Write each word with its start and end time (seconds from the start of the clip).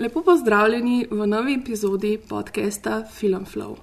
Lepo 0.00 0.22
pozdravljeni 0.22 1.06
v 1.10 1.26
novi 1.26 1.54
epizodi 1.54 2.18
podcasta 2.28 3.02
Filmflow. 3.20 3.74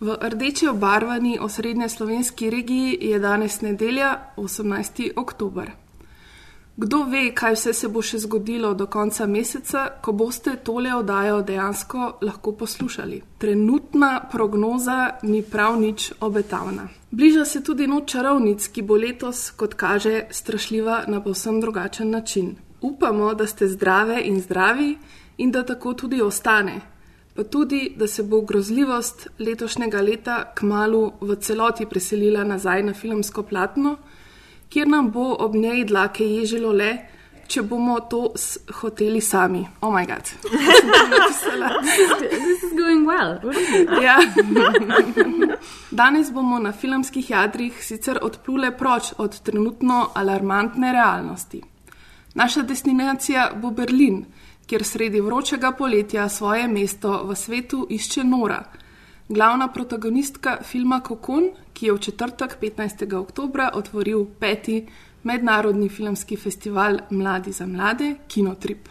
V 0.00 0.16
rdeči 0.20 0.68
obarvani 0.68 1.38
osrednje 1.40 1.88
slovenski 1.88 2.50
regiji 2.50 2.98
je 3.00 3.18
danes 3.18 3.60
nedelja, 3.60 4.18
18. 4.36 5.10
oktober. 5.16 5.70
Kdo 6.76 7.02
ve, 7.04 7.34
kaj 7.34 7.56
vse 7.56 7.72
se 7.72 7.88
bo 7.88 8.02
še 8.02 8.20
zgodilo 8.22 8.70
do 8.74 8.86
konca 8.86 9.26
meseca, 9.26 9.88
ko 10.02 10.12
boste 10.12 10.54
tole 10.62 10.94
oddajo 10.94 11.40
dejansko 11.42 12.18
lahko 12.22 12.52
poslušali. 12.52 13.22
Trenutna 13.38 14.20
prognoza 14.32 15.16
ni 15.22 15.42
prav 15.42 15.80
nič 15.80 16.12
obetavna. 16.20 16.86
Bliža 17.10 17.44
se 17.44 17.64
tudi 17.64 17.86
noč 17.86 18.12
čarovnic, 18.14 18.68
ki 18.68 18.82
bo 18.82 18.94
letos, 18.94 19.50
kot 19.50 19.74
kaže, 19.74 20.28
strašljiva 20.30 21.02
na 21.08 21.18
povsem 21.20 21.60
drugačen 21.60 22.10
način. 22.10 22.54
Upamo, 22.80 23.34
da 23.34 23.46
ste 23.46 23.66
zdrave 23.68 24.22
in 24.24 24.40
zdravi 24.40 24.96
in 25.36 25.50
da 25.50 25.62
tako 25.66 25.94
tudi 25.94 26.22
ostane. 26.22 26.80
Pa 27.34 27.44
tudi, 27.44 27.92
da 27.96 28.06
se 28.06 28.22
bo 28.22 28.40
grozljivost 28.40 29.28
letošnjega 29.38 30.00
leta 30.00 30.52
kmalo 30.54 31.12
v 31.20 31.36
celoti 31.40 31.86
preselila 31.86 32.44
nazaj 32.44 32.82
na 32.82 32.94
filmsko 32.94 33.42
platno, 33.42 33.96
kjer 34.68 34.88
nam 34.88 35.10
bo 35.10 35.32
ob 35.38 35.54
njej 35.54 35.84
dlake 35.84 36.26
ježilo 36.26 36.72
le, 36.72 36.92
če 37.52 37.62
bomo 37.68 37.98
to 38.10 38.20
hoteli 38.80 39.20
sami. 39.20 39.62
Oh, 39.80 39.92
moj 39.92 40.06
bog. 40.08 40.30
This 42.30 42.62
is 42.62 42.72
going 42.76 43.04
well. 43.08 43.40
Ja. 44.02 44.18
Danes 45.90 46.32
bomo 46.32 46.58
na 46.58 46.72
filmskih 46.72 47.30
jadrih 47.30 47.84
sicer 47.84 48.18
odplule 48.22 48.72
proč 48.76 49.12
od 49.18 49.40
trenutno 49.40 50.08
alarmantne 50.14 50.92
realnosti. 50.92 51.62
Naša 52.34 52.62
destinacija 52.62 53.50
bo 53.60 53.70
Berlin, 53.70 54.24
kjer 54.72 54.84
sredi 54.84 55.20
vročega 55.20 55.72
poletja 55.76 56.28
svoje 56.32 56.68
mesto 56.68 57.10
v 57.28 57.34
svetu 57.36 57.82
išče 57.90 58.22
Nora, 58.24 58.62
glavna 59.28 59.66
protagonistka 59.68 60.54
filma 60.64 61.00
Kokon, 61.04 61.50
ki 61.76 61.86
je 61.86 61.92
v 61.92 62.00
četrtek 62.06 62.56
15. 62.60 63.04
oktober 63.18 63.68
otvoril 63.74 64.24
peti 64.40 64.86
mednarodni 65.28 65.88
filmski 65.88 66.36
festival 66.36 66.98
Mladi 67.10 67.52
za 67.52 67.66
mlade 67.66 68.14
Kinotrip. 68.28 68.88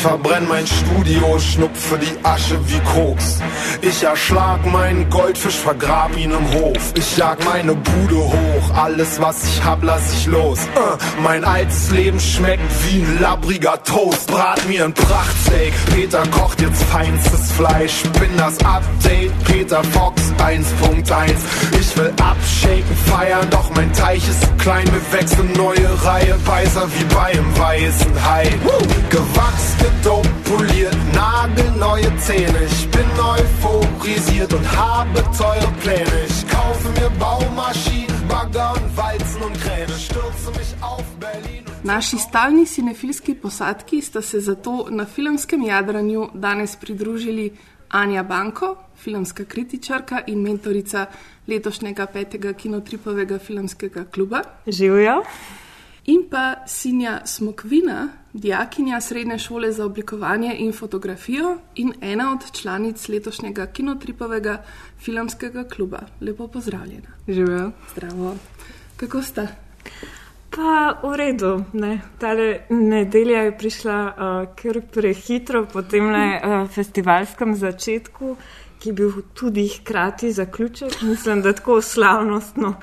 Verbrenn 0.00 0.46
mein 0.48 0.66
Studio, 0.66 1.38
schnupfe 1.38 1.98
die 1.98 2.24
Asche 2.24 2.58
wie 2.66 2.80
Koks. 2.80 3.40
Ich 3.82 4.02
erschlag 4.02 4.64
meinen 4.66 5.08
Goldfisch, 5.10 5.56
vergrab 5.56 6.16
ihn 6.16 6.30
im 6.30 6.52
Hof. 6.54 6.92
Ich 6.94 7.16
jag 7.16 7.44
meine 7.44 7.74
Bude 7.74 8.16
hoch, 8.16 8.74
alles 8.76 9.20
was 9.20 9.44
ich 9.44 9.64
hab, 9.64 9.82
lass 9.82 10.12
ich 10.12 10.26
los. 10.26 10.60
Äh, 10.60 11.22
mein 11.22 11.44
altes 11.44 11.90
Leben 11.90 12.20
schmeckt 12.20 12.62
wie 12.86 13.02
ein 13.02 13.18
labbriger 13.20 13.82
Toast. 13.82 14.26
Brat 14.28 14.66
mir 14.68 14.84
ein 14.84 14.94
Prachtsteak, 14.94 15.72
Peter 15.94 16.22
kocht 16.28 16.60
jetzt 16.60 16.82
feinstes 16.84 17.52
Fleisch. 17.52 18.02
Bin 18.20 18.36
das 18.36 18.58
Update, 18.64 19.32
Peter 19.44 19.82
Fox 19.84 20.22
1.1. 20.38 21.30
Ich 21.80 21.96
will 21.96 22.12
abshaken, 22.20 22.96
feiern, 23.06 23.46
doch 23.50 23.70
mein 23.74 23.92
Teich 23.92 24.28
ist 24.28 24.42
zu 24.42 24.50
klein. 24.58 24.84
Wir 24.86 25.18
wechseln 25.18 25.52
neue 25.54 25.88
Reihe, 26.04 26.36
Beißer 26.44 26.86
wie 26.96 27.14
bei 27.14 27.26
einem 27.26 27.58
weißen 27.58 28.24
Hai. 28.24 28.48
Gewachs, 29.10 29.76
gedopt, 29.88 30.30
poliert, 30.44 30.96
nagelneue 31.14 32.10
Zähne. 32.26 32.58
Ich 32.70 32.88
bin 32.90 33.08
euphorisiert 33.32 34.52
und 34.52 34.66
habe 34.76 35.20
teure 35.36 35.70
Pläne. 35.82 36.18
Ich 36.28 36.40
kaufe 36.48 36.88
mir 36.98 37.10
Baumaschinen, 37.18 38.20
Bagger 38.28 38.72
und 38.76 38.96
Walzen 38.96 39.42
und 39.42 39.56
Kräne. 39.62 39.94
Stürze 40.06 40.50
mich 40.58 40.72
auf 40.80 41.06
Berlin. 41.20 41.64
Naši 41.82 42.18
stalni 42.18 42.66
cinefilski 42.66 43.34
posadki 43.34 44.02
sta 44.02 44.22
se 44.22 44.40
zato 44.40 44.86
na 44.90 45.06
filmskem 45.06 45.62
jadranju 45.62 46.28
danes 46.34 46.76
pridružili 46.76 47.52
Anja 47.88 48.22
Banko, 48.22 48.76
filmska 48.96 49.44
kritičarka 49.44 50.22
in 50.26 50.42
mentorica 50.42 51.06
letošnjega 51.46 52.06
petega 52.06 52.52
kinotripovega 52.52 53.38
filmskega 53.38 54.04
kluba, 54.04 54.42
Živijo. 54.66 55.22
In 56.08 56.24
pa 56.30 56.54
Sinja 56.66 57.20
Smokvina, 57.24 58.08
dijakinja 58.32 59.00
srednje 59.00 59.38
šole 59.38 59.72
za 59.72 59.84
oblikovanje 59.84 60.54
in 60.58 60.72
fotografijo 60.72 61.58
in 61.74 61.92
ena 62.00 62.32
od 62.32 62.52
članic 62.52 63.08
letošnjega 63.08 63.66
kinotripovega 63.66 64.62
filmskega 64.98 65.64
kluba. 65.64 65.98
Lepo 66.20 66.48
pozdravljena. 66.48 67.08
Živijo. 67.28 67.70
Zdravo. 67.92 68.36
Kako 68.96 69.22
sta? 69.22 69.46
Pa 70.50 71.00
v 71.02 71.16
redu. 71.16 71.64
Ne. 71.72 72.00
Tale 72.18 72.60
nedelja 72.70 73.42
je 73.42 73.58
prišla 73.58 73.98
uh, 74.06 74.54
kar 74.56 74.80
prehitro 74.92 75.66
po 75.72 75.82
tem 75.82 76.08
uh, 76.08 76.70
festivalskem 76.70 77.54
začetku, 77.54 78.36
ki 78.78 78.88
je 78.88 78.92
bil 78.92 79.12
tudi 79.34 79.68
hkrati 79.68 80.32
zaključek. 80.32 81.02
Mislim, 81.02 81.42
da 81.42 81.52
tako 81.52 81.82
slavnostno 81.82 82.74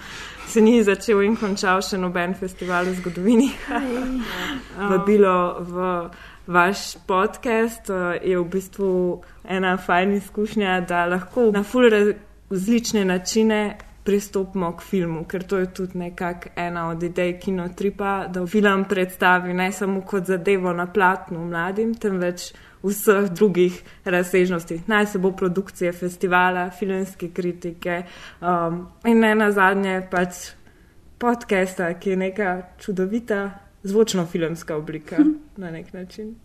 se 0.48 0.62
ni 0.62 0.84
začel 0.84 1.22
in 1.26 1.36
končal 1.36 1.82
še 1.82 1.98
noben 1.98 2.36
festival 2.36 2.86
v 2.86 2.96
zgodovini. 3.00 3.50
Vabilo 4.92 5.38
v 5.60 5.88
vaš 6.48 6.96
podcast 7.08 7.90
uh, 7.90 8.14
je 8.22 8.38
v 8.38 8.46
bistvu 8.46 8.92
ena 9.44 9.78
fajn 9.78 10.14
izkušnja, 10.20 10.80
da 10.88 11.06
lahko 11.10 11.50
na 11.54 11.64
ful 11.64 11.90
različne 11.90 13.06
načine 13.06 13.78
pristopimo 14.06 14.70
k 14.78 14.86
filmu, 14.86 15.24
ker 15.26 15.44
to 15.44 15.58
je 15.58 15.72
tudi 15.74 15.98
nekako 15.98 16.50
ena 16.56 16.90
od 16.90 17.04
idej 17.04 17.40
kinotripa, 17.42 18.28
da 18.30 18.46
film 18.46 18.86
predstavi 18.86 19.54
ne 19.54 19.72
samo 19.72 20.02
kot 20.02 20.30
zadevo 20.30 20.74
na 20.74 20.86
platnu 20.86 21.48
mladim, 21.48 21.96
temveč 21.98 22.52
vseh 22.86 23.30
drugih 23.30 23.82
razsežnosti. 24.06 24.82
Naj 24.88 25.06
se 25.06 25.20
bo 25.20 25.32
produkcije 25.32 25.92
festivala, 25.94 26.70
filmske 26.70 27.30
kritike 27.34 28.04
um, 28.42 28.88
in 29.06 29.20
ne 29.20 29.36
na 29.36 29.52
zadnje 29.52 30.02
pač 30.12 30.54
podcasta, 31.18 31.94
ki 32.00 32.10
je 32.10 32.18
neka 32.18 32.62
čudovita 32.80 33.50
zvočno-filmska 33.84 34.76
oblika 34.76 35.18
na 35.58 35.72
nek 35.72 35.94
način. 35.94 36.36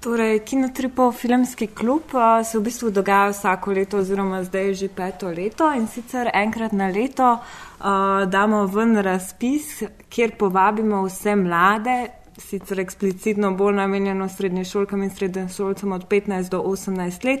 Torej, 0.00 0.38
Kinotripov 0.46 1.12
filmski 1.12 1.66
klub 1.66 2.14
uh, 2.14 2.46
se 2.46 2.58
v 2.58 2.62
bistvu 2.62 2.90
dogaja 2.90 3.32
vsako 3.32 3.72
leto, 3.72 3.98
oziroma 3.98 4.44
zdaj 4.44 4.66
je 4.66 4.74
že 4.74 4.88
peto 4.88 5.28
leto 5.28 5.72
in 5.74 5.88
sicer 5.90 6.30
enkrat 6.34 6.72
na 6.72 6.86
leto 6.86 7.32
uh, 7.34 8.22
damo 8.30 8.66
ven 8.66 8.96
razpis, 9.02 9.82
kjer 10.08 10.36
povabimo 10.38 11.02
vse 11.02 11.34
mlade, 11.36 11.96
sicer 12.38 12.80
eksplicitno 12.80 13.52
bolj 13.54 13.74
namenjeno 13.74 14.28
srednješolkam 14.28 15.02
in 15.02 15.10
srednješolcem 15.10 15.92
od 15.92 16.08
15 16.08 16.50
do 16.50 16.62
18 16.62 17.24
let, 17.24 17.40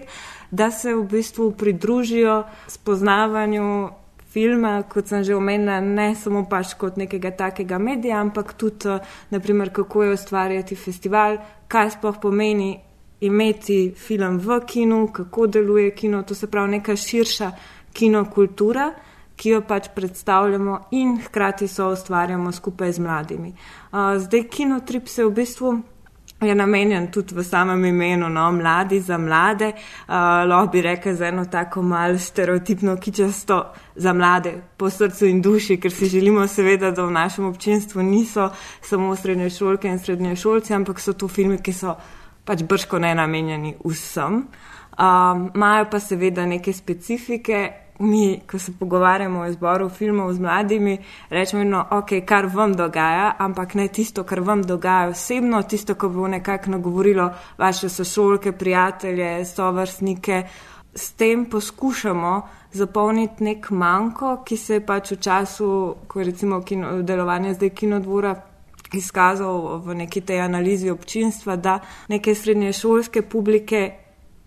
da 0.50 0.70
se 0.70 0.94
v 0.94 1.02
bistvu 1.02 1.52
pridružijo 1.52 2.44
spoznavanju 2.66 3.88
filma, 4.30 4.82
kot 4.82 5.08
sem 5.08 5.24
že 5.24 5.34
omenila, 5.34 5.80
ne 5.80 6.14
samo 6.14 6.44
pač 6.50 6.74
kot 6.78 6.96
nekega 6.96 7.30
takega 7.30 7.78
medija, 7.78 8.20
ampak 8.20 8.52
tudi, 8.52 8.98
naprimer, 9.30 9.72
kako 9.72 10.02
je 10.02 10.12
ustvarjati 10.12 10.76
festival, 10.76 11.38
kaj 11.68 11.90
sploh 11.96 12.20
pomeni 12.22 12.76
imeti 13.20 13.94
film 13.96 14.38
v 14.38 14.60
kinu, 14.66 15.08
kako 15.12 15.46
deluje 15.46 15.90
kino, 15.94 16.22
to 16.22 16.34
se 16.34 16.46
pravi 16.46 16.78
neka 16.78 16.96
širša 16.96 17.50
kinokultura, 17.92 18.92
ki 19.38 19.54
jo 19.54 19.60
pač 19.62 19.88
predstavljamo 19.94 20.80
in 20.98 21.14
hkrati 21.24 21.68
so 21.70 21.92
ustvarjamo 21.94 22.52
skupaj 22.52 22.92
z 22.92 23.04
mladimi. 23.04 23.52
Zdaj, 24.18 24.42
kinotrip 24.50 25.08
se 25.08 25.24
v 25.24 25.30
bistvu 25.30 25.76
je 26.46 26.54
namenjen 26.54 27.10
tudi 27.10 27.34
v 27.34 27.42
samem 27.42 27.84
imenu, 27.84 28.28
no, 28.28 28.52
mladi 28.52 29.00
za 29.00 29.18
mlade, 29.18 29.72
uh, 29.72 30.14
lahko 30.46 30.70
bi 30.72 30.82
rekel 30.82 31.14
za 31.14 31.26
eno 31.26 31.44
tako 31.44 31.82
malo 31.82 32.18
stereotipno 32.18 32.96
kičasto 32.96 33.72
za 33.96 34.12
mlade 34.12 34.52
po 34.76 34.90
srcu 34.90 35.26
in 35.26 35.42
duši, 35.42 35.80
ker 35.80 35.92
si 35.92 36.06
želimo 36.06 36.46
seveda, 36.46 36.90
da 36.90 37.04
v 37.04 37.10
našem 37.10 37.44
občinstvu 37.44 38.02
niso 38.02 38.50
samo 38.80 39.16
srednje 39.16 39.50
šolke 39.50 39.88
in 39.88 39.98
srednje 39.98 40.36
šolci, 40.36 40.74
ampak 40.74 41.00
so 41.00 41.12
to 41.12 41.28
filmi, 41.28 41.58
ki 41.58 41.72
so 41.72 41.96
pač 42.44 42.62
brško 42.62 42.98
ne 42.98 43.14
namenjeni 43.14 43.74
vsem. 43.84 44.46
Um, 44.98 45.50
Imajo 45.54 45.90
pa 45.90 46.00
seveda 46.00 46.46
neke 46.46 46.72
specifike. 46.72 47.87
Mi, 47.98 48.40
ko 48.50 48.58
se 48.58 48.72
pogovarjamo 48.78 49.40
o 49.40 49.46
izboru 49.46 49.88
filmov 49.88 50.32
z 50.32 50.40
mladimi, 50.40 50.98
rečemo, 51.30 51.64
no, 51.64 51.84
ok, 51.90 52.12
kar 52.26 52.46
vam 52.46 52.74
dogaja, 52.76 53.32
ampak 53.38 53.74
ne 53.74 53.88
tisto, 53.88 54.22
kar 54.24 54.40
vam 54.40 54.62
dogaja 54.62 55.08
osebno, 55.08 55.62
tisto, 55.62 55.94
ko 55.94 56.08
bo 56.08 56.28
nekako 56.28 56.70
nagovorilo 56.70 57.30
vaše 57.58 57.88
sošolke, 57.88 58.52
prijatelje, 58.52 59.44
sovrstnike. 59.44 60.42
S 60.94 61.12
tem 61.12 61.44
poskušamo 61.50 62.48
zapolniti 62.72 63.44
nek 63.44 63.70
manjko, 63.70 64.42
ki 64.44 64.56
se 64.56 64.78
je 64.78 64.86
pač 64.86 65.12
v 65.12 65.20
času, 65.20 65.94
ko 66.06 66.20
je 66.20 66.24
recimo 66.30 66.62
kino, 66.62 67.02
delovanje 67.02 67.54
zdaj 67.54 67.70
kinodvora 67.70 68.34
izkazal 68.94 69.78
v 69.84 69.94
neki 69.94 70.20
tej 70.20 70.40
analizi 70.40 70.90
občinstva, 70.90 71.56
da 71.56 71.80
neke 72.08 72.34
srednješolske 72.34 73.22
publike 73.22 73.90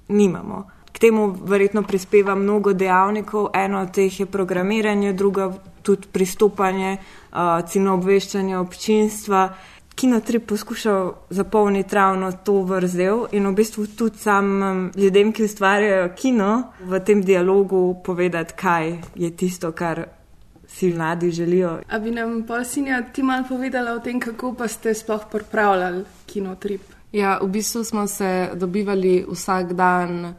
nimamo. 0.07 0.65
K 0.91 0.99
temu 0.99 1.27
verjetno 1.27 1.83
prispeva 1.83 2.35
mnogo 2.35 2.73
dejavnikov, 2.73 3.49
eno 3.53 3.81
od 3.81 3.91
teh 3.91 4.19
je 4.19 4.25
programiranje, 4.25 5.13
druga 5.13 5.51
tudi 5.81 6.07
pristopanje, 6.11 6.97
uh, 7.31 7.37
ciljno 7.67 7.93
obveščanje 7.93 8.57
občinstva. 8.57 9.49
Kinotrip 9.95 10.47
poskušal 10.47 11.13
zapolniti 11.29 11.95
ravno 11.95 12.31
to 12.31 12.61
vrzel 12.61 13.25
in 13.31 13.47
v 13.47 13.53
bistvu 13.53 13.85
tudi 13.97 14.17
samim 14.17 14.91
ljudem, 14.95 15.33
ki 15.33 15.43
ustvarjajo 15.43 16.09
kino, 16.15 16.63
v 16.81 16.99
tem 16.99 17.21
dialogu 17.21 18.01
povedati, 18.03 18.53
kaj 18.57 18.97
je 19.15 19.31
tisto, 19.35 19.71
kar 19.71 20.05
si 20.67 20.93
mladi 20.93 21.31
želijo. 21.31 21.79
A 21.89 21.99
bi 21.99 22.11
nam 22.11 22.43
pa 22.47 22.63
sinja 22.63 23.03
ti 23.13 23.23
malo 23.23 23.43
povedala 23.49 23.91
o 23.91 23.99
tem, 23.99 24.19
kako 24.19 24.53
pa 24.53 24.67
ste 24.67 24.93
sploh 24.93 25.21
pripravljali 25.31 26.05
kinotrip? 26.25 26.81
Ja, 27.11 27.39
v 27.41 27.47
bistvu 27.47 27.83
smo 27.83 28.07
se 28.07 28.49
dobivali 28.53 29.25
vsak 29.29 29.73
dan 29.73 30.33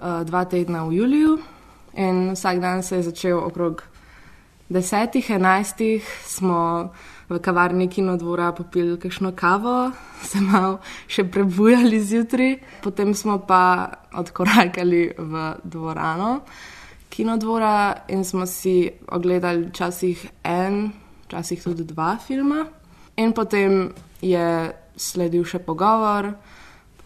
uh, 0.00 0.24
dva 0.24 0.44
tedna 0.44 0.84
v 0.88 0.96
juliju 0.96 1.38
in 1.94 2.32
vsak 2.32 2.60
dan 2.60 2.82
se 2.82 2.96
je 2.96 3.02
začel 3.02 3.38
okrog 3.38 3.82
desetih, 4.68 5.30
enajstih, 5.30 6.06
smo 6.24 6.90
v 7.28 7.38
kavarni 7.38 7.88
kinodvora 7.88 8.52
popili 8.52 8.98
kakšno 8.98 9.32
kavo, 9.36 9.90
se 10.30 10.40
malo 10.40 10.78
še 11.06 11.24
prebujali 11.24 12.00
zjutraj, 12.00 12.56
potem 12.82 13.14
smo 13.14 13.38
pa 13.38 13.90
odkorakali 14.14 15.14
v 15.18 15.54
dvorano 15.64 16.40
kinodvora 17.10 18.06
in 18.08 18.24
smo 18.24 18.46
si 18.46 18.90
ogledali 19.10 19.66
včasih 19.66 20.30
en, 20.44 20.92
včasih 21.26 21.62
tudi 21.62 21.84
dva 21.84 22.16
filma. 22.16 22.66
In 23.16 23.32
potem 23.34 23.90
je 24.22 24.70
sledil 24.96 25.44
še 25.44 25.58
pogovor, 25.58 26.30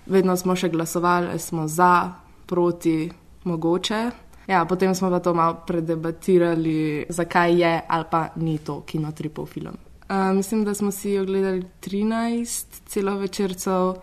vedno 0.06 0.36
smo 0.36 0.54
še 0.56 0.68
glasovali, 0.68 1.32
ali 1.32 1.40
smo 1.40 1.64
za, 1.68 2.12
proti, 2.46 3.10
mogoče. 3.44 4.10
Ja, 4.46 4.64
potem 4.64 4.94
smo 4.94 5.10
pa 5.10 5.20
to 5.20 5.34
malo 5.34 5.56
predebatirali, 5.66 7.06
zakaj 7.08 7.60
je 7.62 7.80
ali 7.88 8.04
pa 8.10 8.28
ni 8.36 8.58
to 8.58 8.80
kinotripov 8.80 9.46
film. 9.46 9.76
Uh, 10.08 10.36
mislim, 10.36 10.64
da 10.64 10.74
smo 10.74 10.90
si 10.90 11.18
ogledali 11.18 11.64
13 11.80 12.66
celovečercev, 12.86 13.94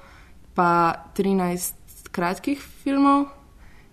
pa 0.53 0.93
13 1.17 1.73
kratkih 2.11 2.61
filmov, 2.83 3.25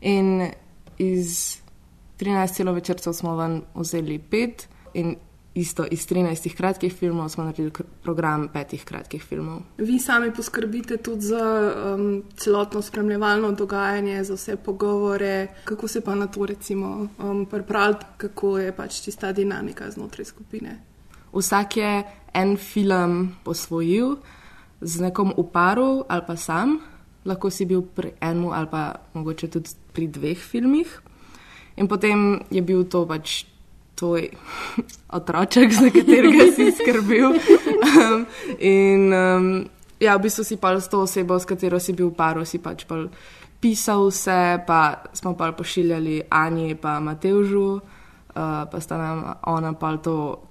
in 0.01 0.51
iz 0.99 1.61
13 2.21 2.55
celovečercev 2.55 3.13
smo 3.13 3.37
ven 3.37 3.63
vzeli 3.75 4.19
5, 4.31 4.67
in 4.95 5.17
isto 5.61 5.85
iz 5.91 6.07
13 6.07 6.55
kratkih 6.57 6.95
filmov 6.95 7.29
smo 7.29 7.45
naredili 7.45 7.73
program 8.03 8.49
petih 8.49 8.85
kratkih 8.85 9.23
filmov. 9.23 9.61
Vi 9.79 9.99
sami 9.99 10.31
poskrbite 10.35 10.97
tudi 10.97 11.21
za 11.21 11.75
um, 11.95 12.23
celotno 12.37 12.83
spremljevalno 12.83 13.53
dogajanje, 13.53 14.25
za 14.25 14.35
vse 14.35 14.57
pogovore, 14.57 15.47
kako 15.65 15.89
se 15.89 16.01
pa 16.01 16.15
na 16.15 16.27
to 16.27 16.47
recimo 16.47 17.09
um, 17.19 17.47
pripravljate, 17.47 18.07
kako 18.17 18.59
je 18.59 18.73
pač 18.73 19.01
tista 19.01 19.33
dinamika 19.33 19.91
znotraj 19.91 20.25
skupine. 20.25 20.79
Vsak 21.33 21.77
je 21.77 22.03
en 22.35 22.57
film 22.57 23.37
posvojil 23.45 24.17
z 24.81 25.01
nekom 25.01 25.35
v 25.37 25.45
paru 25.53 26.05
ali 26.09 26.23
pa 26.27 26.37
sam, 26.37 26.79
lahko 27.25 27.51
si 27.51 27.67
bil 27.67 27.83
pri 27.83 28.15
enem 28.21 28.53
ali 28.53 28.67
pa 28.71 28.95
mogoče 29.15 29.49
tudi 29.49 29.71
pri 29.93 30.07
dveh 30.07 30.39
filmih. 30.39 31.01
In 31.77 31.89
potem 31.89 32.41
je 32.51 32.63
bil 32.63 32.85
to 32.85 33.07
pač 33.07 33.45
tvoj 33.99 34.31
otroček, 35.19 35.75
za 35.75 35.91
katerega 35.91 36.49
si 36.55 36.71
skrbel. 36.73 37.35
Um, 37.35 38.27
in 38.59 39.13
um, 39.13 39.47
ja, 40.01 40.15
v 40.17 40.29
bistvu 40.29 40.47
si 40.47 40.57
pa 40.57 40.79
s 40.79 40.87
to 40.87 41.03
osebo, 41.03 41.39
s 41.39 41.45
katero 41.49 41.83
si 41.83 41.93
bil 41.93 42.15
v 42.15 42.19
paru, 42.19 42.47
si 42.47 42.63
pač 42.63 42.87
pa 42.87 43.03
pisal 43.59 44.07
vse, 44.07 44.63
pa 44.63 45.11
smo 45.11 45.35
pa 45.35 45.51
pošiljali 45.51 46.31
Ani 46.31 46.71
in 46.79 46.79
Mateužu, 46.79 47.83
uh, 47.83 47.83
pa 48.71 48.79
sta 48.79 48.95
nam 48.99 49.19
ona 49.43 49.75
pa 49.75 49.97
to. 49.99 50.47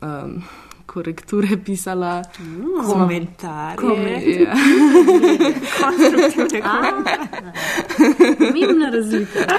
Um, 0.00 0.40
Korekture 0.86 1.56
pisala, 1.64 2.22
mm, 2.40 2.92
komentarje. 2.92 3.76
Komentarje. 3.76 4.46
Konstruktivne 5.82 6.60
komentarje. 6.70 7.52
Pomembna 8.38 8.90
razlika. 8.90 9.40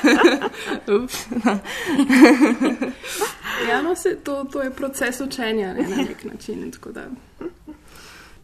Ja, 3.70 3.82
no, 3.82 3.96
se, 3.96 4.16
to, 4.24 4.44
to 4.44 4.62
je 4.62 4.72
proces 4.72 5.22
učenja 5.22 5.74
ne, 5.74 5.88
na 5.90 5.96
nek 5.96 6.24
način. 6.24 6.72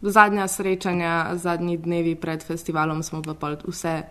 Zadnja 0.02 0.48
srečanja, 0.48 1.30
zadnji 1.34 1.78
dnevi 1.78 2.16
pred 2.16 2.44
festivalom 2.44 3.04
smo 3.04 3.22
pa 3.40 3.56
vse 3.68 4.02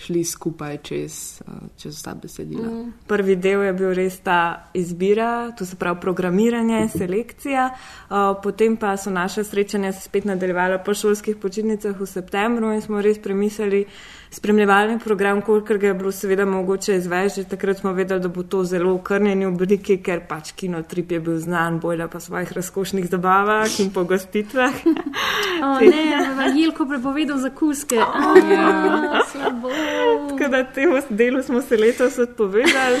šli 0.00 0.24
skupaj 0.24 0.78
čez, 0.82 1.42
eh, 1.46 1.52
čez 1.76 1.96
vsa 1.96 2.14
besedila. 2.14 2.68
Mm. 2.68 2.92
Prvi 3.06 3.36
del 3.36 3.62
je 3.62 3.72
bil 3.72 3.92
res 3.94 4.20
ta 4.24 4.70
izbira, 4.74 5.50
to 5.58 5.66
se 5.66 5.76
pravi 5.76 6.00
programiranje, 6.00 6.88
selekcija, 6.88 7.70
uh, 7.70 8.16
potem 8.42 8.76
pa 8.76 8.96
so 8.96 9.10
naše 9.10 9.44
srečanja 9.44 9.92
se 9.92 10.00
spet 10.00 10.24
nadaljevala 10.24 10.78
po 10.78 10.94
šolskih 10.94 11.36
počitnicah 11.36 12.00
v 12.00 12.06
septembru 12.06 12.72
in 12.72 12.80
smo 12.80 13.02
res 13.02 13.18
premislili, 13.18 13.84
spremljevalni 14.30 14.98
program, 15.04 15.42
kolikor 15.42 15.78
ga 15.78 15.86
je 15.86 15.94
bilo 15.94 16.12
seveda 16.12 16.44
mogoče 16.44 16.96
izvežiti. 16.96 17.50
Takrat 17.50 17.78
smo 17.78 17.92
vedeli, 17.92 18.20
da 18.20 18.28
bo 18.28 18.42
to 18.42 18.64
zelo 18.64 18.94
okrnjeni 18.94 19.46
obliki, 19.46 19.98
ker 20.02 20.22
pač 20.28 20.52
kinotrip 20.52 21.12
je 21.12 21.20
bil 21.20 21.38
znan, 21.38 21.80
bolj 21.80 22.06
pa 22.12 22.20
svojih 22.20 22.52
razkošnih 22.52 23.10
zabavah 23.10 23.80
in 23.80 23.90
pogostitvah. 23.92 24.72
o, 25.64 25.80
ne, 25.80 26.60
Jelko 26.60 26.86
prepovedal 26.86 27.38
za 27.38 27.50
kuske. 27.50 27.96
Ja, 27.96 29.20
Tako 30.28 30.50
da 30.50 30.64
temu 30.64 30.96
delu 31.08 31.42
smo 31.42 31.62
se 31.62 31.76
letos 31.76 32.18
odpovedali. 32.18 33.00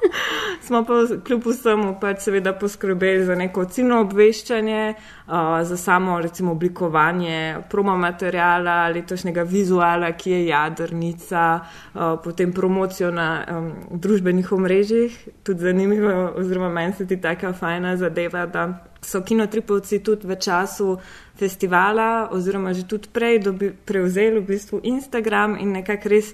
smo 0.66 0.84
pa 0.84 0.94
kljub 1.24 1.46
vsemu 1.46 1.96
pač 2.00 2.20
seveda 2.20 2.52
poskrbeli 2.52 3.24
za 3.24 3.34
neko 3.34 3.64
ciljno 3.64 4.00
obveščanje, 4.00 4.94
uh, 5.26 5.32
za 5.62 5.76
samo 5.76 6.20
recimo 6.20 6.52
oblikovanje 6.52 7.56
promo 7.70 7.96
materijala, 7.96 8.88
letošnjega 8.88 9.42
vizuala, 9.42 10.12
ki 10.12 10.30
je 10.30 10.46
jadrnica, 10.46 11.44
uh, 11.60 12.00
potem 12.24 12.52
promocijo 12.52 13.10
na 13.10 13.44
um, 13.50 13.70
družbenih 13.90 14.52
omrežjih. 14.52 15.28
Tudi 15.42 15.60
zanimivo, 15.60 16.32
oziroma 16.36 16.68
meni 16.68 16.92
se 16.92 17.06
ti 17.06 17.20
taka 17.20 17.52
fajna 17.52 17.96
zadeva, 17.96 18.46
da 18.46 18.66
so 19.00 19.22
kinotripovci 19.22 20.02
tudi 20.02 20.26
v 20.26 20.36
času 20.36 20.96
festivala, 21.38 22.28
oziroma 22.32 22.72
že 22.72 22.86
tudi 22.86 23.08
prej 23.12 23.38
dobi, 23.38 23.70
prevzeli 23.84 24.40
v 24.40 24.46
bistvu 24.46 24.80
Instagram 24.82 25.56
in 25.60 25.72
nekako 25.72 26.08
res 26.08 26.32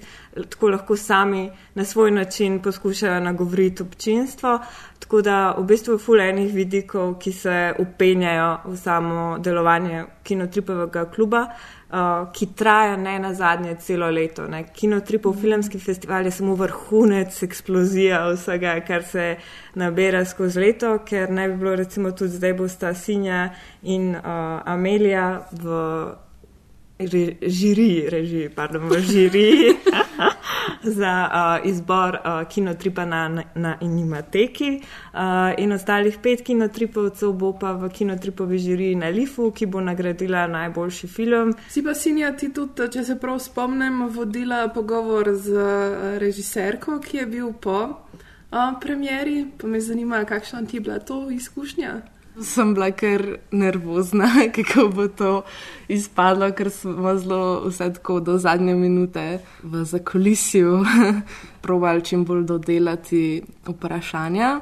tako 0.49 0.69
lahko 0.69 0.97
sami 0.97 1.49
na 1.75 1.85
svoj 1.85 2.11
način 2.11 2.59
poskušajo 2.59 3.19
nagovoriti 3.19 3.83
občinstvo. 3.83 4.59
Tako 4.99 5.21
da 5.21 5.55
v 5.57 5.63
bistvu 5.63 5.93
je 5.93 5.97
fulejnih 5.97 6.53
vidikov, 6.53 7.19
ki 7.19 7.31
se 7.31 7.73
upenjajo 7.79 8.57
v 8.65 8.77
samo 8.77 9.37
delovanje 9.37 10.05
kinotripovega 10.23 11.05
kluba. 11.05 11.47
Uh, 11.93 12.31
ki 12.33 12.47
traja 12.57 12.95
ne 12.97 13.19
na 13.19 13.33
zadnje 13.33 13.75
celo 13.75 14.07
leto. 14.09 14.47
Ne. 14.47 14.63
Kinotripov 14.73 15.35
filmski 15.37 15.79
festival 15.79 16.25
je 16.25 16.31
samo 16.31 16.55
vrhunec, 16.55 17.43
eksplozija 17.43 18.23
vsega, 18.31 18.79
kar 18.87 19.03
se 19.05 19.35
nabira 19.75 20.25
skozi 20.25 20.59
leto, 20.59 20.95
ker 21.05 21.29
ne 21.29 21.47
bi 21.49 21.57
bilo 21.61 21.75
recimo 21.75 22.11
tudi 22.11 22.39
zdaj 22.39 22.53
bosta 22.57 22.93
Sinja 22.93 23.51
in 23.83 24.15
uh, 24.15 24.21
Amelija 24.65 25.47
v 25.51 26.15
žiriji, 27.41 28.09
reži, 28.09 28.49
pardon, 28.55 28.89
v 28.89 28.99
žiriji 28.99 29.73
za 30.97 31.29
uh, 31.33 31.69
izbor 31.69 32.15
uh, 32.15 32.47
kinotripa 32.47 33.05
na, 33.05 33.43
na 33.55 33.77
Inimateki. 33.81 34.81
Uh, 35.13 35.19
in 35.57 35.71
ostalih 35.71 36.17
pet 36.23 36.41
kinotripovcev 36.41 37.33
bo 37.33 37.53
pa 37.59 37.73
v 37.73 37.89
kinotripovi 37.89 38.57
žiriji 38.57 38.95
na 38.95 39.07
Lifu, 39.07 39.51
ki 39.51 39.65
bo 39.65 39.81
nagradila 39.81 40.47
najboljši 40.47 41.07
film. 41.07 41.53
Si 41.69 41.83
pa 41.83 41.93
Sinja 41.93 42.31
ti 42.37 42.53
tudi, 42.53 42.89
če 42.91 43.03
se 43.03 43.19
prav 43.19 43.39
spomnim, 43.39 44.07
vodila 44.09 44.67
pogovor 44.73 45.33
z 45.35 45.67
režiserko, 46.19 46.99
ki 46.99 47.17
je 47.17 47.25
bil 47.25 47.53
po 47.53 47.79
uh, 47.83 48.73
premjeri. 48.81 49.45
Pa 49.57 49.67
me 49.67 49.81
zanima, 49.81 50.25
kakšna 50.25 50.65
ti 50.65 50.77
je 50.77 50.81
bila 50.81 50.99
to 50.99 51.29
izkušnja. 51.31 52.12
Sem 52.41 52.73
bila 52.73 52.91
kar 52.91 53.37
nervozna, 53.51 54.29
kako 54.55 54.87
bo 54.89 55.07
to 55.07 55.41
izpadlo, 55.87 56.49
ker 56.51 56.71
smo 56.73 57.15
zelo 57.17 57.67
vse 57.67 57.93
tako 57.93 58.19
do 58.19 58.37
zadnje 58.37 58.75
minute 58.75 59.39
v 59.63 59.83
zakolisju 59.85 60.85
provali 61.65 62.05
čim 62.05 62.25
bolj 62.25 62.43
dodelati 62.43 63.41
vprašanja. 63.67 64.59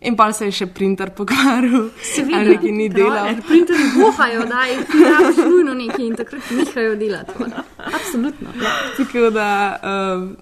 In 0.00 0.14
pa 0.16 0.28
se 0.32 0.46
je 0.46 0.52
še 0.60 0.66
printer 0.70 1.10
pokvaril, 1.10 1.88
Seveda. 2.06 2.38
ali 2.38 2.52
neki 2.54 2.72
ni 2.72 2.86
delal. 2.88 3.32
Ker 3.32 3.40
printerji 3.48 3.86
vohajo, 3.96 4.44
da 4.46 4.60
rabiš 4.68 5.40
nujno 5.42 5.74
nekaj 5.74 6.04
in 6.06 6.14
takrat 6.14 6.50
nehajo 6.54 6.92
delati. 7.00 7.48
Absolutno. 7.78 8.52
Tako 8.96 9.30
da 9.34 9.48
um, 9.82 10.36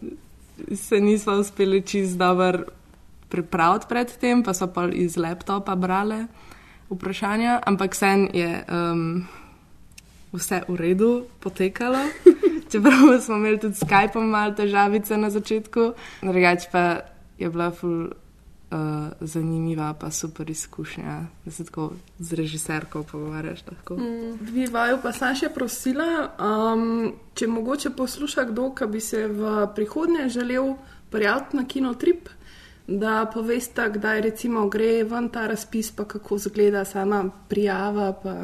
se 0.77 1.01
nismo 1.01 1.39
uspeli 1.41 1.81
čist 1.83 2.19
dobro 2.19 2.67
pripraviti 3.33 3.89
pred 3.89 4.13
tem, 4.21 4.43
pa 4.45 4.53
so 4.55 4.69
pa 4.69 4.91
iz 4.93 5.17
laptopa 5.17 5.75
brali 5.75 6.27
vprašanja, 6.91 7.61
ampak 7.67 7.95
sen 7.95 8.29
je 8.33 8.65
um, 8.69 9.27
vse 10.33 10.63
v 10.69 10.77
redu 10.77 11.27
potekalo. 11.41 11.99
Čeprav 12.71 13.21
smo 13.21 13.37
imeli 13.37 13.61
tudi 13.61 13.75
s 13.75 13.83
Skypom 13.83 14.27
malo 14.27 14.55
težavice 14.55 15.17
na 15.17 15.31
začetku, 15.31 15.93
drugače 16.23 16.69
pa 16.73 17.01
je 17.39 17.51
bila 17.51 17.71
ful. 17.71 18.11
Uh, 18.67 19.15
zanimiva, 19.21 19.95
pa 19.95 20.11
super 20.11 20.51
izkušnja, 20.51 21.21
da 21.45 21.51
se 21.51 21.65
tako 21.65 21.93
z 22.19 22.33
režiserko 22.35 23.03
pogovarjaš. 23.03 23.63
Lahko. 23.71 23.95
Dve 24.41 24.67
vaju 24.67 24.99
pa 25.03 25.13
sem 25.15 25.37
še 25.39 25.53
prosila, 25.55 26.35
um, 26.35 27.13
če 27.39 27.47
mogoče 27.47 27.93
posluša 27.95 28.49
kdo, 28.51 28.73
ki 28.75 28.89
bi 28.91 29.01
se 29.01 29.29
v 29.31 29.69
prihodnje 29.75 30.27
želel 30.35 30.75
prijaviti 31.15 31.57
na 31.57 31.65
kinotrip, 31.65 32.29
da 32.87 33.27
poveste, 33.35 33.89
kdaj 33.91 34.21
recimo 34.21 34.69
gre 34.69 35.05
ven 35.05 35.29
ta 35.29 35.47
razpis, 35.47 35.91
pa 35.91 36.05
kako 36.05 36.39
zgleda 36.39 36.85
sama 36.85 37.25
prijava, 37.49 38.13
pa 38.23 38.35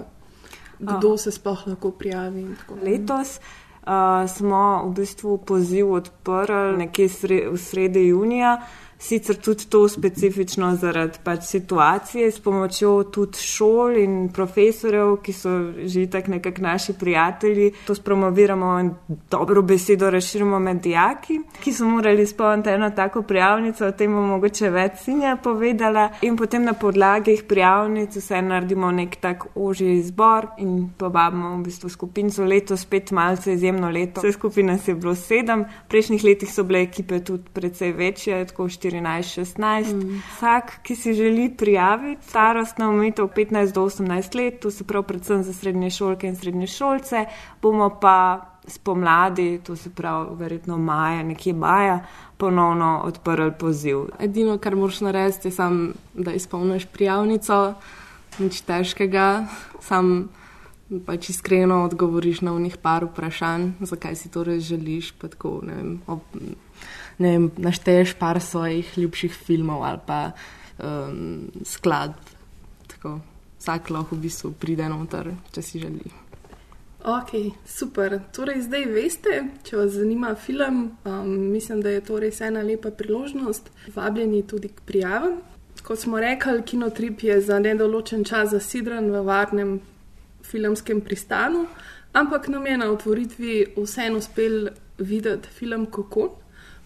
kdo 0.79 1.17
se 1.17 1.31
sploh 1.31 1.67
lahko 1.67 1.91
prijavi. 1.91 2.47
Letos 2.83 3.39
uh, 3.39 4.31
smo 4.31 4.85
v 4.87 4.95
bistvu 4.95 5.39
poziv 5.39 5.93
odprli 5.93 6.77
nekje 6.77 7.09
sre 7.09 7.43
v 7.51 7.59
sredi 7.59 8.07
junija. 8.09 8.61
Sicer 9.02 9.37
tudi 9.37 9.66
to 9.66 9.88
specifično 9.88 10.76
zaradi 10.76 11.18
pač 11.25 11.42
situacije, 11.44 12.30
s 12.30 12.40
pomočjo 12.40 12.92
tudi 13.11 13.38
šol 13.42 13.97
in 13.99 14.12
profesorjev, 14.35 15.16
ki 15.25 15.32
so 15.35 15.50
že 15.85 16.06
tako 16.11 16.30
nekako 16.37 16.62
naši 16.62 16.92
prijatelji. 16.92 17.73
To 17.87 17.94
spromoviramo 17.94 18.68
in 18.80 18.90
dobro 19.30 19.62
besedo 19.62 20.11
razširimo 20.11 20.59
med 20.59 20.80
dijaki, 20.82 21.40
ki 21.64 21.73
so 21.73 21.85
morali 21.85 22.26
spomniti 22.26 22.71
eno 22.71 22.90
tako 22.90 23.23
prijavnico, 23.23 23.87
o 23.87 23.92
tem 23.92 24.14
bomo 24.14 24.37
mogoče 24.37 24.71
več 24.71 25.02
sinja 25.02 25.35
povedala. 25.42 26.09
In 26.23 26.37
potem 26.37 26.62
na 26.64 26.73
podlagi 26.73 27.37
prijavnic 27.49 28.16
vse 28.16 28.42
naredimo 28.42 28.92
nek 28.94 29.18
tak 29.21 29.49
ožji 29.54 29.97
izbor 29.99 30.47
in 30.59 30.90
povabimo 30.99 31.56
v 31.56 31.64
bistvu 31.66 31.90
skupinco. 31.90 32.44
Letos 32.44 32.87
spet 32.87 33.11
malce 33.11 33.59
izjemno 33.59 33.90
leto. 33.90 34.23
Vse 34.23 34.32
skupine 34.38 34.78
je 34.87 34.94
bilo 34.94 35.14
sedem, 35.18 35.66
v 35.66 35.90
prejšnjih 35.90 36.25
letih 36.25 36.54
so 36.54 36.62
bile 36.62 36.87
ekipe 36.87 37.18
tudi 37.25 37.50
precej 37.52 37.92
večje, 37.99 38.44
tako 38.47 38.71
14-16. 38.93 39.95
Mm. 39.95 40.23
Vsak, 40.37 40.79
ki 40.83 40.97
si 40.97 41.15
želi 41.15 41.49
prijaviti 41.57 42.29
starostno 42.29 42.89
omejitev 42.89 43.27
15 43.37 43.73
do 43.73 43.85
18 43.85 44.37
let, 44.37 44.61
to 44.61 44.71
se 44.71 44.85
pravi 44.85 45.07
predvsem 45.07 45.43
za 45.43 45.53
srednje 45.53 45.91
šolke 45.91 46.29
in 46.29 46.37
srednje 46.37 46.67
šolce, 46.67 47.25
bomo 47.63 47.91
pa 48.01 48.49
spomladi, 48.67 49.61
to 49.65 49.77
se 49.77 49.91
pravi 49.91 50.37
verjetno 50.37 50.79
maja, 50.79 51.23
nekje 51.23 51.53
maja, 51.53 52.05
ponovno 52.37 53.01
odprli 53.05 53.53
poziv. 53.59 53.99
Edino, 54.21 54.59
kar 54.59 54.77
moraš 54.77 55.01
narediti, 55.01 55.49
je 55.49 55.53
sam, 55.53 55.93
da 56.15 56.33
izpolniš 56.33 56.87
prijavnico, 56.87 57.75
nič 58.39 58.61
težkega, 58.61 59.47
sam 59.81 60.29
pač 61.07 61.31
iskreno 61.33 61.85
odgovoriš 61.85 62.43
na 62.45 62.53
unih 62.53 62.77
par 62.77 63.05
vprašanj, 63.05 63.71
zakaj 63.81 64.17
si 64.17 64.31
to 64.31 64.45
res 64.45 64.65
želiš. 64.65 65.13
pa 65.13 65.29
Tako, 65.29 65.61
ne 65.67 65.75
vem, 65.75 65.93
ob, 66.07 66.21
vem, 67.19 67.50
našteješ 67.57 68.14
par 68.19 68.40
svojih 68.40 68.99
ljubših 68.99 69.35
filmov 69.35 69.85
ali 69.85 70.00
pa 70.07 70.33
um, 70.78 71.50
skladb. 71.64 72.33
Tako, 72.87 73.21
vsak 73.61 73.90
lahko 73.90 74.16
v 74.16 74.26
bistvu 74.26 74.52
pride 74.59 74.88
noter, 74.88 75.33
če 75.52 75.62
si 75.62 75.81
želi. 75.83 76.12
Ok, 77.02 77.33
super. 77.66 78.21
Torej, 78.31 78.61
zdaj 78.69 78.85
veste, 78.95 79.38
če 79.66 79.76
vas 79.76 79.90
zanima 79.97 80.37
film, 80.38 80.85
um, 81.04 81.31
mislim, 81.50 81.81
da 81.83 81.90
je 81.90 82.02
to 82.07 82.21
res 82.23 82.38
ena 82.40 82.62
lepa 82.62 82.92
priložnost. 82.95 83.73
Vabljeni 83.95 84.45
tudi 84.47 84.71
k 84.71 84.85
prijavam. 84.87 85.40
Kot 85.83 85.99
smo 85.99 86.21
rekli, 86.23 86.62
kinotrip 86.62 87.25
je 87.26 87.40
za 87.40 87.59
nedoločen 87.59 88.23
čas 88.25 88.52
zasidran 88.54 89.11
v 89.11 89.25
varnem 89.26 89.81
filmskem 90.47 91.00
pristanu, 91.00 91.66
ampak 92.12 92.47
nam 92.49 92.66
je 92.66 92.76
na 92.78 92.90
otvoritvi 92.92 93.75
vseeno 93.76 94.19
uspel 94.23 94.69
videti 94.99 95.49
film 95.49 95.87
Kokon, 95.87 96.31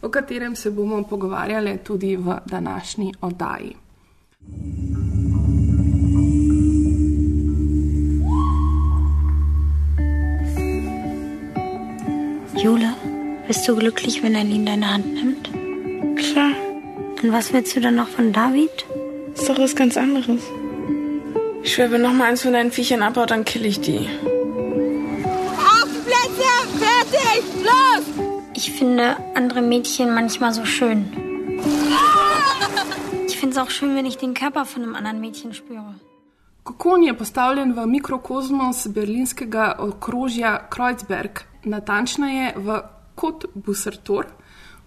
o 0.02 0.08
katerem 0.08 0.56
se 0.56 0.70
bomo 0.70 1.02
pogovarjali 1.04 1.78
tudi 1.78 2.16
v 2.16 2.38
današnji 2.46 3.12
oddaji. 3.20 3.74
Jule, 12.56 12.94
bist 13.46 13.66
du 13.68 13.76
glücklich, 13.76 14.22
wenn 14.22 14.34
er 14.34 14.40
ihn 14.42 14.50
in 14.52 14.66
deine 14.66 14.92
Hand 14.92 15.06
nimmt? 15.14 15.50
Klar, 16.16 16.52
Und 17.22 17.32
was 17.32 17.52
willst 17.52 17.74
du 17.76 17.80
dann 17.80 17.96
noch 17.96 18.08
von 18.08 18.32
David? 18.32 18.70
ist 19.34 19.48
doch 19.48 19.58
was 19.58 19.74
ganz 19.76 19.96
anderes. 19.96 20.40
Ich 21.62 21.74
schwöre, 21.74 21.92
wenn 21.92 22.02
noch 22.02 22.12
mal 22.12 22.24
eins 22.30 22.42
von 22.42 22.52
deinen 22.52 22.70
Viechern 22.72 23.02
abhaut, 23.02 23.30
dann 23.30 23.44
kill 23.44 23.66
ich 23.66 23.80
die. 23.80 24.08
Auf 25.58 25.88
die 25.92 26.02
Plätze! 26.08 26.52
Fertig! 26.78 27.42
Los! 27.64 27.95
Ich 28.56 28.72
finde 28.72 29.16
andere 29.34 29.60
Mädchen 29.60 30.14
manchmal 30.14 30.54
so 30.54 30.64
schön. 30.64 31.04
Ich 33.28 33.36
finde 33.36 33.54
es 33.54 33.58
auch 33.62 33.68
schön, 33.68 33.94
wenn 33.94 34.06
ich 34.06 34.16
den 34.16 34.32
Körper 34.32 34.64
von 34.64 34.82
einem 34.82 34.94
anderen 34.94 35.20
Mädchen 35.20 35.52
spüre. 35.52 35.94
Kokon 36.62 37.02
je 37.02 37.14
postavljen 37.14 37.74
v 37.74 37.86
mikrokozmos 37.86 38.88
berlinskega 38.88 39.76
okrožja 39.78 40.68
Kreuzberg, 40.70 41.44
natančneje 41.64 42.54
v 42.56 42.80
kot 43.14 43.44
Busertor, 43.54 44.26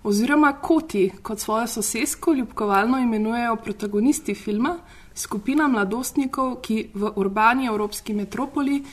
oziroma 0.04 0.54
Koti, 0.54 1.12
kot 1.22 1.40
svojo 1.40 1.68
sosedsko 1.68 2.34
ljubkovalno 2.34 3.00
imenujejo 3.00 3.56
protagonisti 3.56 4.36
filma, 4.36 4.76
skupina 5.16 5.68
mladostnikov, 5.68 6.60
ki 6.62 6.90
v 6.94 7.14
urbani 7.16 7.68
evropski 7.68 8.14
metropoli 8.14 8.84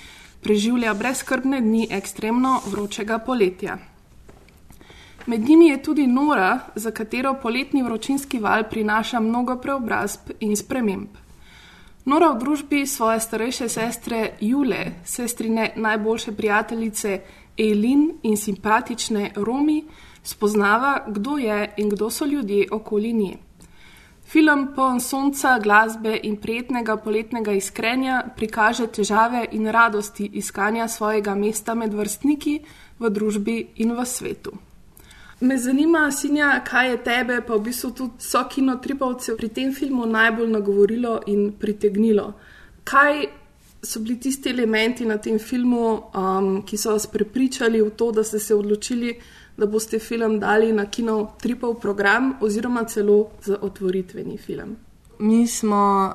preživlja 0.42 0.94
brezskrbne 0.94 1.60
dni 1.60 1.88
ekstremno 1.90 2.60
vročega 2.70 3.18
poletja. 3.18 3.78
Med 5.26 5.48
njimi 5.48 5.66
je 5.66 5.82
tudi 5.82 6.06
Nora, 6.06 6.58
za 6.74 6.90
katero 6.90 7.34
poletni 7.42 7.82
vročinski 7.82 8.38
val 8.38 8.62
prinaša 8.70 9.20
mnogo 9.20 9.56
preobrazb 9.56 10.30
in 10.40 10.56
sprememb. 10.56 11.08
Nora 12.04 12.28
v 12.28 12.38
družbi 12.38 12.86
svoje 12.86 13.20
starejše 13.20 13.68
sestre 13.68 14.36
Jule, 14.40 14.92
sestrine 15.04 15.72
najboljše 15.76 16.32
prijateljice 16.32 17.20
Eileen 17.58 18.12
in 18.22 18.36
simpatične 18.36 19.32
Romi, 19.36 19.84
spoznava, 20.22 21.04
kdo 21.08 21.38
je 21.38 21.74
in 21.76 21.88
kdo 21.88 22.10
so 22.10 22.24
ljudje 22.24 22.68
okoli 22.70 23.12
nje. 23.12 23.36
Film 24.26 24.68
poln 24.76 25.00
sonca, 25.00 25.58
glasbe 25.58 26.20
in 26.22 26.36
prijetnega 26.36 26.96
poletnega 26.96 27.52
iskrenja 27.52 28.22
prikaže 28.36 28.86
težave 28.86 29.46
in 29.52 29.66
radosti 29.66 30.30
iskanja 30.32 30.88
svojega 30.88 31.34
mesta 31.34 31.74
med 31.74 31.94
vrstniki 31.94 32.60
v 32.98 33.10
družbi 33.10 33.66
in 33.76 33.92
v 33.92 34.06
svetu. 34.06 34.52
Me 35.46 35.58
zanima, 35.58 36.10
Sinja, 36.12 36.60
kaj 36.64 36.90
je 36.90 36.96
tebe, 37.04 37.40
pa 37.46 37.54
v 37.54 37.68
bistvu 37.68 37.90
tudi 37.94 38.24
so 38.26 38.40
kinotripovce 38.50 39.36
pri 39.38 39.48
tem 39.54 39.68
filmu 39.74 40.06
najbolj 40.10 40.48
nagovorilo 40.50 41.20
in 41.30 41.52
pritegnilo. 41.60 42.32
Kaj 42.84 43.26
so 43.82 44.00
bili 44.02 44.16
tisti 44.20 44.50
elementi 44.50 45.06
na 45.06 45.18
tem 45.22 45.38
filmu, 45.38 45.84
um, 46.10 46.48
ki 46.66 46.76
so 46.76 46.96
vas 46.96 47.06
prepričali 47.06 47.82
v 47.82 47.92
to, 47.94 48.10
da 48.12 48.24
ste 48.24 48.40
se 48.42 48.54
odločili, 48.54 49.14
da 49.56 49.70
boste 49.70 49.98
film 50.02 50.40
dali 50.42 50.72
na 50.72 50.88
kinotripov 50.90 51.78
program 51.80 52.34
oziroma 52.40 52.84
celo 52.84 53.28
za 53.44 53.58
otvoritveni 53.62 54.38
film? 54.38 54.74
Mi 55.18 55.46
smo 55.46 56.12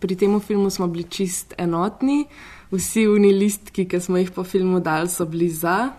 pri 0.00 0.16
tem 0.16 0.40
filmu 0.40 0.68
bili 0.88 1.04
čist 1.04 1.54
enotni, 1.58 2.24
vsi 2.72 3.06
uni 3.06 3.32
listki, 3.32 3.86
ki 3.86 4.00
smo 4.00 4.18
jih 4.18 4.30
po 4.34 4.44
filmu 4.44 4.80
dali, 4.80 5.08
so 5.08 5.24
bili 5.26 5.48
za 5.48 5.92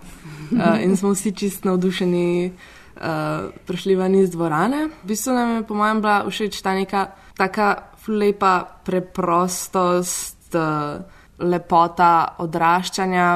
uh, 0.51 0.83
in 0.83 0.97
smo 0.97 1.13
vsi 1.13 1.31
čist 1.31 1.65
navdušeni. 1.65 2.53
Uh, 2.93 3.49
prišli 3.65 3.95
ven 3.97 4.15
iz 4.15 4.29
dvorane. 4.29 4.85
V 5.01 5.07
bistvu 5.09 5.33
nam 5.33 5.55
je, 5.55 5.63
po 5.65 5.73
mojem, 5.73 6.01
bila 6.01 6.29
všeč 6.29 6.61
ta 6.61 6.75
neka 6.77 7.07
tako 7.33 7.73
lepa 8.13 8.53
preprostost, 8.85 10.53
uh, 10.53 11.01
lepota 11.41 12.35
odraščanja, 12.37 13.27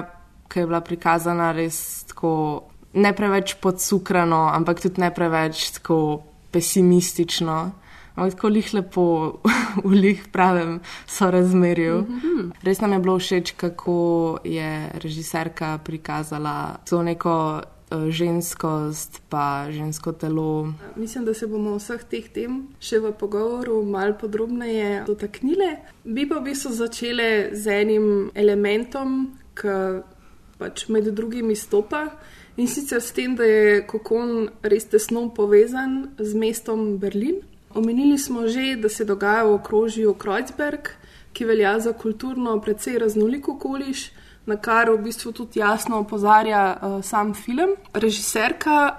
ki 0.48 0.60
je 0.60 0.68
bila 0.70 0.82
prikazana 0.86 1.52
res 1.58 2.06
tako 2.08 2.32
ne 2.94 3.14
preveč 3.14 3.56
podsukrano, 3.62 4.48
ampak 4.54 4.82
tudi 4.82 5.02
ne 5.02 5.12
preveč 5.14 5.72
tako 5.80 6.22
pesimistično. 6.52 7.58
Ampak 8.18 8.36
tako 8.36 8.50
lih 8.50 8.74
lepo, 8.74 9.06
v 9.90 9.94
lih 9.94 10.26
pravem 10.32 10.80
sorazmerju. 11.06 12.02
Mm 12.02 12.20
-hmm. 12.20 12.52
Res 12.64 12.82
nam 12.82 12.94
je 12.94 13.00
bilo 13.00 13.20
všeč, 13.20 13.52
kako 13.52 14.38
je 14.44 14.90
režiserka 14.94 15.80
prikazala 15.84 16.78
to 16.90 17.04
neko 17.04 17.62
uh, 17.92 18.10
ženskost, 18.10 19.22
pa 19.30 19.68
žensko 19.70 20.12
telo. 20.12 20.74
Mislim, 20.96 21.26
da 21.26 21.34
se 21.34 21.48
bomo 21.48 21.78
vseh 21.78 22.04
teh 22.04 22.30
tem 22.30 22.68
še 22.80 23.00
v 23.00 23.12
pogovoru 23.12 23.86
malo 23.86 24.14
podrobneje 24.20 25.04
dotaknili. 25.08 25.78
Bi 26.04 26.30
pa 26.30 26.40
v 26.40 26.44
bistvu 26.44 26.74
začele 26.74 27.50
z 27.54 27.68
enim 27.68 28.32
elementom, 28.36 29.38
ki 29.56 30.02
pač 30.58 30.88
med 30.90 31.06
drugim 31.14 31.52
izstopa. 31.52 32.10
In 32.58 32.68
sicer 32.68 33.02
s 33.02 33.12
tem, 33.12 33.36
da 33.36 33.46
je 33.46 33.82
kokon 33.86 34.50
res 34.64 34.86
tesno 34.90 35.30
povezan 35.30 36.10
z 36.18 36.34
mestom 36.34 36.98
Berlin. 36.98 37.44
Omenili 37.78 38.18
smo 38.18 38.48
že, 38.48 38.76
da 38.76 38.90
se 38.90 39.06
dogaja 39.06 39.44
v 39.44 39.54
okrožju 39.54 40.14
Kreuzberg, 40.18 40.90
ki 41.34 41.46
velja 41.46 41.76
za 41.80 41.94
kulturno 41.94 42.56
precej 42.62 42.98
raznoliko 42.98 43.54
okoliš, 43.54 44.10
na 44.50 44.56
kar 44.58 44.90
v 44.90 44.98
bistvu 45.04 45.32
tudi 45.32 45.60
jasno 45.60 46.00
opozarja 46.00 46.64
uh, 46.74 47.04
sam 47.06 47.34
film. 47.34 47.76
Režiserka 47.94 48.98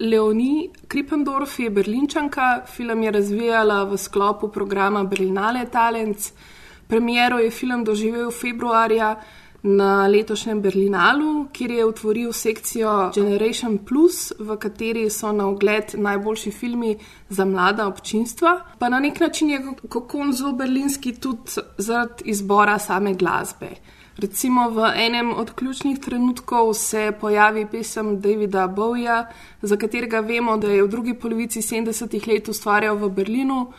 Leonie 0.00 0.68
Krippendorf 0.88 1.58
je 1.58 1.70
berlinčanka, 1.70 2.66
film 2.66 3.02
je 3.02 3.10
razvijala 3.10 3.84
v 3.84 3.96
sklopu 3.96 4.52
programa 4.52 5.04
Berlinale 5.04 5.64
Talents. 5.72 6.32
Premiero 6.88 7.38
je 7.38 7.50
film 7.50 7.84
doživel 7.84 8.30
februarja 8.30 9.16
na 9.62 10.06
letošnjem 10.06 10.60
Berlinalu, 10.62 11.48
kjer 11.52 11.70
je 11.70 11.86
otvoril 11.86 12.32
sekcijo 12.32 13.10
Generation 13.14 13.78
Plus, 13.78 14.32
v 14.38 14.56
kateri 14.56 15.10
so 15.10 15.32
na 15.32 15.48
ogled 15.48 15.94
najboljši 15.94 16.50
filmi 16.50 16.96
za 17.28 17.44
mlada 17.44 17.86
občinstva. 17.86 18.60
Pa 18.78 18.88
na 18.88 19.00
nek 19.00 19.20
način 19.20 19.50
je 19.50 19.62
kokon 19.88 20.32
zelo 20.32 20.52
berlinski 20.52 21.12
tudi 21.20 21.60
zaradi 21.78 22.22
izbora 22.24 22.78
same 22.78 23.14
glasbe. 23.14 23.68
Recimo 24.18 24.70
v 24.70 24.92
enem 24.96 25.34
od 25.34 25.50
ključnih 25.54 25.98
trenutkov 25.98 26.74
se 26.74 27.12
pojavi 27.20 27.66
pesem 27.66 28.20
Davida 28.20 28.68
Bowja, 28.68 29.26
za 29.62 29.76
katerega 29.76 30.20
vemo, 30.20 30.56
da 30.56 30.68
je 30.68 30.82
v 30.82 30.88
drugi 30.88 31.14
polovici 31.14 31.60
70-ih 31.60 32.26
let 32.28 32.48
ustvarjal 32.48 32.96
v 32.96 33.10
Berlinu. 33.10 33.72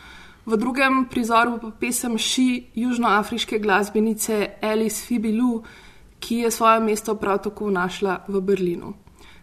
V 0.49 0.57
drugem 0.57 1.05
prizoru 1.05 1.59
pa 1.61 1.69
pesem 1.79 2.17
Ši 2.17 2.73
južnoafriške 2.75 3.59
glasbenice 3.59 4.47
Alice 4.61 5.05
Fibilu, 5.05 5.63
ki 6.19 6.35
je 6.35 6.51
svoje 6.51 6.79
mesto 6.79 7.13
prav 7.15 7.43
tako 7.43 7.69
našla 7.69 8.23
v 8.27 8.41
Berlinu. 8.41 8.93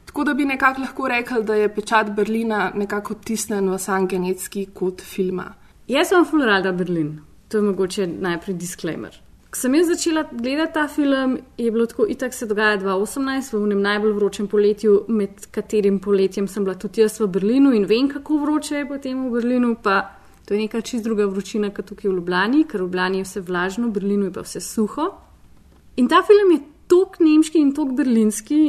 Tako 0.07 0.25
da 0.25 0.35
bi 0.35 0.45
nekako 0.45 0.81
lahko 0.81 1.09
rekel, 1.09 1.43
da 1.43 1.55
je 1.55 1.69
pečat 1.75 2.11
Berlina 2.11 2.73
nekako 2.75 3.15
tisnen 3.15 3.71
v 3.71 3.79
sam 3.79 4.09
genetski 4.09 4.67
kot 4.75 5.01
filma. 5.01 5.55
Jaz 5.87 6.09
sem 6.09 6.25
Fulrada 6.25 6.73
Berlin, 6.73 7.21
to 7.49 7.59
je 7.59 7.63
mogoče 7.63 8.07
najprej 8.07 8.59
disclaimer. 8.59 9.23
Ko 9.51 9.63
sem 9.63 9.75
jaz 9.79 9.87
začela 9.87 10.27
gledati 10.33 10.75
ta 10.75 10.89
film, 10.89 11.39
je 11.59 11.71
bilo 11.71 11.87
tako, 11.87 12.07
itak 12.11 12.35
se 12.35 12.47
dogaja 12.47 12.81
2018, 12.83 13.55
v 13.55 13.63
enem 13.63 13.87
najbolj 13.87 14.19
vročem 14.19 14.49
poletju, 14.51 15.05
med 15.09 15.47
katerim 15.55 16.01
poletjem 16.03 16.49
sem 16.49 16.65
bila 16.65 16.75
tudi 16.75 17.07
jaz 17.07 17.21
v 17.21 17.31
Berlinu 17.31 17.71
in 17.79 17.87
vem, 17.87 18.09
kako 18.11 18.43
vroče 18.43 18.83
je 18.83 18.89
potem 18.89 19.27
v 19.29 19.35
Berlinu. 19.39 19.77
To 20.47 20.55
je 20.55 20.61
neka 20.61 20.81
čist 20.81 21.05
druga 21.05 21.27
vročina 21.27 21.73
kot 21.75 21.89
tukaj 21.91 22.11
v 22.11 22.15
Ljubljani, 22.21 22.65
ker 22.71 22.81
v 22.81 22.87
Ljubljani 22.87 23.19
je 23.19 23.27
vse 23.27 23.41
vlažno, 23.43 23.89
v 23.89 23.99
Berlinu 23.99 24.29
je 24.29 24.33
pa 24.33 24.45
vse 24.47 24.61
suho. 24.63 25.07
In 25.99 26.09
ta 26.09 26.23
film 26.23 26.53
je 26.55 26.61
tako 26.87 27.25
nemški 27.27 27.59
in 27.59 27.73
tako 27.75 27.97
berlinski, 27.99 28.61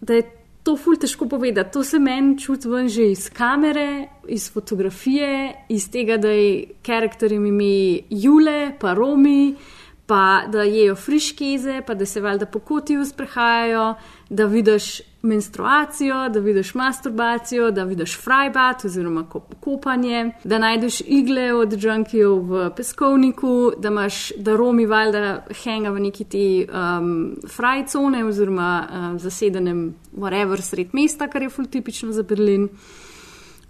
da 0.00 0.18
je 0.18 0.24
to 0.62 0.76
ful 0.76 0.96
težko 0.98 1.28
povedati. 1.28 1.72
To 1.72 1.84
se 1.84 1.98
meni 1.98 2.38
čuti 2.38 2.68
ven 2.68 2.88
že 2.88 3.10
iz 3.10 3.28
kamere, 3.30 4.08
iz 4.28 4.50
fotografije, 4.52 5.66
iz 5.68 5.90
tega, 5.90 6.16
da 6.16 6.30
je 6.30 6.64
karakterjem 6.82 7.46
ime 7.46 8.02
Jule, 8.10 8.72
pa 8.80 8.94
Romi, 8.94 9.54
pa 10.06 10.42
da 10.48 10.62
jejo 10.62 10.94
friškeze, 10.94 11.82
pa 11.86 11.94
da 11.94 12.06
se 12.06 12.20
valjda 12.20 12.46
po 12.46 12.58
kotiju 12.58 13.04
sprehajajo, 13.04 13.94
da 14.28 14.44
vidiš 14.44 15.00
menstruacijo, 15.22 16.28
da 16.28 16.40
vidiš 16.40 16.74
masturbacijo, 16.74 17.70
da 17.70 17.84
vidiš 17.84 18.18
frajbat 18.20 18.84
oziroma 18.84 19.26
kopanje, 19.60 20.32
da 20.44 20.58
najdeš 20.58 21.00
igle 21.00 21.52
od 21.54 21.76
džunkijev 21.76 22.32
v 22.32 22.70
peskovniku, 22.76 23.72
da 23.78 23.88
imaš, 23.88 24.32
da 24.36 24.56
Romi 24.56 24.86
valjda 24.86 25.44
henga 25.64 25.90
v 25.90 26.00
neki 26.00 26.24
ti 26.24 26.66
um, 26.66 27.36
frajcone 27.56 28.24
oziroma 28.24 28.88
um, 28.90 29.18
zasedenem 29.18 29.94
whatever 30.16 30.60
sred 30.60 30.88
mesta, 30.92 31.28
kar 31.28 31.42
je 31.42 31.50
ful 31.50 31.66
tipično 31.66 32.12
za 32.12 32.22
Berlin. 32.22 32.68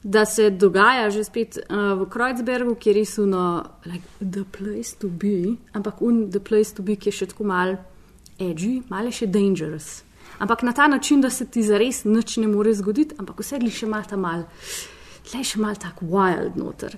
Da 0.03 0.25
se 0.27 0.51
dogaja 0.51 1.11
že 1.11 1.25
spet 1.25 1.59
uh, 1.63 1.95
v 2.01 2.09
Kreuzbergu, 2.11 2.75
kjer 2.75 2.97
je 2.97 3.07
suno, 3.07 3.63
like, 3.87 4.07
the 4.19 4.45
place 4.45 4.97
to 4.99 5.09
be, 5.09 5.57
ampak 5.73 6.03
un, 6.03 6.31
the 6.31 6.41
place 6.41 6.75
to 6.75 6.83
be, 6.83 6.97
ki 6.97 7.11
je 7.11 7.23
še 7.23 7.31
tako 7.31 7.47
mal 7.47 7.77
edgy, 8.39 8.83
mal 8.91 9.07
je 9.07 9.23
še 9.23 9.31
dangerous 9.31 10.03
ampak 10.43 10.63
na 10.63 10.73
ta 10.73 10.87
način, 10.87 11.21
da 11.21 11.31
se 11.31 11.47
ti 11.47 11.63
zares 11.63 12.05
nič 12.05 12.37
ne 12.37 12.47
more 12.47 12.75
zgoditi, 12.75 13.15
ampak 13.19 13.41
vse 13.41 13.59
gli 13.63 13.71
še 13.71 13.87
malo 13.87 14.09
tam 14.11 14.25
mal. 14.27 14.47
Le 15.33 15.43
še 15.47 15.61
malo 15.63 15.79
tako 15.79 16.09
wild 16.11 16.57
noter. 16.59 16.97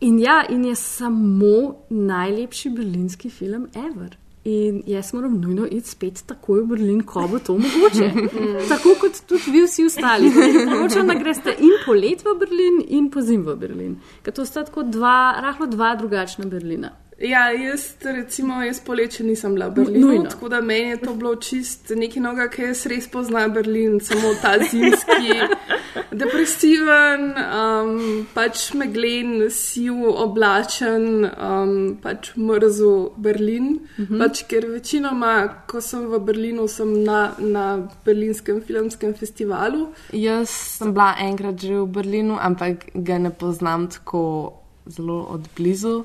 In 0.00 0.20
ja, 0.22 0.44
in 0.48 0.62
je 0.64 0.76
samo 0.78 1.86
najlepši 1.90 2.70
berlinski 2.70 3.30
film 3.30 3.66
ever. 3.74 4.14
In 4.44 4.82
jaz 4.86 5.12
moram 5.12 5.38
nujno 5.40 5.64
iti 5.66 5.88
spet 5.88 6.18
takoj 6.28 6.60
v 6.62 6.66
Berlin, 6.74 6.98
ko 7.08 7.22
bo 7.28 7.38
to 7.40 7.54
mogoče. 7.56 8.10
Tako 8.72 8.92
kot 9.00 9.22
tudi 9.28 9.54
vi 9.54 9.62
vsi 9.64 9.86
ostali. 9.88 10.28
Priporočam, 10.34 11.08
da 11.08 11.16
greste 11.16 11.54
in 11.64 11.78
polet 11.86 12.20
v 12.20 12.34
Berlin, 12.42 12.82
in 12.88 13.08
pozim 13.10 13.46
v 13.46 13.56
Berlin. 13.56 13.94
Ker 14.22 14.36
to 14.36 14.44
sta 14.44 14.66
tako 14.68 14.84
dva, 14.84 15.40
rahlo 15.40 15.66
dva 15.66 15.94
drugačna 15.96 16.44
Berlina. 16.44 16.92
Ja, 17.18 17.50
jaz, 17.50 17.94
recimo, 18.02 18.62
jaz 18.62 18.80
poleče 18.80 19.24
nisem 19.24 19.54
bila 19.54 19.68
v 19.68 19.74
Berlinu, 19.74 20.06
Nujno. 20.06 20.30
tako 20.30 20.48
da 20.48 20.60
meni 20.60 20.88
je 20.88 20.96
to 21.00 21.14
bilo 21.14 21.36
čist 21.36 21.90
nekaj 21.94 22.22
noga, 22.22 22.48
ki 22.50 22.62
jaz 22.62 22.86
res 22.90 23.06
poznam 23.08 23.52
Berlin, 23.54 24.00
samo 24.02 24.32
ta 24.42 24.56
zimski, 24.58 25.36
depresiven, 26.22 27.28
um, 27.38 28.26
pač 28.34 28.72
meglen, 28.74 29.46
siv, 29.50 30.02
oblačen, 30.10 31.06
um, 31.30 31.76
pač 32.02 32.32
mrzu 32.34 33.12
Berlin. 33.16 33.78
Uh 33.98 34.10
-huh. 34.10 34.18
pač, 34.18 34.42
ker 34.50 34.66
večinoma, 34.66 35.64
ko 35.70 35.80
sem 35.80 36.10
v 36.10 36.18
Berlinu, 36.18 36.68
sem 36.68 37.04
na, 37.04 37.34
na 37.38 37.88
berlinskem 38.04 38.60
filmskem 38.62 39.14
festivalu. 39.14 39.88
Jaz 40.12 40.50
sem 40.50 40.92
bila 40.92 41.14
enkrat 41.18 41.60
že 41.60 41.80
v 41.80 41.86
Berlinu, 41.86 42.38
ampak 42.40 42.90
ga 42.94 43.18
ne 43.18 43.30
poznam 43.30 43.88
tako 43.88 44.52
zelo 44.86 45.26
od 45.30 45.48
blizu 45.56 46.04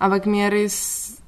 ampak 0.00 0.26
mi 0.26 0.40
je 0.40 0.50
res 0.50 0.76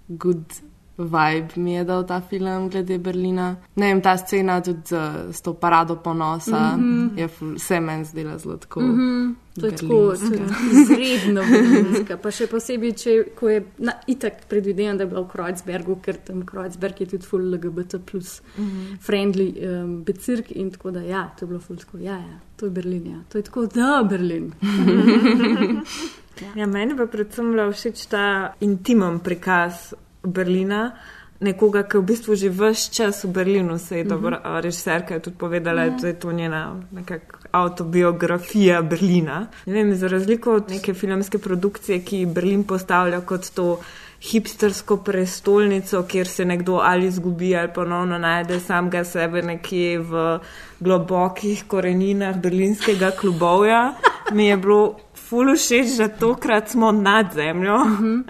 good 0.08 0.62
vibe, 0.98 1.56
mi 1.56 1.74
je 1.74 1.85
dal 1.85 2.04
ta 2.06 2.20
film 2.20 2.68
glede 2.68 2.98
Berlina. 2.98 3.56
Ne 3.74 3.87
vem, 3.87 4.00
ta 4.02 4.16
scena 4.16 4.61
tudi 4.61 4.82
z, 4.85 4.96
z 5.32 5.42
to 5.42 5.54
parado 5.54 5.96
ponosa, 5.96 6.76
mm 6.76 6.82
-hmm. 6.82 7.18
je 7.18 7.28
vse 7.56 7.80
meni 7.80 8.04
zdela 8.04 8.38
zelo 8.38 8.56
tako. 8.56 8.80
Mm 8.80 8.98
-hmm. 8.98 9.35
To 9.61 9.66
je 9.66 9.72
tako, 9.76 10.12
izredno 10.72 11.42
berlinska. 11.50 12.16
Pa 12.16 12.30
še 12.30 12.46
posebej, 12.46 12.92
če 12.92 13.24
ko 13.37 13.48
je 13.48 13.64
na, 13.78 13.92
itak 14.06 14.32
predvidevam, 14.48 14.96
da 14.96 15.04
je 15.04 15.08
bila 15.08 15.20
v 15.20 15.28
Kreuzbergu, 15.28 15.96
ker 16.02 16.16
tam 16.16 16.46
Kreuzberg 16.46 17.00
je 17.00 17.06
tudi 17.06 17.26
full 17.26 17.54
LGBT 17.54 18.00
plus 18.11 18.42
mm 18.58 18.64
-hmm. 18.64 18.98
friendly 19.00 19.54
um, 19.68 20.04
becirk 20.04 20.50
in 20.50 20.70
tako 20.70 20.90
da 20.90 21.00
ja, 21.00 21.30
to 21.38 21.44
je 21.44 21.48
bilo 21.48 21.61
full 21.61 21.78
tako, 21.78 21.98
ja, 21.98 22.16
ja, 22.16 22.40
to 22.56 22.66
je 22.66 22.70
Berlin, 22.70 23.06
ja, 23.06 23.18
to 23.28 23.38
je 23.38 23.42
tako, 23.42 23.66
da 23.66 24.06
Berlin. 24.11 24.52
Ja. 26.40 26.49
Ja, 26.57 26.66
meni 26.66 26.97
pa 26.97 27.07
predvsem 27.07 27.53
je 27.59 27.73
všeč 27.73 28.07
ta 28.07 28.55
intimen 28.61 29.21
prikaz 29.21 29.95
Berlina. 30.23 30.92
Nekoga, 31.42 31.83
ki 31.83 31.99
v 31.99 32.07
bistvu 32.07 32.37
že 32.38 32.53
vse 32.55 32.92
čas 32.95 33.25
v 33.25 33.33
Berlinu, 33.35 33.79
se 33.79 33.99
je 33.99 34.05
dobro, 34.05 34.37
uh. 34.37 34.42
-huh. 34.42 34.61
režiserka 34.61 35.14
je 35.14 35.21
tudi 35.21 35.37
povedala, 35.37 35.87
uh 35.87 35.92
-huh. 35.92 36.01
da 36.01 36.07
je 36.07 36.14
to 36.14 36.33
njena 36.33 36.77
autobiografija 37.53 38.83
Berlina. 38.83 39.47
Ne 39.66 39.73
vem, 39.73 39.95
za 39.95 40.09
razliko 40.09 40.55
od 40.55 40.71
neke 40.71 40.95
filmske 40.95 41.38
produkcije, 41.38 42.05
ki 42.05 42.27
Berlin 42.27 42.64
postavlja 42.64 43.21
kot 43.21 43.51
to 43.51 43.81
hipstersko 44.23 44.97
prestolnico, 44.97 46.03
kjer 46.03 46.29
se 46.29 46.45
nekdo 46.45 46.81
ali 46.83 47.07
izgubi 47.07 47.57
ali 47.57 47.68
ponovno 47.75 48.18
najde 48.18 48.61
samega 48.61 49.05
sebe 49.05 49.42
nekje 49.42 49.99
v 49.99 50.38
globokih 50.81 51.64
koreninah 51.66 52.38
berlinskega 52.40 53.11
klubovja, 53.11 53.95
mi 54.33 54.47
je 54.47 54.57
bilo 54.57 54.97
fulu 55.33 55.55
všeč, 55.57 55.97
da 55.99 56.09
tokrat 56.09 56.68
smo 56.68 56.92
nad 56.92 57.33
zemljo 57.35 57.75
uh 57.75 58.01
-huh. 58.01 58.23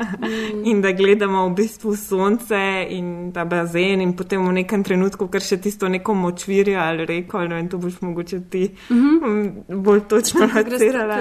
in 0.64 0.82
da 0.82 0.92
gledamo 0.92 1.48
v 1.48 1.54
bistvu 1.54 1.96
sonce 1.96 2.86
in 2.88 3.32
ta 3.34 3.44
bazen 3.44 4.00
in 4.00 4.16
potem 4.16 4.46
v 4.46 4.52
nekem 4.52 4.84
trenutku, 4.84 5.26
ker 5.28 5.42
še 5.42 5.56
tisto 5.56 5.88
neko 5.88 6.14
močvirje 6.14 6.76
ali 6.76 7.06
reko, 7.06 7.38
ali 7.38 7.54
vem, 7.54 7.68
to 7.68 7.78
boš 7.78 8.00
mogoče 8.00 8.40
ti 8.50 8.70
uh 8.90 8.96
-huh. 8.96 9.80
bolj 9.82 10.00
točno. 10.08 10.46
Da 10.46 10.62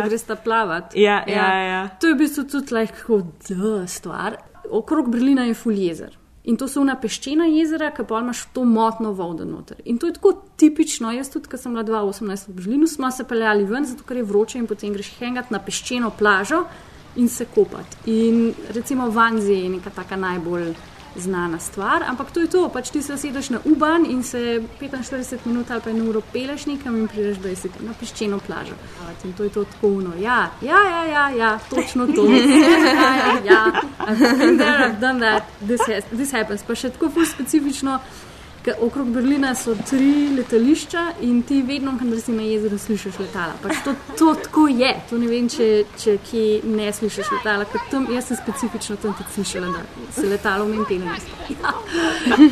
greš 0.08 0.22
ta 0.22 0.36
plavati. 0.36 1.02
Ja, 1.02 1.24
ja, 1.28 1.54
ja, 1.54 1.64
ja. 1.64 1.90
To 2.02 2.08
je 2.08 2.14
v 2.14 2.18
bistvu 2.18 2.44
tudi 2.44 2.74
lahko 2.74 3.16
like, 3.16 3.88
stvar. 3.88 4.36
Okrog 4.70 5.12
Berlina 5.12 5.46
je 5.46 5.54
ful 5.54 5.74
jezer. 5.74 6.21
In 6.44 6.58
to 6.58 6.68
so 6.68 6.82
una 6.82 6.96
peščena 6.98 7.46
jezera, 7.46 7.92
ki 7.94 8.04
pa 8.10 8.20
imaš 8.24 8.48
to 8.54 8.64
motno 8.66 9.12
vodo 9.14 9.46
noter. 9.46 9.78
In 9.86 10.00
to 10.02 10.10
je 10.10 10.16
tako 10.16 10.32
tipično. 10.58 11.12
Jaz 11.14 11.30
tudi, 11.30 11.50
ko 11.52 11.58
sem 11.58 11.76
bila 11.76 11.84
2018 11.86 12.50
v 12.50 12.56
Berlinu, 12.58 12.88
smo 12.88 13.12
se 13.12 13.28
peljali 13.30 13.68
ven, 13.70 13.86
zato 13.86 14.04
ker 14.04 14.18
je 14.18 14.24
vroče 14.24 14.58
in 14.58 14.66
potem 14.68 14.94
greš 14.94 15.14
hengat 15.20 15.52
na 15.54 15.60
peščeno 15.62 16.10
plažo. 16.18 16.66
in 17.16 17.30
se 17.30 17.46
kopati. 17.46 17.98
In 18.06 18.54
recimo 18.70 19.10
Vanzi 19.10 19.54
je 19.54 19.70
neka 19.70 19.90
taka 19.90 20.16
najbolj 20.16 20.74
znana 21.16 21.60
stvar, 21.60 22.04
ampak 22.08 22.32
to 22.32 22.40
je 22.40 22.48
to, 22.48 22.70
pač 22.70 22.90
ti 22.90 23.02
se 23.02 23.14
usedeš 23.14 23.50
na 23.50 23.60
Uban 23.66 24.06
in 24.10 24.24
se 24.24 24.64
45 24.82 25.38
minut 25.46 25.72
ali 25.72 25.82
pa 25.82 25.90
eno 25.90 26.06
uro 26.10 26.22
peleš 26.34 26.66
nekam 26.66 26.96
in 26.96 27.08
prideš 27.08 27.38
20 27.38 27.70
na 27.80 27.94
piščeno 28.00 28.40
plažo. 28.40 28.76
In 29.24 29.34
to 29.34 29.44
je 29.44 29.50
to 29.50 29.64
tako 29.64 29.88
uno. 29.88 30.14
Ja, 30.20 30.50
ja, 30.62 30.80
ja, 30.90 31.06
ja, 31.06 31.30
ja 31.30 31.60
točno 31.70 32.08
to. 32.08 32.26
ja, 32.32 33.16
ja, 33.16 33.40
ja. 33.46 33.82
I've 34.00 34.38
been 34.38 34.58
there, 34.58 34.90
I've 34.90 35.00
done 35.00 35.20
that, 35.20 35.44
this, 35.68 35.82
has, 35.88 36.04
this 36.12 36.32
happens. 36.32 36.64
Pa 36.64 36.76
še 36.76 36.90
tako 36.90 37.12
specifično. 37.26 38.00
Okrog 38.80 39.08
Berlina 39.08 39.56
so 39.56 39.76
tri 39.90 40.30
letališča 40.38 41.06
in 41.22 41.42
ti 41.44 41.62
vedno, 41.62 41.96
kadar 42.00 42.22
si 42.22 42.32
na 42.32 42.44
jezeru, 42.46 42.78
slišiš 42.78 43.18
letala. 43.20 43.54
Pač 43.64 43.82
to, 43.86 43.96
to 44.20 44.36
tako 44.44 44.68
je. 44.68 44.92
To 45.10 45.18
ne 45.18 45.28
vem, 45.28 45.50
če, 45.50 45.70
če 45.98 46.18
kje 46.30 46.46
ne 46.70 46.92
slišiš 46.94 47.32
letala. 47.38 47.66
Tam, 47.90 48.06
jaz 48.14 48.30
sem 48.30 48.38
specifično 48.38 49.00
tam 49.02 49.18
tudi 49.18 49.34
slišala, 49.34 49.74
da 49.74 50.14
se 50.14 50.28
letalo 50.30 50.66
v 50.66 50.78
Mentelu. 50.78 51.10
Ja, 51.50 51.74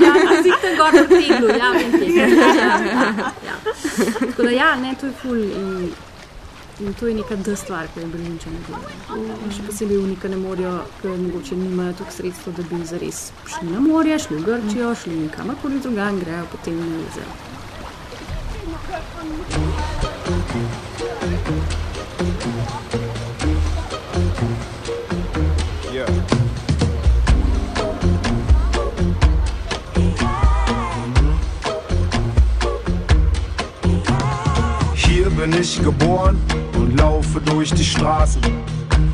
ja, 0.02 0.41
si 0.41 0.54
tam 0.62 0.78
gor 0.82 0.98
v 0.98 1.08
teglu, 1.13 1.54
ja, 1.54 1.72
v 1.78 1.86
Mentelu. 1.86 2.17
Ja, 2.17 2.76
ja, 2.89 3.34
ja. 3.45 3.58
Tako 4.26 4.43
da 4.43 4.52
ja, 4.52 4.76
ne, 4.82 4.95
to 5.00 5.12
je 5.12 5.17
ful. 5.22 5.38
In, 5.38 5.91
In 6.80 6.94
to 6.94 7.08
je 7.08 7.13
neka 7.13 7.36
druga 7.36 7.56
stvar, 7.56 7.88
ki 7.94 8.00
je 8.00 8.06
delajo. 8.08 9.52
Še 9.52 9.65
posebej 9.68 9.98
unika 10.00 10.30
ne 10.32 10.38
morejo, 10.39 10.76
ker 11.02 11.18
mogoče 11.20 11.56
nimajo 11.60 11.94
toliko 12.00 12.15
sredstev, 12.15 12.56
da 12.56 12.63
bi 12.70 12.86
zares 12.86 13.20
šli 13.52 13.72
na 13.74 13.80
morje, 13.84 14.20
šli 14.20 14.38
v 14.39 14.46
Grčijo, 14.46 14.96
šli 14.96 15.30
kamorkoli 15.36 15.80
drugam, 15.84 16.20
grejo 16.24 16.46
potem 16.52 16.80
na 16.80 17.04
jezero. 17.04 17.34
Hier 21.39 21.68
bin 35.39 35.54
ich 35.54 35.82
geboren 35.82 36.38
und 36.75 36.97
laufe 36.97 37.39
durch 37.39 37.71
die 37.73 37.84
Straßen. 37.84 38.41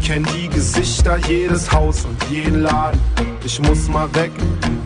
Kenn 0.04 0.26
die 0.36 0.48
Gesichter, 0.50 1.18
jedes 1.28 1.72
Haus 1.72 2.04
und 2.06 2.18
jeden 2.32 2.64
Laden. 2.64 3.00
Ich 3.44 3.60
muss 3.62 3.88
mal 3.88 4.08
weg, 4.16 4.32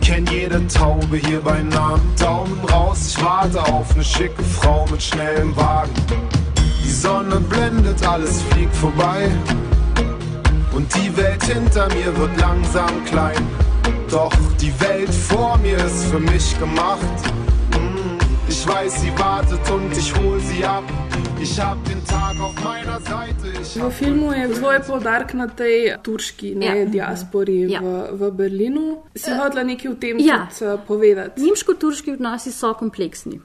kenn 0.02 0.26
jede 0.26 0.66
Taube 0.66 1.16
hier 1.16 1.40
bei 1.40 1.62
Namen. 1.62 2.02
Daumen 2.18 2.60
raus, 2.70 3.14
ich 3.16 3.24
warte 3.24 3.62
auf 3.72 3.94
eine 3.94 4.04
schicke 4.04 4.42
Frau 4.42 4.86
mit 4.90 5.02
schnellem 5.02 5.56
Wagen. 5.56 5.92
Die 6.84 6.90
Sonne 6.90 7.36
blendet, 7.40 8.06
alles 8.06 8.42
fliegt 8.50 8.76
vorbei. 8.76 9.30
Und 10.72 10.94
die 10.94 11.16
Welt 11.16 11.42
hinter 11.44 11.88
mir 11.94 12.14
wird 12.18 12.38
langsam 12.38 13.04
klein. 13.06 13.46
Doch 14.10 14.32
die 14.60 14.78
Welt 14.80 15.14
vor 15.14 15.56
mir 15.58 15.78
ist 15.78 16.04
für 16.06 16.20
mich 16.20 16.58
gemacht. 16.58 17.00
Ich 18.50 18.66
weiß, 18.66 19.00
sie 19.00 19.12
wartet 19.18 19.70
und 19.70 19.96
ich 19.96 20.14
hol 20.16 20.40
sie 20.40 20.64
ab. 20.64 20.84
Ich 21.40 21.58
hab 21.60 21.82
den 21.84 22.04
Tag 22.04 22.38
auf 22.40 22.54
meiner 22.64 23.00
Seite. 23.00 23.64
V 23.64 23.90
filmu 23.90 24.32
je 24.32 24.48
tvoj 24.48 24.78
podarek 24.86 25.34
na 25.34 25.46
tej 25.48 25.94
turški 26.02 26.54
ne, 26.54 26.66
Ja. 26.66 26.84
diaspori 26.84 27.70
Ja. 27.70 27.80
v, 27.80 27.86
v 28.12 28.30
Berlinu. 28.32 29.02
Si 29.16 29.30
hodila 29.30 29.62
nekaj 29.62 29.90
o 29.90 29.94
tem 29.94 30.18
Ja. 30.18 30.48
tudi 30.58 30.70
eh, 30.70 30.78
povedati? 30.86 31.40
Nemško-turški 31.40 32.12
odnosi 32.12 32.52
so 32.52 32.74
kompleksni. 32.74 33.40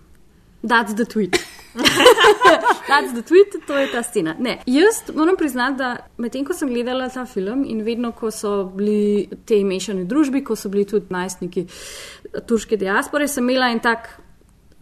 That's 0.64 0.96
the 0.96 1.06
tweet. 1.06 1.38
That's 2.90 3.14
the 3.14 3.22
tweet, 3.22 3.54
to 3.68 3.78
je 3.78 3.88
ta 3.92 4.02
scena. 4.04 4.36
Ne, 4.40 4.60
jaz 4.66 5.04
moram 5.16 5.36
priznati, 5.38 5.78
da 5.78 5.98
medtem 6.18 6.46
ko 6.46 6.54
sem 6.54 6.70
gledala 6.70 7.10
ta 7.10 7.26
film 7.26 7.64
in 7.68 7.84
vedno, 7.86 8.12
ko 8.12 8.32
so 8.32 8.64
bili 8.66 9.30
te 9.46 9.64
mešane 9.64 10.06
družbi, 10.06 10.44
ko 10.44 10.56
so 10.56 10.70
bili 10.70 10.86
tudi 10.86 11.06
najstniki 11.10 11.68
turške 12.48 12.78
diaspore, 12.78 13.28
sem 13.28 13.44
imela 13.50 13.70
en 13.70 13.80
tak 13.80 14.10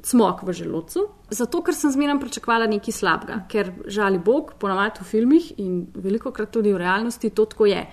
cmok 0.03 0.43
v 0.43 0.53
želodcu. 0.53 1.05
Zato, 1.29 1.61
ker 1.63 1.75
sem 1.75 1.91
zmeraj 1.91 2.19
pričakovala 2.21 2.67
nekaj 2.67 2.93
slabega, 2.93 3.39
ker 3.49 3.71
žali 3.87 4.19
Bog, 4.19 4.53
ponavadi 4.59 5.01
v 5.01 5.07
filmih 5.07 5.53
in 5.63 5.85
veliko 5.95 6.31
krat 6.35 6.51
tudi 6.51 6.73
v 6.73 6.81
realnosti 6.83 7.29
to 7.29 7.45
tako 7.45 7.71
je. 7.71 7.85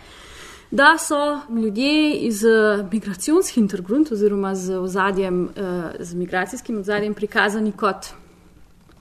Da 0.70 0.94
so 0.98 1.40
ljudje 1.50 2.14
iz 2.28 2.44
migracijskih 2.92 3.58
intergrund 3.58 4.12
oziroma 4.12 4.54
z, 4.54 4.78
ozadjem, 4.78 5.48
eh, 5.56 6.04
z 6.04 6.14
migracijskim 6.14 6.78
ozadjem 6.78 7.14
prikazani 7.14 7.72
kot 7.72 8.12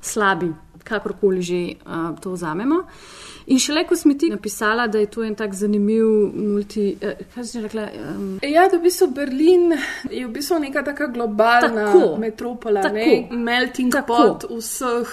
slabi, 0.02 0.54
kakorkoli 0.89 1.41
že 1.41 1.60
uh, 1.86 2.17
to 2.19 2.34
vzamemo. 2.34 2.84
In 3.47 3.58
šele 3.58 3.82
ko 3.86 3.95
sem 3.95 4.13
ti 4.13 4.30
napisala, 4.30 4.88
da 4.88 4.99
je 4.99 5.08
to 5.10 5.23
en 5.23 5.34
tak 5.36 5.54
zanimiv 5.54 6.06
multi. 6.36 6.97
Uh, 7.02 7.17
kaj 7.34 7.43
si 7.43 7.58
že 7.58 7.63
rekla? 7.65 7.88
Um, 8.10 8.38
Ja, 8.43 8.67
da 8.69 8.78
v 8.78 8.84
bistvu 8.84 9.08
Berlin 9.10 9.73
je 10.10 10.25
v 10.25 10.32
bistvu 10.32 10.60
neka 10.60 10.84
taka 10.84 11.08
globalna 11.08 11.89
Tako. 11.89 12.17
metropola, 12.17 12.82
Tako. 12.82 12.95
ne? 12.95 13.30
melting 13.32 13.93
Tako. 13.93 14.08
pot 14.13 14.39
vseh 14.49 15.10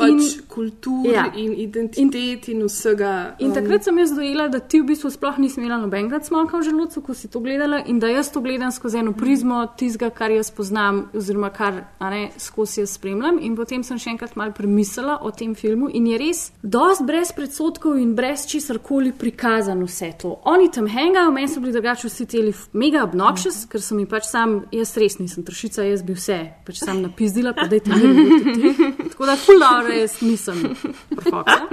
pač 0.00 0.10
In- 0.10 0.46
kultur 0.50 1.06
ja. 1.06 1.26
in 1.36 1.52
identitet 1.54 2.48
in, 2.48 2.60
in 2.60 2.68
vsega. 2.68 3.36
In 3.38 3.50
um, 3.50 3.54
takrat 3.54 3.86
sem 3.86 3.98
jaz 4.00 4.14
dojela, 4.16 4.48
da 4.52 4.60
ti 4.60 4.80
v 4.80 4.88
bistvu 4.90 5.10
sploh 5.14 5.38
nisi 5.42 5.60
imela 5.60 5.78
nobenega 5.80 6.20
smoka 6.24 6.58
v 6.58 6.66
želodcu, 6.68 7.02
ko 7.06 7.14
si 7.14 7.30
to 7.30 7.42
gledala, 7.44 7.82
in 7.86 8.00
da 8.02 8.10
jaz 8.10 8.32
to 8.32 8.42
gledam 8.44 8.72
skozi 8.72 9.00
eno 9.02 9.12
prizmo 9.16 9.62
tistega, 9.78 10.10
kar 10.14 10.32
jaz 10.34 10.50
poznam, 10.54 11.04
oziroma 11.16 11.50
kar 11.54 11.82
ne, 12.00 12.30
skozi 12.40 12.82
jaz 12.82 12.96
spremljam. 12.96 13.38
In 13.44 13.56
potem 13.58 13.84
sem 13.86 14.00
še 14.00 14.14
enkrat 14.14 14.36
malo 14.40 14.54
premislila 14.56 15.20
o 15.22 15.30
tem 15.30 15.54
filmu 15.54 15.90
in 15.92 16.06
je 16.10 16.18
res 16.20 16.42
dosti 16.62 17.06
brez 17.08 17.32
predsotkov 17.36 17.98
in 18.00 18.14
brez 18.18 18.46
česar 18.50 18.80
koli 18.84 19.12
prikazano 19.12 19.86
vse 19.88 20.12
to. 20.20 20.34
Oni 20.50 20.70
tam 20.72 20.88
hangajo, 20.90 21.30
meni 21.34 21.48
so 21.48 21.60
bili 21.60 21.72
drugače 21.76 22.08
vsi 22.08 22.26
teli 22.30 22.54
mega 22.72 23.04
obnoxious, 23.04 23.64
ker 23.70 23.82
sem 23.82 24.02
jim 24.02 24.08
pač 24.10 24.28
sam, 24.30 24.60
jaz 24.74 24.96
res 25.00 25.18
nisem 25.20 25.44
tršica, 25.46 25.84
jaz 25.86 26.04
bi 26.06 26.16
vse 26.16 26.38
pač 26.66 26.80
sam 26.82 27.02
napizdila, 27.04 27.52
pa 27.56 27.66
dajte 27.70 27.90
mi 27.94 28.12
biti. 28.16 28.74
Tako 29.12 29.28
da, 29.28 29.36
ful 29.36 29.60
dobro, 29.60 29.89
jaz 29.94 30.20
nisem 30.22 30.76
profoksa. 31.10 31.66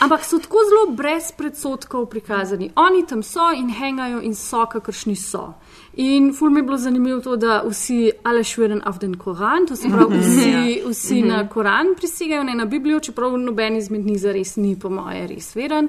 Ampak 0.00 0.24
so 0.24 0.38
tako 0.38 0.58
zelo 0.68 0.96
brez 0.96 1.32
predsotkov 1.36 2.06
prikazani. 2.10 2.70
Oni 2.76 3.06
tam 3.06 3.22
so 3.22 3.50
in 3.52 3.68
hangajo 3.68 4.22
in 4.22 4.34
so, 4.34 4.64
kakršni 4.66 5.16
so. 5.16 5.54
In 6.00 6.32
ful 6.32 6.50
mi 6.50 6.60
je 6.60 6.62
bilo 6.62 6.76
zanimivo 6.78 7.20
to, 7.20 7.36
da 7.36 7.62
vsi 7.66 8.10
alle 8.24 8.44
šviren 8.44 8.80
av 8.84 8.98
den 8.98 9.14
Koran, 9.18 9.66
to 9.66 9.76
se 9.76 9.88
pravi, 9.88 10.18
vsi, 10.18 10.82
vsi 10.86 11.22
na 11.22 11.48
Koran 11.48 11.94
prisegajo, 11.96 12.44
ne 12.44 12.54
na 12.54 12.64
Biblijo, 12.64 13.00
čeprav 13.00 13.36
noben 13.38 13.76
izmed 13.76 14.06
njih 14.06 14.20
zares 14.20 14.56
ni, 14.56 14.78
po 14.80 14.88
moje, 14.88 15.26
res 15.26 15.56
veren. 15.56 15.88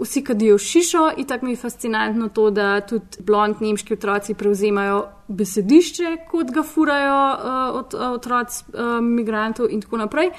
Vsi 0.00 0.24
kadijo 0.24 0.58
šišo 0.58 1.10
in 1.16 1.26
tako 1.26 1.46
mi 1.46 1.52
je 1.52 1.56
fascinantno 1.56 2.28
to, 2.28 2.50
da 2.50 2.80
tudi 2.80 3.22
blond 3.22 3.56
nemški 3.60 3.94
otroci 3.94 4.34
prevzemajo 4.34 5.04
besedišče, 5.28 6.16
kot 6.30 6.50
ga 6.52 6.62
furajo 6.62 7.20
uh, 7.32 7.76
od, 7.78 7.94
uh, 7.94 8.10
otroci 8.12 8.64
uh, 8.68 9.00
migrantov 9.00 9.70
in 9.70 9.80
tako 9.80 9.96
naprej. 9.96 10.30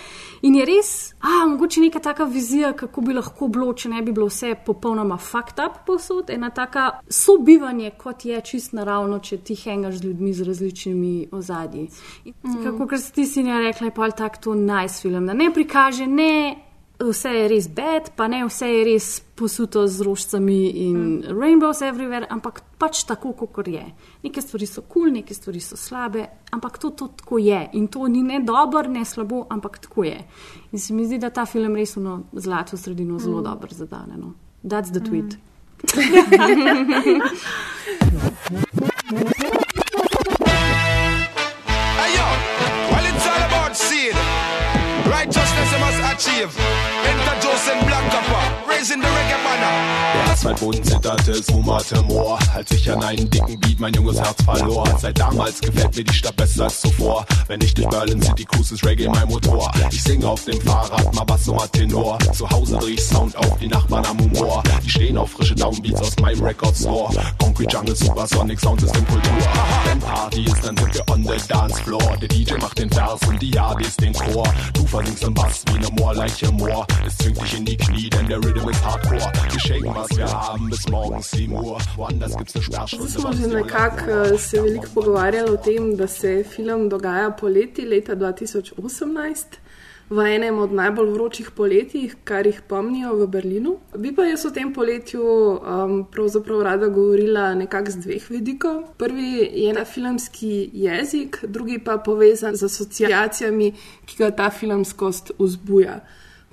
In 0.41 0.55
je 0.55 0.65
res, 0.65 0.89
a 1.19 1.47
mogoče 1.47 1.81
neka 1.81 1.99
taka 1.99 2.23
vizija, 2.23 2.73
kako 2.73 3.01
bi 3.01 3.13
lahko 3.13 3.47
bilo, 3.47 3.71
če 3.73 3.89
ne 3.89 4.01
bi 4.05 4.11
bilo 4.11 4.27
vse 4.29 4.53
popolnoma 4.65 5.17
fucked 5.17 5.61
up 5.65 5.81
posod, 5.87 6.29
ena 6.29 6.49
taka 6.49 6.99
sobivanje, 7.09 7.95
kot 7.97 8.25
je 8.25 8.41
čist 8.45 8.75
naravno, 8.77 9.19
če 9.19 9.37
ti 9.37 9.55
hengaš 9.55 10.01
z 10.01 10.09
ljudmi 10.09 10.33
z 10.33 10.49
različnimi 10.51 11.15
ozadji. 11.31 11.87
Mm. 12.25 12.61
Kako 12.63 12.87
kar 12.87 13.01
si 13.01 13.13
ti 13.13 13.25
si 13.25 13.43
ne 13.43 13.61
rekla, 13.61 13.87
je 13.87 13.95
pa 13.95 14.11
tak 14.11 14.37
to 14.37 14.53
nice 14.53 15.01
film, 15.01 15.25
da 15.25 15.33
ne 15.33 15.49
prikaže 15.53 16.07
ne. 16.07 16.64
Vse 16.99 17.29
je 17.29 17.47
res 17.51 17.67
bed, 17.67 18.11
pa 18.15 18.27
ne 18.31 18.45
vse 18.45 18.67
je 18.69 18.83
res 18.87 19.07
posuto 19.35 19.83
z 19.87 20.01
rožcami 20.05 20.59
in 20.87 20.95
mm. 20.95 21.33
rainbows 21.35 21.81
everywhere, 21.83 22.27
ampak 22.31 22.61
pač 22.79 23.03
tako, 23.03 23.33
kot 23.35 23.67
je. 23.67 23.83
Neke 24.23 24.41
stvari 24.41 24.67
so 24.69 24.81
kul, 24.81 24.87
cool, 24.93 25.11
neke 25.17 25.35
stvari 25.35 25.59
so 25.59 25.75
slabe, 25.75 26.23
ampak 26.55 26.77
to, 26.79 26.89
to 26.95 27.07
tako 27.19 27.37
je. 27.43 27.69
In 27.73 27.87
to 27.91 28.07
ni 28.07 28.23
ne 28.23 28.39
dobro, 28.39 28.87
ne 28.87 29.03
slabo, 29.05 29.43
ampak 29.49 29.79
tako 29.83 30.07
je. 30.07 30.23
In 30.71 30.79
se 30.79 30.93
mi 30.93 31.05
zdi, 31.05 31.19
da 31.19 31.29
ta 31.29 31.45
film 31.45 31.75
res 31.75 31.97
v 31.97 32.21
zlato 32.39 32.77
sredino 32.77 33.19
zelo 33.19 33.41
mm. 33.41 33.43
dobro 33.43 33.69
zadane. 33.71 34.15
No. 34.17 34.33
That's 34.63 34.91
the 34.91 34.99
tweet. 35.03 35.37
Hey 35.91 37.19
achieve. 46.15 46.57
Enter 46.57 47.35
Joseph 47.41 47.79
Black 47.87 48.05
Pepper, 48.09 48.69
raising 48.69 49.01
the 49.01 49.07
reggae 49.07 49.39
banner. 49.43 50.24
Mein 50.43 50.55
Boden 50.55 50.83
zitterte, 50.83 51.31
es 51.31 51.51
Moor. 51.51 52.39
Als 52.53 52.71
ich 52.71 52.91
an 52.91 53.03
einen 53.03 53.29
dicken 53.29 53.59
Beat 53.59 53.79
mein 53.79 53.93
junges 53.93 54.19
Herz 54.19 54.43
verlor. 54.43 54.85
Seit 54.99 55.19
damals 55.19 55.59
gefällt 55.59 55.95
mir 55.95 56.03
die 56.03 56.13
Stadt 56.13 56.35
besser 56.35 56.65
als 56.65 56.81
zuvor. 56.81 57.25
Wenn 57.47 57.61
ich 57.61 57.73
durch 57.73 57.87
Berlin 57.89 58.21
City 58.21 58.45
cruise, 58.45 58.73
ist 58.73 58.85
Reggae 58.85 59.09
mein 59.09 59.27
Motor. 59.27 59.71
Ich 59.91 60.03
singe 60.03 60.27
auf 60.27 60.43
dem 60.45 60.59
Fahrrad, 60.61 61.13
mal 61.13 61.23
Bass 61.23 61.47
oder 61.49 61.71
Tenor. 61.71 62.19
Zu 62.33 62.49
Hause 62.49 62.77
dreh 62.77 62.91
ich 62.91 63.03
Sound 63.03 63.35
auf, 63.37 63.57
die 63.59 63.67
Nachbarn 63.67 64.05
am 64.05 64.19
Humor. 64.19 64.63
Die 64.83 64.89
stehen 64.89 65.17
auf 65.17 65.31
frische 65.31 65.55
Downbeats 65.55 66.01
aus 66.01 66.15
meinem 66.19 66.43
Record 66.43 66.75
Store. 66.75 67.13
Concrete 67.39 67.75
Jungle, 67.75 67.95
Supersonic 67.95 68.59
Sound 68.59 68.81
System 68.81 69.07
Kultur. 69.07 69.31
Wenn 69.85 69.99
Party 69.99 70.45
ist, 70.45 70.65
dann 70.65 70.77
sind 70.77 70.93
wir 70.93 71.09
on 71.09 71.23
the 71.23 71.47
dance 71.47 71.81
floor. 71.83 72.17
Der 72.21 72.27
DJ 72.27 72.53
macht 72.59 72.77
den 72.77 72.89
Vers 72.89 73.19
und 73.27 73.41
die 73.41 73.51
Yardis 73.51 73.95
den 73.97 74.13
Chor. 74.13 74.47
Du 74.73 74.85
versinkst 74.85 75.23
im 75.23 75.33
Bass 75.33 75.63
wie 75.71 75.79
ne 75.79 75.87
Moorleiche 75.97 76.51
Moor. 76.51 76.85
Es 77.05 77.17
zwingt 77.17 77.41
dich 77.41 77.57
in 77.57 77.65
die 77.65 77.77
Knie, 77.77 78.09
denn 78.09 78.27
der 78.27 78.37
Rhythm 78.37 78.69
ist 78.69 78.83
hardcore. 78.85 79.31
Wir 79.49 79.59
shaken, 79.59 79.95
was 79.95 80.17
wir 80.17 80.24
haben, 80.33 80.69
bis 80.69 80.87
morgens 80.89 81.31
7 81.31 81.53
Uhr. 81.53 81.77
Woanders 81.97 82.37
gibt's 82.37 82.55
eine 82.55 82.65
Zdaj 82.65 82.87
Sperrstunde. 82.87 83.11
smo 83.11 83.29
was 83.29 83.37
že 83.37 83.47
nekako 83.47 84.11
eh, 84.11 84.37
se 84.37 84.61
veliko 84.61 84.87
pogovarjali 84.93 85.49
o 85.49 85.57
tem, 85.57 85.95
da 85.97 86.07
se 86.07 86.43
film 86.43 86.89
dogaja 86.89 87.31
poleti 87.31 87.85
leta 87.85 88.15
2018. 88.15 89.45
V 90.09 90.21
enem 90.21 90.59
od 90.61 90.73
najbolj 90.73 91.07
vročih 91.09 91.47
poletij, 91.51 92.11
kar 92.23 92.45
jih 92.45 92.61
pomnijo 92.67 93.15
v 93.17 93.27
Berlinu. 93.27 93.71
Bi 93.97 94.11
pa 94.15 94.27
jaz 94.29 94.45
o 94.45 94.51
tem 94.53 94.69
poletju 94.73 95.21
um, 95.21 96.05
pravzaprav 96.11 96.61
rada 96.61 96.87
govorila 96.87 97.55
nekako 97.55 97.91
z 97.91 98.03
dveh 98.03 98.29
vidikov. 98.29 98.83
Prvi 98.97 99.49
je 99.53 99.73
na 99.73 99.85
filmski 99.85 100.69
jezik, 100.73 101.39
drugi 101.47 101.79
pa 101.79 101.97
povezan 101.97 102.55
z 102.55 102.69
asociacijami, 102.69 103.71
ki 104.05 104.17
ga 104.17 104.29
ta 104.31 104.49
filmskost 104.49 105.31
vzbuja. 105.39 105.99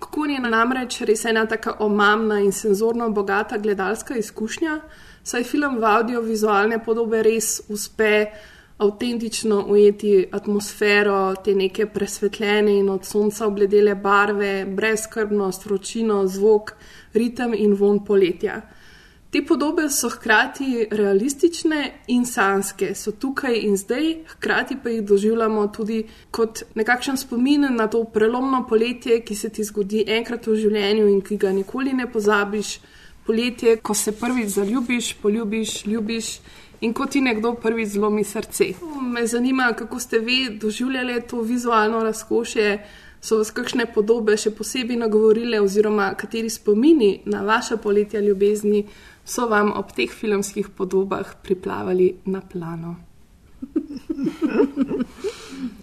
Kako 0.03 0.25
je 0.27 0.41
namreč 0.41 0.97
res 1.07 1.25
ena 1.31 1.45
tako 1.47 1.77
omamna 1.85 2.41
in 2.43 2.53
senzorno 2.53 3.11
bogata 3.11 3.59
gledalska 3.59 4.17
izkušnja, 4.19 4.81
saj 5.23 5.45
film 5.47 5.77
v 5.79 5.87
audiovizualne 5.87 6.81
podobe 6.85 7.21
res 7.23 7.61
uspe 7.71 8.27
avtentično 8.83 9.61
ujeti 9.71 10.27
atmosfero, 10.33 11.35
te 11.45 11.55
neke 11.55 11.87
presvetljene 11.87 12.75
in 12.81 12.91
od 12.91 13.07
sonca 13.07 13.47
obledele 13.47 13.95
barve, 13.95 14.65
brezkrbnost, 14.67 15.67
vročino, 15.67 16.27
zvok, 16.27 16.75
ritem 17.15 17.55
in 17.55 17.77
von 17.79 18.03
poletja. 18.05 18.59
Te 19.33 19.41
podobe 19.41 19.87
so 19.89 20.11
hkrati 20.13 20.87
realistične 20.91 21.93
in 22.13 22.27
sanske, 22.29 22.91
so 22.95 23.15
tukaj 23.17 23.55
in 23.65 23.79
zdaj, 23.81 24.11
hkrati 24.35 24.77
pa 24.83 24.91
jih 24.93 25.05
doživljamo 25.09 25.63
tudi 25.73 26.03
kot 26.31 26.61
nekakšen 26.75 27.17
spomin 27.17 27.65
na 27.71 27.87
to 27.89 28.03
prelomno 28.05 28.67
poletje, 28.69 29.23
ki 29.25 29.35
se 29.35 29.49
ti 29.49 29.65
zgodi 29.65 30.05
enkrat 30.07 30.47
v 30.47 30.57
življenju 30.61 31.07
in 31.09 31.23
ki 31.25 31.39
ga 31.41 31.53
nikoli 31.53 31.95
ne 31.97 32.11
pozabiš. 32.13 32.75
Poletje, 33.25 33.77
ko 33.81 33.95
se 33.95 34.13
prvič 34.13 34.51
zaljubiš, 34.59 35.15
poljubiš, 35.23 35.87
ljubiš 35.87 36.29
in 36.81 36.93
ko 36.93 37.07
ti 37.07 37.21
nekdo 37.25 37.55
prvič 37.55 37.95
zlomi 37.95 38.25
srce. 38.25 38.75
Me 39.01 39.25
zanima, 39.27 39.71
kako 39.79 40.01
ste 40.01 40.19
vi 40.19 40.59
doživljali 40.61 41.23
to 41.31 41.41
vizualno 41.41 42.03
razkošje, 42.05 42.77
so 43.23 43.39
vas 43.39 43.53
kakšne 43.55 43.87
podobe 43.95 44.35
še 44.37 44.51
posebej 44.51 44.99
nagovorile, 44.99 45.61
oziroma 45.63 46.11
kateri 46.19 46.51
spomini 46.51 47.23
na 47.25 47.45
vaše 47.47 47.77
poletje 47.79 48.21
ljubezni 48.21 48.83
so 49.25 49.49
vam 49.49 49.73
ob 49.77 49.93
teh 49.93 50.11
filmskih 50.11 50.69
podobah 50.77 51.35
priplavali 51.43 52.15
na 52.27 52.41
plano. 52.41 52.97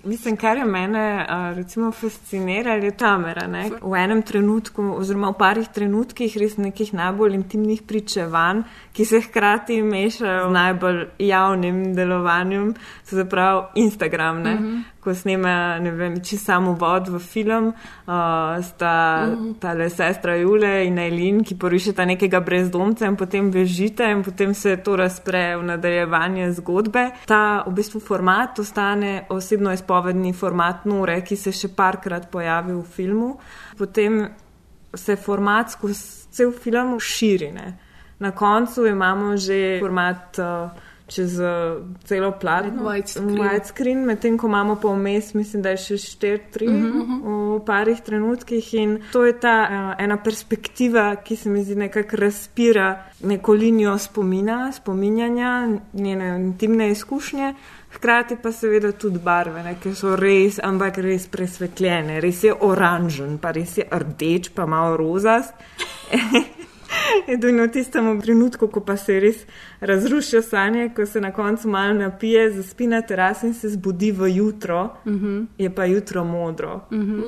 Mislim, 0.04 0.38
kar 0.38 0.58
je 0.58 0.66
mene 0.66 1.26
recimo 1.56 1.92
fasciniralo, 1.92 2.84
je 2.84 2.92
kamera. 2.92 3.48
Ne? 3.48 3.70
V 3.82 3.96
enem 3.96 4.22
trenutku, 4.22 4.84
oziroma 4.98 5.30
v 5.32 5.38
parih 5.38 5.68
trenutkih, 5.76 6.38
res 6.40 6.58
nekih 6.58 6.94
najbolj 6.98 7.36
intimnih 7.38 7.84
pričevanj, 7.88 8.64
ki 8.94 9.06
se 9.06 9.22
hkrati 9.28 9.82
mešajo 9.84 10.48
z 10.50 10.54
najbolj 10.56 11.04
javnim 11.20 11.96
delovanjem, 11.96 12.74
so 13.10 13.16
zapravo 13.16 13.70
Instagram. 13.76 14.42
Ne? 14.42 14.54
Mhm. 14.56 14.78
Ko 15.00 15.14
snema, 15.16 15.80
ne 15.80 15.92
vem, 15.92 16.18
če 16.22 16.38
samo 16.38 16.74
vod 16.74 17.08
v 17.08 17.20
film, 17.20 17.68
uh, 17.68 18.14
sta 18.64 19.26
Mhm. 19.26 19.54
tale 19.60 19.90
sestra 19.90 20.36
Jule 20.36 20.86
in 20.86 20.98
Eileen, 21.00 21.44
ki 21.44 21.56
porišeta 21.56 22.06
nekega 22.06 22.40
brezdomca 22.40 23.06
in 23.08 23.16
potem 23.16 23.52
bežite 23.52 24.12
in 24.12 24.24
potem 24.24 24.54
se 24.54 24.78
to 24.78 24.96
razpre 24.96 25.58
v 25.58 25.64
nadaljevanje 25.64 26.52
zgodbe. 26.54 27.12
Ta 27.26 27.64
v 27.68 27.74
bistvu 27.74 28.00
format 28.00 28.60
ostane 28.60 29.26
osebno 29.30 29.74
izpovedni 29.74 30.34
format 30.34 30.86
Nore, 30.86 31.22
ki 31.22 31.36
se 31.36 31.52
še 31.52 31.68
parkrat 31.76 32.30
pojavi 32.32 32.74
v 32.74 32.84
filmu. 32.84 33.38
Potem 33.78 34.30
se 34.94 35.16
format 35.16 35.72
skozi 35.72 36.28
cel 36.32 36.52
film 36.52 37.00
širi. 37.00 37.52
Ne. 37.52 37.78
Na 38.20 38.32
koncu 38.32 38.86
imamo 38.86 39.38
že 39.38 39.80
format. 39.80 40.38
Uh, 40.40 40.70
Čez 41.10 41.40
uh, 41.40 41.50
celo 42.04 42.32
platno, 42.34 42.84
Widescreen. 42.84 43.34
widescreen, 43.34 44.06
medtem 44.06 44.38
ko 44.38 44.46
imamo 44.46 44.76
pa 44.76 44.88
vmes, 44.90 45.34
mislim, 45.34 45.62
da 45.62 45.70
je 45.70 45.78
še 45.80 45.98
4-3 45.98 46.68
Mhm. 46.70 47.16
v 47.50 47.62
parih 47.62 48.00
trenutkih. 48.00 48.74
In 48.76 48.92
to 49.12 49.26
je 49.26 49.34
ta 49.36 49.56
uh, 49.62 49.72
ena 49.98 50.18
perspektiva, 50.18 51.16
ki 51.18 51.36
se 51.36 51.50
mi 51.50 51.64
zdi 51.64 51.76
nekako 51.78 52.16
razpira 52.18 52.92
neko 53.24 53.54
linijo 53.54 53.98
spomina, 53.98 54.72
spominjanja, 54.72 55.52
njene 55.96 56.30
intimne 56.38 56.92
izkušnje. 56.92 57.54
Hkrati 57.90 58.36
pa 58.38 58.52
seveda 58.52 58.92
tudi 58.92 59.18
barve, 59.20 59.64
ne, 59.64 59.76
ki 59.76 59.96
so 59.96 60.14
res, 60.16 60.60
ampak 60.62 60.98
res 61.00 61.26
presvetljene, 61.28 62.20
res 62.22 62.44
je 62.44 62.54
oranžen, 62.54 63.40
pa 63.40 63.50
res 63.52 63.78
je 63.78 63.88
rdeč, 63.92 64.52
pa 64.52 64.66
malo 64.68 64.94
rozast. 64.98 65.54
Edino 67.28 67.64
v 67.64 67.70
tistem 67.70 68.22
trenutku, 68.22 68.68
ko 68.68 68.80
pa 68.80 68.98
se 68.98 69.20
res 69.20 69.46
razrušijo 69.82 70.42
sanje, 70.42 70.90
ko 70.90 71.06
se 71.06 71.22
na 71.22 71.32
koncu 71.32 71.68
malo 71.68 71.94
napije, 71.94 72.52
zaspi 72.52 72.88
na 72.88 73.02
terasi 73.02 73.48
in 73.48 73.54
se 73.54 73.70
zbudi 73.70 74.12
v 74.12 74.28
jutro, 74.28 74.90
Mhm. 75.06 75.44
je 75.58 75.70
pa 75.70 75.86
jutro 75.86 76.24
modro. 76.24 76.82
Mhm. 76.92 77.22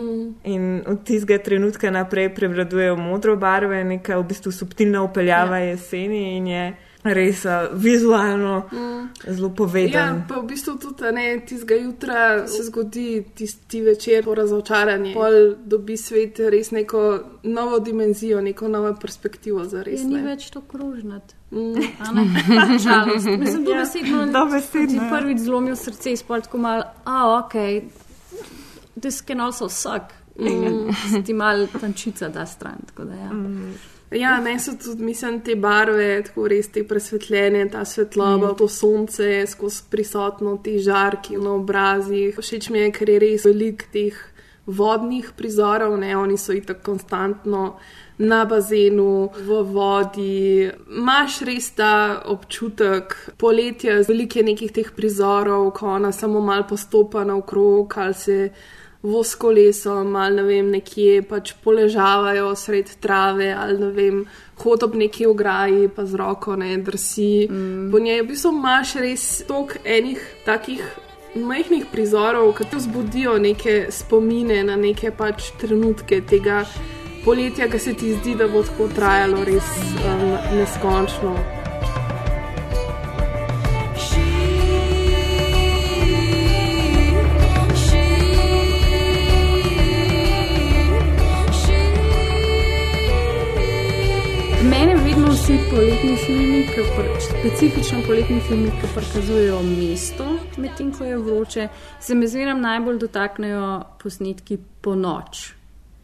In 0.44 0.82
od 0.88 1.04
tistega 1.04 1.38
trenutka 1.38 1.92
naprej 1.92 2.30
prevladujejo 2.30 2.96
modro 2.96 3.38
barve, 3.38 3.84
neka 3.84 4.18
v 4.18 4.24
bistvu 4.24 4.52
subtilna 4.52 5.04
upeljava 5.04 5.58
ja. 5.58 5.66
jeseni 5.66 6.38
in 6.38 6.48
je 6.48 6.76
res 7.04 7.46
uh, 7.46 7.52
vizualno 7.74 8.70
Mm. 8.72 9.10
zelo 9.28 9.50
povedan. 9.50 10.16
Ja, 10.18 10.26
pa 10.30 10.40
v 10.40 10.46
bistvu 10.48 10.76
tudi 10.78 11.12
ne, 11.12 11.42
tistega 11.48 11.76
jutra 11.76 12.48
se 12.48 12.64
zgodi 12.64 13.26
tisti 13.36 13.82
večer, 13.82 14.24
to 14.24 14.34
razočaranje. 14.36 15.14
Pol 15.14 15.56
dobi 15.66 15.98
svet 15.98 16.40
res 16.40 16.72
neko 16.72 17.20
novo 17.44 17.80
dimenzijo, 17.80 18.42
neko 18.42 18.68
novo 18.68 18.94
perspektivo 19.02 19.66
za 19.66 19.84
res. 19.84 20.02
Je 20.02 20.08
ni 20.08 20.16
ne. 20.16 20.22
več 20.22 20.50
to 20.50 20.62
krožnat. 20.62 21.34
Mm. 21.52 21.74
A 22.00 22.12
ne? 22.14 22.26
Žalost. 22.86 23.26
Mislim, 23.28 23.66
da 23.66 23.72
Ja, 23.72 23.80
besedno, 23.80 24.26
dobesedno, 24.38 24.88
ti 24.88 24.96
ja. 24.96 25.10
prvič 25.12 25.40
zlomil 25.40 25.76
srce 25.76 26.12
izpod 26.12 26.44
tako 26.44 26.58
mal, 26.58 26.84
a 27.06 27.40
ok, 27.40 27.54
this 29.02 29.22
can 29.22 29.40
also 29.40 29.70
suck. 29.70 30.14
Mm. 30.40 31.24
Ti 31.26 31.34
mal 31.34 31.68
tančica 31.82 32.30
da 32.30 32.46
stran, 32.46 32.78
tako 32.88 33.04
da 33.04 33.14
ja. 33.16 33.34
Mm. 33.34 33.74
Ja, 34.12 34.42
ne 34.42 34.60
so 34.60 34.74
tudi, 34.76 35.04
mislim, 35.04 35.40
te 35.40 35.56
barve, 35.56 36.24
tako 36.28 36.50
res 36.52 36.68
te 36.68 36.84
presvetljene, 36.88 37.64
ta 37.72 37.86
svetloba, 37.88 38.52
mm. 38.52 38.58
to 38.60 38.68
sonce, 38.68 39.46
skozi 39.48 39.86
prisotno, 39.90 40.58
ti 40.64 40.80
žarki 40.84 41.40
na 41.40 41.54
obrazih. 41.56 42.36
Všeč 42.36 42.70
mi 42.76 42.84
je, 42.84 42.92
ker 42.92 43.10
je 43.10 43.22
res 43.24 43.48
velik 43.48 43.88
teh 43.94 44.18
vodnih 44.68 45.32
prizorov, 45.38 45.96
ne, 46.00 46.12
oni 46.18 46.38
so 46.38 46.52
itak 46.54 46.84
konstantno 46.84 47.78
na 48.22 48.44
bazenu, 48.46 49.32
v 49.48 49.62
vodi. 49.72 50.68
Imaš 50.92 51.40
res 51.48 51.72
ta 51.80 52.22
občutek 52.30 53.16
poletja, 53.40 54.02
veliko 54.08 54.40
je 54.40 54.46
nekih 54.52 54.76
teh 54.76 54.92
prizorov, 54.96 55.72
ko 55.80 55.96
ona 55.96 56.12
samo 56.12 56.44
mal 56.44 56.68
postopa 56.68 57.24
naokrog 57.24 57.98
ali 57.98 58.14
se 58.14 58.38
voz 59.04 59.36
kolesom 59.36 60.16
ali 60.16 60.36
ne 60.36 60.44
vem, 60.44 60.72
nekje 60.72 61.22
pač 61.26 61.54
poležavajo 61.64 62.56
sred 62.56 62.90
trave 63.02 63.52
ali 63.54 63.78
ne 63.80 63.92
vem, 63.96 64.26
hod 64.62 64.84
ob 64.84 64.96
neki 64.96 65.26
ograji, 65.26 65.90
pa 65.96 66.06
z 66.06 66.20
roko 66.22 66.56
ne 66.56 66.78
drsi. 66.78 67.48
Mm. 67.50 67.92
Po 67.92 68.00
njej 68.00 68.22
v 68.22 68.28
bistvu 68.28 68.52
imaš 68.52 68.96
res 69.02 69.30
toliko 69.48 69.82
enih 69.86 70.28
takih. 70.46 70.84
Majhnih 71.32 71.86
prizorov, 71.88 72.50
ki 72.58 72.66
ti 72.68 72.76
vzbudijo 72.76 73.38
neke 73.40 73.76
spomine 73.90 74.58
na 74.68 74.76
neke 74.76 75.14
pač 75.16 75.54
trenutke 75.62 76.20
tega 76.28 76.66
poletja, 77.24 77.70
ki 77.72 77.80
se 77.80 77.94
ti 77.96 78.12
zdi, 78.18 78.36
da 78.36 78.50
bo 78.52 78.66
tako 78.68 78.90
trajalo 78.92 79.46
res 79.48 79.72
um, 80.04 80.28
neskončno. 80.60 81.61
Vsi 95.42 95.58
poletni 95.70 96.16
filmi, 96.18 96.66
pr- 96.70 97.20
specifično 97.20 98.00
poletni 98.06 98.40
filmi, 98.40 98.70
ki 98.70 98.90
prikazujejo 98.96 99.62
mesto, 99.64 100.26
medtem 100.58 100.92
ko 100.94 101.04
je 101.04 101.18
vroče, 101.18 101.68
se 102.00 102.16
me 102.16 102.28
zmeraj 102.28 102.60
najbolj 102.60 103.00
dotaknejo 103.02 103.70
posnetki 104.04 104.60
po 104.82 104.94
noč, 104.96 105.42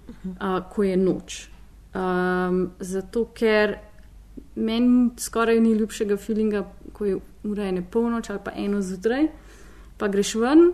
uh, 0.07 0.57
ko 0.73 0.83
je 0.83 0.97
noč. 0.97 1.37
Um, 1.93 2.71
zato, 2.79 3.27
ker 3.37 3.75
meni 4.55 5.11
skoraj 5.21 5.61
ni 5.61 5.75
ljubšega 5.77 6.17
feelinga, 6.17 6.63
ko 6.93 7.05
je 7.05 7.19
ura 7.43 7.69
ena 7.69 7.85
polnoč 7.91 8.31
ali 8.33 8.41
pa 8.43 8.55
eno 8.57 8.81
zjutraj, 8.81 9.29
pa 10.01 10.09
greš 10.09 10.33
ven, 10.41 10.71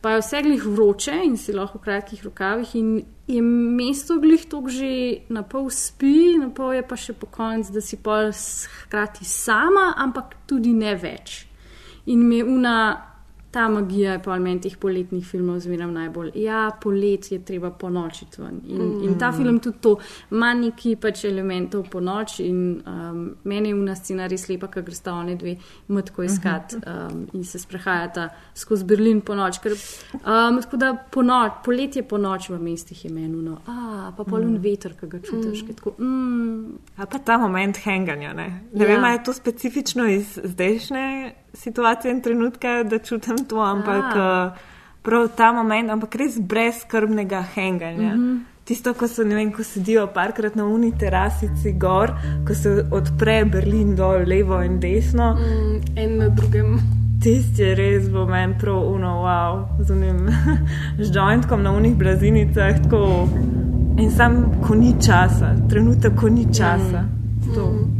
pa 0.00 0.14
je 0.14 0.22
vse 0.22 0.44
glih 0.46 0.70
vroče 0.70 1.18
in 1.24 1.34
si 1.36 1.52
lahko 1.52 1.82
v 1.82 1.88
kratkih 1.90 2.22
rokavih 2.30 2.76
in 2.78 2.94
je 3.26 3.40
mesto 3.42 4.18
glih 4.20 4.44
tok 4.44 4.68
že 4.68 5.24
na 5.32 5.42
pol 5.42 5.70
spi, 5.70 6.36
na 6.38 6.50
pol 6.52 6.74
je 6.76 6.84
pa 6.84 6.96
še 6.96 7.16
po 7.16 7.26
koncu, 7.26 7.72
da 7.72 7.80
si 7.80 7.96
pol 7.96 8.32
hkrati 8.32 9.24
sama, 9.24 9.94
ampak 9.96 10.44
tudi 10.46 10.74
ne 10.76 10.92
več. 10.94 11.46
In 12.06 12.28
mi 12.28 12.42
je 12.42 12.44
una 12.44 13.13
ta 13.54 13.68
magija 13.68 14.12
je 14.12 14.18
pa 14.22 14.34
meni 14.38 14.60
teh 14.60 14.74
poletnih 14.82 15.26
filmov 15.26 15.60
zmeraj 15.62 15.86
najbolj. 15.94 16.30
Ja, 16.42 16.72
polet 16.82 17.28
je 17.30 17.38
treba 17.46 17.70
po 17.70 17.86
noči 17.90 18.26
ven. 18.38 18.56
In, 18.66 18.80
mm. 18.82 19.02
in 19.06 19.18
ta 19.18 19.30
film 19.32 19.60
tudi 19.62 19.78
to 19.80 19.92
ima 20.30 20.48
neki 20.58 20.96
pač 20.98 21.22
elementov 21.28 21.84
po 21.90 22.00
noči. 22.02 22.48
In 22.50 22.58
um, 22.82 23.20
meni 23.44 23.70
je 23.70 23.76
v 23.76 23.84
nas 23.86 24.02
scena 24.02 24.26
res 24.30 24.48
lepa, 24.50 24.66
ker 24.72 24.82
gre 24.82 24.96
sta 24.98 25.14
oni 25.14 25.36
dve 25.38 25.54
mrtko 25.86 26.24
iskat 26.26 26.74
um, 26.80 27.20
in 27.32 27.44
se 27.46 27.60
sprehajata 27.62 28.26
skozi 28.58 28.88
Berlin 28.90 29.22
po 29.22 29.38
noč. 29.38 29.62
Ker, 29.62 29.78
um, 30.18 30.58
tako 30.64 30.82
da 30.82 30.90
po 31.18 31.22
noč, 31.22 31.62
poletje 31.64 32.02
po 32.02 32.18
noč 32.18 32.50
v 32.50 32.58
mestih 32.58 33.04
je 33.06 33.12
menuno, 33.14 33.60
a 33.70 34.10
pa 34.16 34.26
polun 34.26 34.56
mm. 34.56 34.64
veter, 34.66 34.98
ki 34.98 35.12
ga 35.14 35.22
čutiš. 35.22 35.62
Mm. 35.62 35.78
Tako, 35.78 35.94
mm. 36.02 36.98
A 36.98 37.06
pa 37.06 37.22
ta 37.22 37.38
moment 37.38 37.78
hanganja. 37.86 38.34
Ne, 38.34 38.50
ne 38.74 38.84
ja. 38.84 38.90
vem, 38.90 39.08
je 39.14 39.24
to 39.30 39.38
specifično 39.38 40.10
iz 40.10 40.34
zdajšnje 40.42 41.43
situacije 41.54 42.12
in 42.12 42.20
trenutke, 42.20 42.84
da 42.90 42.98
čutim 42.98 43.44
to, 43.48 43.60
ampak 43.60 44.16
uh, 44.16 44.58
prav 45.02 45.28
ta 45.36 45.52
moment, 45.52 45.90
ampak 45.90 46.14
res 46.14 46.38
brezkrbnega 46.38 47.44
hanganja. 47.54 48.14
Mm 48.14 48.20
-hmm. 48.20 48.42
Tisto, 48.64 48.94
ko, 48.94 49.08
so, 49.08 49.24
vem, 49.24 49.52
ko 49.52 49.62
sedijo 49.62 50.06
parkrat 50.14 50.54
na 50.56 50.64
uni 50.64 50.92
terasici 50.98 51.72
gor, 51.72 52.14
ko 52.46 52.54
se 52.54 52.70
odpre 52.90 53.44
Berlin 53.44 53.94
dol, 53.96 54.24
levo 54.26 54.62
in 54.62 54.78
desno. 54.80 55.34
Mm, 55.34 55.80
en 55.96 56.16
na 56.16 56.28
drugem. 56.28 56.78
Tisti 57.20 57.62
je 57.62 57.74
res 57.74 58.08
v 58.08 58.24
meni 58.28 58.54
prav 58.60 58.88
uno, 58.94 59.10
wow, 59.22 59.66
z 59.80 59.90
unim 59.90 60.28
žointkom 60.98 61.62
na 61.66 61.72
unih 61.72 61.94
blazinicah, 61.96 62.80
tako. 62.82 63.28
In 63.98 64.10
sam, 64.10 64.62
ko 64.66 64.74
ni 64.74 64.94
časa, 65.00 65.54
trenutek, 65.68 66.16
ko 66.16 66.28
ni 66.28 66.46
časa. 66.54 67.04
Mm. 67.04 67.52
Mm. 67.52 67.93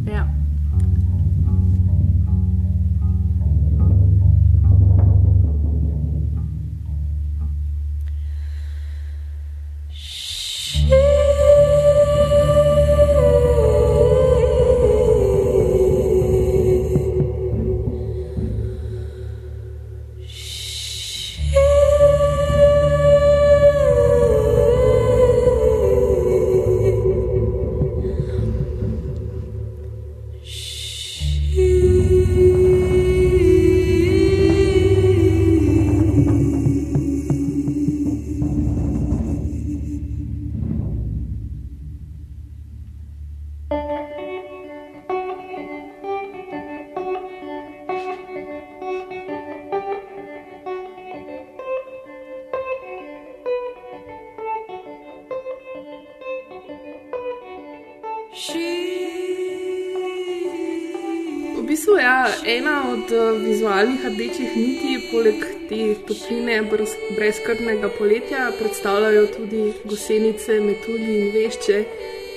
Topline 66.08 66.62
brez, 66.70 66.96
brezkrvnega 67.16 67.88
poletja, 67.98 68.50
predstavljajo 68.58 69.26
tudi 69.36 69.62
gosenice, 69.84 70.60
metulji 70.60 71.16
in 71.20 71.32
vešče, 71.34 71.78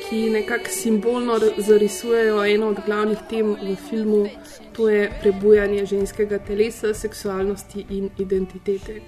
ki 0.08 0.30
nekako 0.30 0.71
simbolno 0.71 1.39
zarisujejo 1.58 2.45
eno 2.45 2.71
od 2.71 2.80
glavnih 2.86 3.25
tem 3.30 3.51
v 3.56 3.75
filmu, 3.89 4.23
to 4.75 4.89
je 4.89 5.10
prebujanje 5.21 5.86
ženskega 5.86 6.39
telesa, 6.39 6.93
seksualnosti 6.93 7.86
in 7.89 8.10
identitete. 8.17 9.01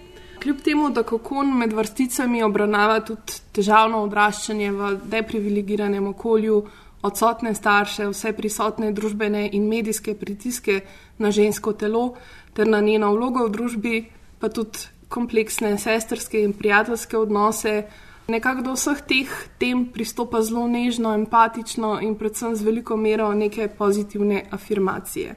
Kljub 0.43 0.61
temu, 0.63 0.89
da 0.89 1.03
kokon 1.03 1.51
med 1.57 1.73
vrsticami 1.75 2.43
obravnava 2.43 2.99
tudi 3.03 3.41
težavno 3.55 4.03
odraščanje 4.05 4.71
v 4.71 4.91
deprivilegiranem 5.11 6.07
okolju, 6.13 6.61
odsotne 7.03 7.53
starše, 7.55 8.07
vse 8.11 8.31
prisotne 8.35 8.91
družbene 8.95 9.49
in 9.53 9.67
medijske 9.67 10.15
pritiske 10.15 10.79
na 11.17 11.31
žensko 11.31 11.73
telo 11.73 12.13
ter 12.53 12.67
na 12.67 12.79
njeno 12.81 13.11
vlogo 13.15 13.45
v 13.45 13.51
družbi, 13.51 13.97
pa 14.39 14.49
tudi 14.49 14.87
kompleksne 15.09 15.77
sestrske 15.77 16.41
in 16.41 16.53
prijateljske 16.53 17.17
odnose. 17.17 17.83
Nekako 18.27 18.61
do 18.61 18.73
vseh 18.77 19.01
teh 19.01 19.29
tem 19.57 19.85
pristopa 19.89 20.41
zelo 20.45 20.67
nežno, 20.67 21.13
empatično 21.17 21.97
in 22.05 22.15
predvsem 22.15 22.55
z 22.55 22.63
veliko 22.63 22.97
mero 22.97 23.33
neke 23.33 23.67
pozitivne 23.67 24.43
afirmacije. 24.51 25.35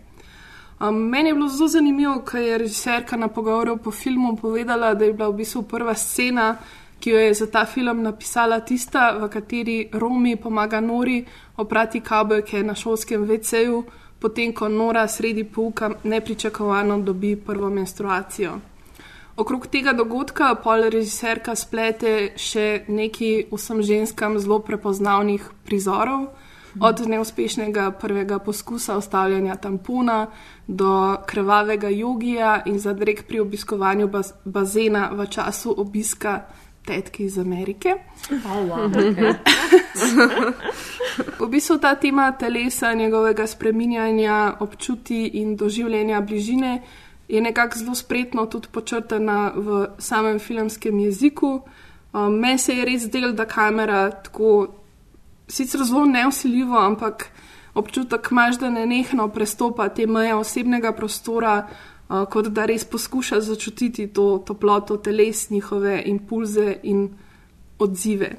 Um, 0.82 0.96
meni 1.08 1.30
je 1.30 1.34
bilo 1.34 1.48
zelo 1.48 1.68
zanimivo, 1.68 2.20
ker 2.26 2.42
je 2.42 2.58
režiserka 2.58 3.16
na 3.16 3.28
pogovoru 3.28 3.76
po 3.76 3.90
filmu 3.90 4.36
povedala, 4.36 4.94
da 4.94 5.04
je 5.04 5.12
bila 5.12 5.28
v 5.28 5.36
bistvu 5.36 5.62
prva 5.62 5.94
scena, 5.94 6.56
ki 7.00 7.10
jo 7.10 7.18
je 7.18 7.34
za 7.34 7.46
ta 7.46 7.64
film 7.64 8.02
napisala 8.02 8.60
tista, 8.60 9.12
v 9.18 9.28
kateri 9.28 9.88
Romi 9.92 10.36
pomaga 10.36 10.80
Nori 10.80 11.24
oprati 11.56 12.00
kabelke 12.00 12.62
na 12.62 12.74
šolskem 12.74 13.24
VC-ju, 13.24 13.84
potem 14.18 14.52
ko 14.52 14.68
Nora 14.68 15.08
sredi 15.08 15.44
pouka 15.44 15.90
nepričakovano 16.04 16.98
dobi 16.98 17.36
prvo 17.36 17.70
menstruacijo. 17.70 18.71
Okrog 19.36 19.66
tega 19.66 19.92
dogodka 19.92 20.54
pol 20.60 20.90
režiserka 20.92 21.54
splete 21.56 22.32
še 22.36 22.84
neki 22.88 23.48
vsem 23.52 23.82
ženskam 23.82 24.38
zelo 24.38 24.60
prepoznavnih 24.60 25.46
prizorov, 25.64 26.26
od 26.80 27.00
neuspešnega 27.06 27.90
prvega 28.00 28.38
poskusa 28.38 28.96
ostavljanja 28.96 29.56
tampona 29.56 30.26
do 30.66 31.16
krvavega 31.26 31.88
jogija 31.88 32.62
in 32.66 32.78
zadrek 32.78 33.26
pri 33.28 33.40
obiskovanju 33.40 34.08
baz 34.08 34.32
bazena 34.44 35.10
v 35.12 35.26
času 35.26 35.74
obiska 35.76 36.40
tetke 36.84 37.24
iz 37.24 37.38
Amerike. 37.38 37.94
Oh, 38.30 38.68
wow. 38.68 39.34
v 41.40 41.48
bistvu 41.48 41.78
ta 41.78 41.94
tema 41.94 42.32
telesa, 42.32 42.94
njegovega 42.94 43.46
spreminjanja, 43.46 44.56
občuti 44.60 45.26
in 45.26 45.56
doživljanja 45.56 46.20
bližine 46.20 46.82
je 47.28 47.40
nekako 47.40 47.78
zelo 47.78 47.94
spretno 47.94 48.46
tudi 48.46 48.68
počrtana 48.72 49.52
v 49.56 49.87
samem 49.98 50.38
filmskem 50.38 50.98
jeziku. 50.98 51.61
Um, 52.12 52.35
Meni 52.38 52.58
se 52.58 52.74
je 52.76 52.85
res 52.85 53.08
del, 53.11 53.32
da 53.32 53.44
kamera 53.44 54.11
tako 54.11 54.66
sicer 55.48 55.85
zelo 55.85 56.04
neusiljivo, 56.04 56.76
ampak 56.78 57.30
občutek 57.74 58.28
imaš, 58.30 58.58
da 58.58 58.70
ne 58.70 58.87
nehno 58.87 59.28
prestopa 59.28 59.88
te 59.88 60.06
meje 60.06 60.35
osebnega 60.35 60.92
prostora 60.92 61.68
kot 62.08 62.48
da 62.52 62.66
res 62.68 62.85
poskuša 62.85 63.40
začutiti 63.40 64.06
to 64.12 64.42
toploto 64.46 64.96
teles, 64.96 65.50
njihove 65.50 66.02
impulze 66.06 66.76
in 66.82 67.08
odzive. 67.78 68.32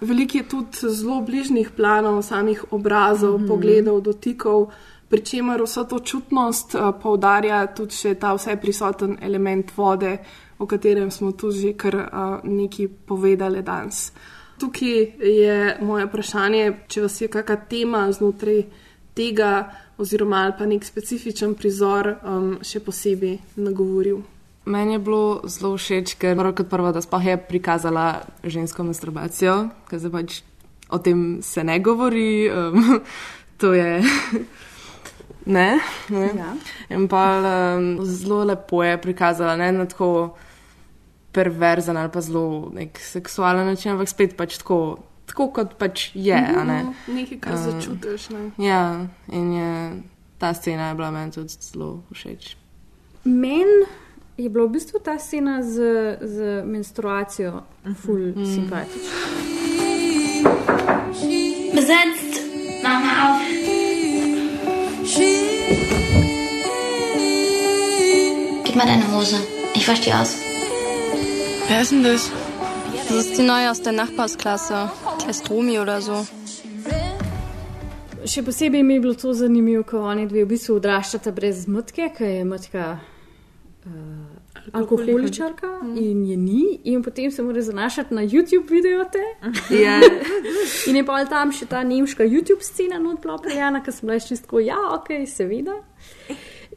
Veliko 0.00 0.38
je 0.38 0.48
tudi 0.48 0.90
zelo 0.92 1.20
bližnjih 1.20 1.70
planov, 1.76 2.22
samih 2.22 2.64
obrazov, 2.70 3.38
mm 3.38 3.42
-hmm. 3.42 3.48
pogledov, 3.48 4.00
dotikov, 4.00 4.70
pri 5.08 5.22
čemer 5.22 5.62
vso 5.62 5.84
to 5.84 5.98
čutnost 5.98 6.74
uh, 6.74 6.90
poudarja 7.02 7.66
tudi 7.66 7.94
še 7.94 8.14
ta 8.14 8.34
vse 8.34 8.56
prisoten 8.60 9.16
element 9.22 9.70
vode, 9.76 10.18
o 10.58 10.66
katerem 10.66 11.10
smo 11.10 11.32
tudi 11.32 11.60
že 11.60 11.72
kar 11.76 11.94
uh, 11.94 12.40
nekaj 12.44 12.88
povedali 13.06 13.62
danes. 13.62 14.12
Tukaj 14.58 15.20
je 15.20 15.76
moje 15.84 16.06
vprašanje, 16.08 16.64
če 16.88 17.02
vas 17.04 17.20
je 17.20 17.28
kakšna 17.28 17.56
tema 17.68 18.06
znotraj 18.12 18.64
tega 19.16 19.68
oziroma 19.98 20.44
ali 20.44 20.52
pa 20.58 20.66
nek 20.66 20.84
specifičen 20.84 21.54
prizor 21.54 22.16
um, 22.22 22.56
še 22.64 22.80
posebej 22.80 23.38
nagovoril. 23.56 24.22
Meni 24.66 24.96
je 24.96 24.98
bilo 24.98 25.46
zelo 25.46 25.76
všeč, 25.78 26.16
ker 26.18 26.40
kot 26.56 26.68
prvo, 26.68 26.90
da 26.92 27.00
sploh 27.00 27.22
je 27.22 27.36
prikazala 27.38 28.26
žensko 28.42 28.82
masturbacijo, 28.82 29.68
ker 29.86 30.00
se 30.02 30.10
pač 30.10 30.40
o 30.90 30.98
tem 30.98 31.38
se 31.42 31.64
ne 31.64 31.78
govori. 31.80 32.50
Um, 32.50 33.00
to 33.60 33.72
je. 33.74 34.02
Ne. 35.46 35.78
ne. 36.08 36.26
Ja. 36.36 36.52
In 36.90 37.08
pa 37.08 37.24
um, 37.78 38.04
zelo 38.04 38.44
lepo 38.44 38.82
je 38.84 38.98
prikazala, 39.00 39.56
ne 39.56 39.72
na 39.72 39.86
tako 39.86 40.36
perverzen 41.32 41.96
ali 41.96 42.10
pa 42.12 42.20
zelo 42.20 42.70
nek 42.74 42.98
seksualen 42.98 43.66
način, 43.66 43.92
ampak 43.92 44.08
spet 44.08 44.36
pač 44.36 44.58
tako 44.58 44.98
tako 45.26 45.50
kot 45.52 45.74
pač 45.78 46.10
je. 46.14 46.40
Ne? 46.66 46.82
Mhm, 46.82 47.16
nekaj, 47.18 47.40
kar 47.40 47.54
uh, 47.54 47.60
začutiš. 47.60 48.28
Ne? 48.30 48.50
Ja, 48.62 49.06
in 49.32 49.52
je, 49.52 49.70
ta 50.38 50.54
scena 50.54 50.88
je 50.88 50.94
bila 50.94 51.10
meni 51.10 51.32
tudi 51.32 51.58
zelo 51.60 52.02
všeč. 52.12 52.56
Meni 53.24 53.86
je 54.36 54.48
bila 54.48 54.66
v 54.66 54.76
bistvu 54.78 55.00
ta 55.02 55.18
scena 55.18 55.62
z, 55.62 55.76
z 56.20 56.62
menstruacijo 56.64 57.64
ful 57.96 58.32
mm. 58.36 58.46
simpatična. 58.54 59.26
Besetzt, 61.74 62.40
mach 62.82 63.02
mal 63.02 63.16
auf. 63.32 63.45
Gib 68.76 68.84
mal 68.84 68.92
deine 68.92 69.10
Hose. 69.10 69.36
Ich 69.72 69.78
Ich 69.78 69.86
verstehe 69.86 70.20
aus. 70.20 70.36
Wer 71.66 71.80
ist 71.80 71.92
denn 71.92 72.04
das? 72.04 72.30
Das 73.08 73.16
ist 73.16 73.38
die 73.38 73.42
neue 73.42 73.70
aus 73.70 73.80
der 73.80 73.92
Nachbarsklasse. 73.92 74.90
Die 75.22 75.26
heißt 75.28 75.48
Romi 75.48 75.78
oder 75.78 76.02
so. 76.02 76.26
Še 78.26 78.42
posebej 78.42 78.82
mi 78.84 78.98
je 78.98 79.00
bilo 79.00 79.14
to 79.14 79.32
zanimivo, 79.32 79.80
ko 79.82 80.02
oni 80.04 80.26
dve 80.28 80.44
v 80.44 80.50
bistvu 80.50 80.76
odraščata 80.76 81.32
brez 81.32 81.62
matke, 81.72 82.10
ki 82.18 82.28
je 82.34 82.42
matka 82.44 82.98
uh, 83.86 83.94
alkoholičarka 84.72 85.70
in 85.96 86.26
je 86.28 86.36
ni, 86.36 86.80
in 86.84 87.00
potem 87.02 87.30
se 87.30 87.42
mora 87.42 87.62
zanašati 87.62 88.14
na 88.14 88.26
YouTube 88.26 88.68
videote. 88.68 89.22
Ja. 89.70 90.02
in 90.90 91.00
je 91.00 91.06
pa 91.06 91.22
tam 91.24 91.52
še 91.52 91.64
ta 91.64 91.80
nemška 91.80 92.28
YouTube 92.28 92.60
scena 92.60 92.98
not 92.98 93.22
bila 93.24 93.38
prejana, 93.38 93.80
ker 93.80 93.96
sem 93.96 94.10
bila 94.10 94.20
čistko, 94.20 94.60
ja, 94.60 94.82
ok, 94.98 95.24
seveda. 95.24 95.80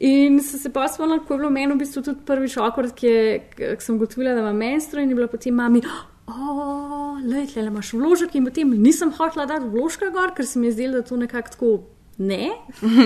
In 0.00 0.40
so 0.40 0.58
se 0.58 0.70
pa 0.72 0.88
spomnila, 0.88 1.20
ko 1.20 1.34
je 1.34 1.38
bilo 1.42 1.50
meni 1.52 1.74
v 1.74 1.82
bistvu 1.82 2.02
tudi 2.02 2.24
prvi 2.24 2.48
šokor, 2.48 2.88
ki 2.96 3.06
je, 3.06 3.76
sem 3.84 3.98
gotovila, 4.00 4.32
da 4.32 4.40
ima 4.40 4.52
menstru 4.56 5.02
in 5.02 5.12
je 5.12 5.18
bila 5.18 5.28
potem 5.28 5.54
mami. 5.54 5.82
O, 6.26 7.18
le, 7.20 7.44
le 7.44 7.66
imaš 7.66 7.92
vložek, 7.92 8.34
in 8.38 8.46
potem 8.48 8.70
nisem 8.80 9.12
hotela 9.12 9.44
dati 9.50 9.68
vložka 9.68 10.08
gor, 10.14 10.32
ker 10.36 10.48
se 10.48 10.58
mi 10.58 10.70
je 10.70 10.76
zdelo, 10.78 11.02
da 11.02 11.08
to 11.08 11.20
nekako 11.20 11.52
tako 11.52 11.72
ne. 12.20 12.48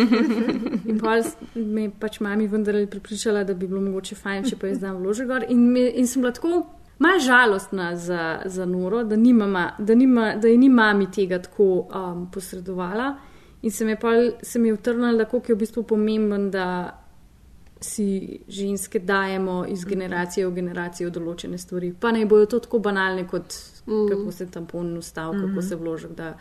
In 0.90 1.00
pa 1.02 1.18
me 1.54 1.88
je 1.88 1.90
pač 1.98 2.20
mami 2.20 2.46
vendarle 2.46 2.86
pripričala, 2.86 3.42
da 3.44 3.54
bi 3.54 3.66
bilo 3.66 3.82
mogoče 3.82 4.14
fajn, 4.14 4.48
če 4.50 4.58
pa 4.60 4.70
jaz 4.70 4.78
dam 4.82 5.02
vložek 5.02 5.30
gor. 5.30 5.50
In, 5.50 5.66
me, 5.74 5.88
in 5.98 6.06
sem 6.06 6.22
bila 6.22 6.34
tako 6.34 6.62
malo 6.98 7.18
žalostna 7.18 7.96
za, 7.96 8.40
za 8.44 8.66
Noro, 8.66 9.02
da, 9.04 9.16
ni 9.16 9.32
mama, 9.32 9.72
da, 9.78 9.94
nima, 9.94 10.34
da 10.36 10.48
je 10.48 10.58
ni 10.58 10.68
mami 10.68 11.10
tega 11.10 11.42
tako 11.42 11.88
um, 11.90 12.28
posredovala. 12.30 13.14
In 13.64 13.72
se 13.72 13.84
mi 13.84 13.94
je, 13.94 14.00
pol, 14.00 14.30
se 14.42 14.58
mi 14.60 14.68
je 14.68 14.74
utrnilo, 14.76 15.16
da 15.16 15.24
je 15.24 15.54
v 15.54 15.58
bistvu 15.58 15.82
pomemben, 15.88 16.50
da 16.52 16.66
si 17.84 18.38
ženske 18.48 18.98
dajemo 18.98 19.64
iz 19.68 19.84
generacije 19.84 20.46
v 20.46 20.52
generacijo 20.54 21.10
določene 21.12 21.58
stvari. 21.58 21.92
Pa 22.00 22.12
naj 22.12 22.26
bojo 22.28 22.46
to 22.46 22.60
tako 22.64 22.80
banalne, 22.84 23.26
kot 23.28 23.56
mm. 23.86 24.06
kako 24.10 24.32
se 24.32 24.46
tampon 24.50 24.96
ustavi, 24.96 25.36
mm 25.36 25.40
-hmm. 25.40 25.54
kako 25.54 25.62
se 25.62 25.76
vložek 25.76 26.12
da. 26.16 26.34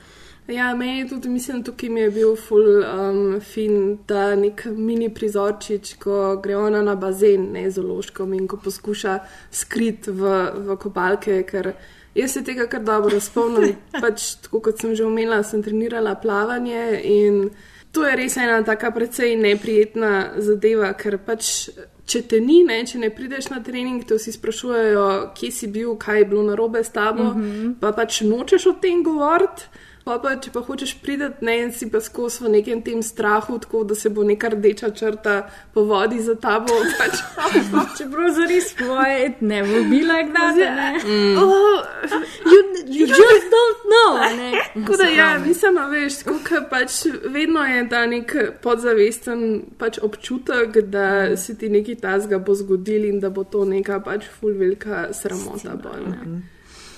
Ja, 0.48 0.76
meni 0.76 1.00
je 1.00 1.08
tudi, 1.10 1.30
mislim, 1.30 1.64
tukaj 1.64 1.90
mi 1.90 2.02
je 2.02 2.12
bil 2.12 2.36
ful 2.36 2.84
um, 2.84 3.40
fin, 3.40 3.98
da 4.08 4.36
nek 4.36 4.66
mini 4.66 5.10
prizorčič, 5.14 5.94
ko 5.96 6.40
gre 6.44 6.58
ona 6.58 6.82
na 6.82 6.96
bazen, 6.96 7.52
ne 7.52 7.70
z 7.72 7.80
ološkom 7.80 8.34
in 8.34 8.48
ko 8.48 8.58
poskuša 8.58 9.20
skrit 9.52 10.08
v, 10.08 10.34
v 10.68 10.78
kopalke, 10.78 11.44
ker 11.44 11.74
jaz 12.16 12.32
se 12.32 12.44
tega 12.44 12.68
kar 12.68 12.84
dobro 12.84 13.20
spomnim. 13.20 13.76
pač, 14.04 14.36
tako 14.46 14.62
kot 14.68 14.82
sem 14.82 14.96
že 14.96 15.06
omenila, 15.06 15.44
sem 15.44 15.64
trenirala 15.64 16.16
plavanje 16.16 17.02
in 17.04 17.50
to 17.94 18.06
je 18.08 18.16
res 18.18 18.38
ena 18.38 18.64
taka 18.66 18.92
precej 18.92 19.36
neprijetna 19.38 20.14
zadeva, 20.38 20.94
ker 20.98 21.20
pač. 21.22 21.70
Če 22.04 22.20
te 22.28 22.42
ni, 22.44 22.58
ne, 22.68 22.82
če 22.84 23.00
ne 23.00 23.08
prideš 23.16 23.46
na 23.48 23.62
trening, 23.64 24.02
te 24.04 24.18
vsi 24.18 24.34
sprašujejo, 24.36 25.04
kje 25.40 25.50
si 25.56 25.70
bil, 25.72 25.94
kaj 25.96 26.18
je 26.20 26.26
bilo 26.28 26.42
narobe 26.44 26.82
s 26.84 26.92
tabo, 26.92 27.30
mm 27.32 27.44
-hmm. 27.44 27.70
pa 27.80 27.94
pač 27.96 28.22
nočeš 28.28 28.66
o 28.68 28.74
tem 28.82 29.04
govoriti. 29.04 29.70
Pa 30.04 30.18
pa, 30.20 30.34
če 30.36 30.52
pa 30.52 30.60
hočeš 30.60 30.98
priti, 31.00 31.30
ne 31.48 31.54
in 31.62 31.70
si 31.72 31.88
pa 31.92 32.02
skozi 32.04 32.44
v 32.44 32.50
nekem 32.58 32.82
tem 32.84 33.00
strahu, 33.00 33.56
tako 33.64 33.86
da 33.88 33.96
se 33.96 34.10
bo 34.12 34.26
neka 34.28 34.50
rdeča 34.52 34.90
črta 34.92 35.36
po 35.74 35.86
vodi 35.88 36.20
za 36.20 36.36
tabo. 36.36 36.76
Pač. 37.00 37.22
Čeprav 37.98 38.34
za 38.36 38.48
res 38.50 38.74
tvoje, 38.76 39.32
ne 39.40 39.62
bo 39.64 39.84
bila 39.88 40.20
kdaj. 40.28 41.00
Mm. 41.08 41.38
Oh, 41.40 41.80
you, 42.52 42.60
you 42.92 43.08
just 43.08 43.48
don't 43.54 43.88
know. 43.88 44.20
Tako 44.74 44.98
da, 45.00 45.08
ja, 45.08 45.30
mislim, 45.40 45.78
a 45.78 45.88
veš, 45.88 46.20
tako 46.24 46.36
kot 46.50 46.68
pač 46.70 46.98
vedno 47.24 47.64
je 47.64 47.86
ta 47.90 48.06
nek 48.06 48.36
podzavesten 48.64 49.46
pač 49.80 50.02
občutek, 50.04 50.82
da 50.92 51.38
se 51.40 51.56
ti 51.58 51.72
nekaj 51.72 52.02
tazga 52.04 52.44
bo 52.44 52.56
zgodil 52.60 53.08
in 53.08 53.24
da 53.24 53.32
bo 53.32 53.48
to 53.48 53.64
neka 53.66 54.02
pač 54.04 54.28
ful 54.28 54.52
velika 54.52 55.14
sramota. 55.16 55.78
Bolj, 55.80 56.10
ne. 56.12 56.42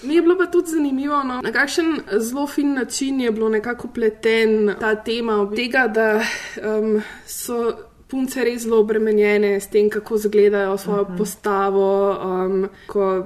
Mi 0.05 0.15
je 0.15 0.21
bilo 0.21 0.37
pa 0.37 0.45
tudi 0.45 0.71
zanimivo, 0.71 1.23
no, 1.23 1.41
na 1.41 1.51
kakšen 1.51 1.99
zelo 2.19 2.47
fin 2.47 2.73
način 2.73 3.21
je 3.21 3.31
bilo 3.31 3.49
nekako 3.49 3.87
pleten 3.87 4.75
ta 4.79 4.95
tema 4.95 5.41
od 5.41 5.55
tega, 5.55 5.87
da 5.87 6.21
um, 6.63 7.01
so 7.25 7.73
punce 8.07 8.43
res 8.43 8.61
zelo 8.61 8.79
obremenjene 8.79 9.59
s 9.59 9.67
tem, 9.67 9.89
kako 9.89 10.15
izgledajo 10.15 10.77
svojo 10.77 11.01
uh 11.01 11.07
-huh. 11.09 11.17
postavo. 11.17 12.17
Um, 12.25 12.67
ko 12.87 13.25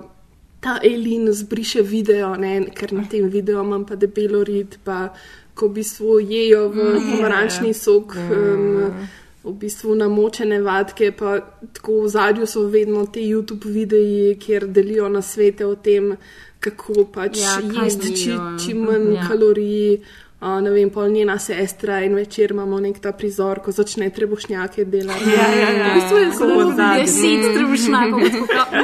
ta 0.59 0.79
Elin 0.83 1.31
zbriše 1.31 1.81
video, 1.81 2.35
ne, 2.35 2.65
ker 2.75 2.93
na 2.93 3.03
tem 3.09 3.29
videu 3.29 3.63
imam 3.63 3.85
pa 3.85 3.95
debelo 3.95 4.43
rit, 4.43 4.79
pa 4.83 5.09
ko 5.55 5.67
v 5.67 5.73
bistvu 5.73 6.19
jejo 6.19 6.69
v 6.69 6.75
pomarančni 7.11 7.73
sok. 7.73 8.15
Um, 8.15 9.07
V 9.43 9.53
bistvu 9.55 9.95
namočene 9.95 10.57
vadke, 10.61 11.11
pa 11.11 11.39
tako 11.73 12.01
v 12.01 12.07
zadju 12.07 12.45
so 12.45 12.65
vedno 12.67 13.05
te 13.07 13.19
YouTube 13.19 13.71
videi, 13.71 14.35
kjer 14.35 14.67
delijo 14.67 15.07
na 15.09 15.21
svete 15.21 15.65
o 15.65 15.75
tem, 15.75 16.17
kako 16.59 17.05
pač 17.13 17.37
Ja, 17.37 17.83
jesti 17.83 18.15
či, 18.15 18.31
čim 18.65 18.77
manj 18.77 19.13
Ja. 19.15 19.27
kalorij. 19.27 19.99
Uh, 20.41 20.61
ne 20.63 20.69
vem, 20.71 20.89
pol 20.89 21.09
njena 21.11 21.35
sestra 21.39 21.97
in 22.03 22.13
večer 22.15 22.51
imamo 22.51 22.79
nek 22.79 22.99
ta 22.99 23.11
prizor, 23.11 23.59
ko 23.59 23.71
začne 23.71 24.09
trebušnjake 24.09 24.85
delati. 24.85 25.29
Ja, 25.35 25.47
ja, 25.51 25.69
ja. 25.69 25.89
V 25.91 25.95
bistvu 25.99 26.17
je 26.17 26.31
zelo 26.31 26.71
Deset 26.95 27.53
trebušnjakov, 27.55 28.19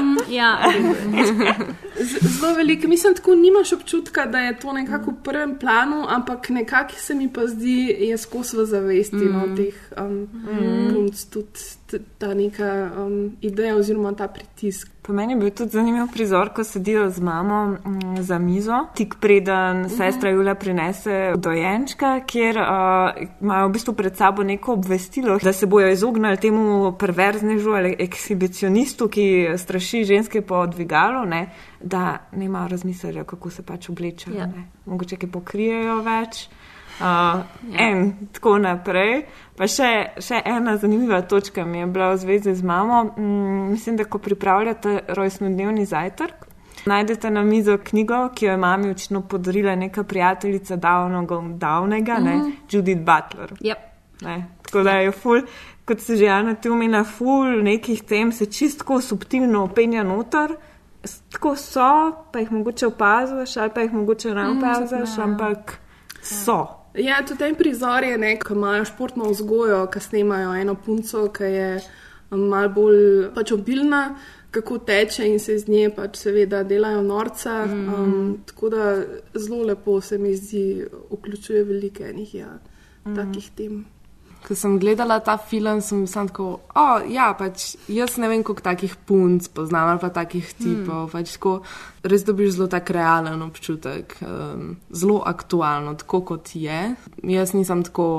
mm, 0.02 0.18
ja. 0.30 0.58
Zelo 2.00 2.54
veliko, 2.54 2.88
mislim, 2.88 3.16
tako 3.16 3.36
nimaš 3.36 3.74
občutka, 3.74 4.26
da 4.26 4.40
je 4.40 4.60
to 4.60 4.74
nekako 4.74 5.12
v 5.12 5.24
prvem 5.24 5.58
planu, 5.60 6.06
ampak 6.10 6.50
nekako 6.50 6.94
se 6.98 7.16
mi 7.16 7.34
pa 7.34 7.48
zdi, 7.48 7.96
je 8.00 8.18
skozi 8.18 8.58
v 8.58 8.66
zavesti 8.66 9.16
mm. 9.16 9.32
no, 9.34 9.56
teh 9.56 9.76
um, 9.98 10.28
mm. 10.28 10.94
punc 10.94 11.24
tudi 11.26 11.60
ta 12.18 12.34
neka 12.34 12.92
um, 12.98 13.38
ideja 13.42 13.76
oziroma 13.76 14.14
ta 14.14 14.28
pritisk. 14.28 14.90
Po 15.02 15.14
meni 15.14 15.34
je 15.34 15.40
bil 15.40 15.52
tudi 15.54 15.72
zanimiv 15.72 16.08
prizor, 16.14 16.50
ko 16.54 16.64
sedijo 16.64 17.10
z 17.10 17.22
mamo 17.22 17.66
mm, 17.68 18.24
za 18.24 18.40
mizo, 18.40 18.88
tik 18.96 19.16
preden 19.22 19.86
-huh. 19.86 19.98
sestra 19.98 20.30
Julija 20.30 20.56
prinese 20.56 21.34
dojenčka, 21.38 22.20
kjer 22.26 22.58
uh, 22.58 22.66
imajo 23.42 23.68
v 23.68 23.72
bistvu 23.72 23.94
pred 23.94 24.18
sabo 24.18 24.44
neko 24.44 24.74
obvestilo, 24.74 25.38
da 25.44 25.54
se 25.54 25.66
bojo 25.66 25.92
izognili 25.92 26.38
temu 26.38 26.94
perverznežu 27.00 27.72
ali 27.72 27.96
ekshibicionistu, 28.00 29.08
ki 29.08 29.48
straši 29.58 30.04
ženske 30.04 30.42
po 30.42 30.68
dvigalu, 30.68 31.26
ne, 31.26 31.50
da 31.86 32.18
ne 32.32 32.46
imajo 32.46 32.68
razmisleka, 32.68 33.24
kako 33.24 33.50
se 33.50 33.64
pač 33.64 33.90
oblečejo. 33.90 34.38
Ja. 34.38 34.46
ne. 34.46 34.66
Mogoče 34.86 35.18
ki 35.22 35.28
pokrijejo 35.32 36.00
več. 36.02 36.48
Uh, 36.96 37.06
ja. 37.74 37.90
En, 37.90 38.14
tako 38.34 38.56
naprej. 38.64 39.26
Pa 39.58 39.68
še, 39.70 39.90
še 40.24 40.40
ena 40.48 40.78
zanimiva 40.82 41.22
točka 41.28 41.66
mi 41.68 41.84
je 41.84 41.88
bila 41.92 42.14
v 42.14 42.20
zvezi 42.24 42.56
z 42.56 42.66
mamo. 42.66 43.04
Mm, 43.18 43.72
mislim, 43.76 44.00
da 44.00 44.08
ko 44.10 44.20
pripravljate 44.24 45.02
rojstnodnevni 45.18 45.86
zajtrk, 45.86 46.48
najdete 46.90 47.30
na 47.30 47.44
mizo 47.46 47.78
knjigo, 47.78 48.30
ki 48.36 48.48
jo 48.48 48.56
je 48.56 48.58
mami 48.58 48.90
očitno 48.96 49.22
podarila 49.30 49.76
neka 49.76 50.04
prijateljica 50.04 50.76
davnega, 50.76 51.42
davnega 51.62 52.20
mm 52.20 52.26
-hmm. 52.26 52.46
ne, 52.46 52.52
Judith 52.72 53.02
Butler. 53.06 53.54
Yep. 53.62 53.92
Ne, 54.22 54.46
tako 54.66 54.84
da 54.84 54.92
je 54.92 55.12
ful, 55.12 55.42
kot 55.86 56.00
se 56.00 56.16
že 56.16 56.26
Jana 56.26 56.56
ti 56.56 56.70
omenja, 56.70 57.04
ful 57.04 57.64
nekih 57.64 58.04
tem 58.04 58.32
se 58.32 58.46
čistko 58.46 59.02
subtilno 59.02 59.64
openja 59.64 60.04
noter. 60.04 60.56
Tako 61.32 61.56
so, 61.56 62.12
pa 62.32 62.40
jih 62.40 62.52
mogoče 62.52 62.88
opaziš, 62.88 63.58
ali 63.58 63.72
pa 63.76 63.82
jih 63.82 63.94
mogoče 63.94 64.34
ne 64.34 64.44
Mm, 64.44 64.58
opaziš, 64.58 65.18
ja. 65.18 65.24
ampak 65.24 65.78
so. 66.22 66.68
Ja, 66.94 67.26
tudi 67.28 67.40
ten 67.40 67.56
prizor 67.56 68.04
je, 68.04 68.18
ne, 68.18 68.40
ko 68.40 68.54
imajo 68.54 68.86
športno 68.86 69.30
vzgojo, 69.30 69.88
ko 69.94 70.00
snemajo 70.00 70.56
eno 70.56 70.76
punco, 70.76 71.28
ki 71.34 71.44
je 71.44 71.82
um, 72.32 72.48
malo 72.50 72.70
bolj 72.70 73.34
pač 73.36 73.52
obilna, 73.52 74.16
kako 74.52 74.78
teče 74.78 75.28
in 75.28 75.40
se 75.40 75.56
iz 75.56 75.68
nje 75.68 75.90
pač 75.96 76.16
seveda 76.18 76.64
delajo 76.64 77.02
norca. 77.02 77.66
Mm. 77.66 77.94
Um, 77.94 78.38
tako 78.46 78.70
da 78.70 78.86
zelo 79.34 79.64
lepo 79.64 80.02
se 80.02 80.18
mi 80.18 80.36
zdi, 80.36 80.86
vključuje 81.12 81.64
veliko 81.64 82.04
enih 82.04 82.36
ja, 82.36 82.60
mm. 83.06 83.16
takih 83.16 83.52
tem. 83.56 83.84
Ko 84.46 84.54
sem 84.56 84.78
gledala 84.80 85.20
ta 85.26 85.38
film, 85.42 85.82
sem 85.82 86.04
samo 86.08 86.30
tako, 86.30 86.48
o, 86.78 86.86
ja, 87.10 87.32
pač 87.38 87.72
jaz 87.90 88.20
ne 88.22 88.30
vem, 88.30 88.44
koliko 88.46 88.62
takih 88.62 88.94
punc 89.08 89.48
poznam 89.50 89.90
ali 89.90 90.02
pa 90.04 90.12
takih 90.14 90.52
tipov. 90.54 91.08
Mm. 91.08 91.12
Pač 91.16 91.36
tako, 91.38 91.54
res 92.06 92.26
dobiš 92.28 92.58
zelo 92.58 92.68
tak 92.70 92.92
realen 92.94 93.42
občutek, 93.42 94.18
um, 94.22 94.76
zelo 94.94 95.24
aktualno, 95.26 95.96
tako 95.98 96.22
kot 96.34 96.54
je. 96.54 96.82
Jaz 97.26 97.56
nisem 97.58 97.82
tako 97.88 98.10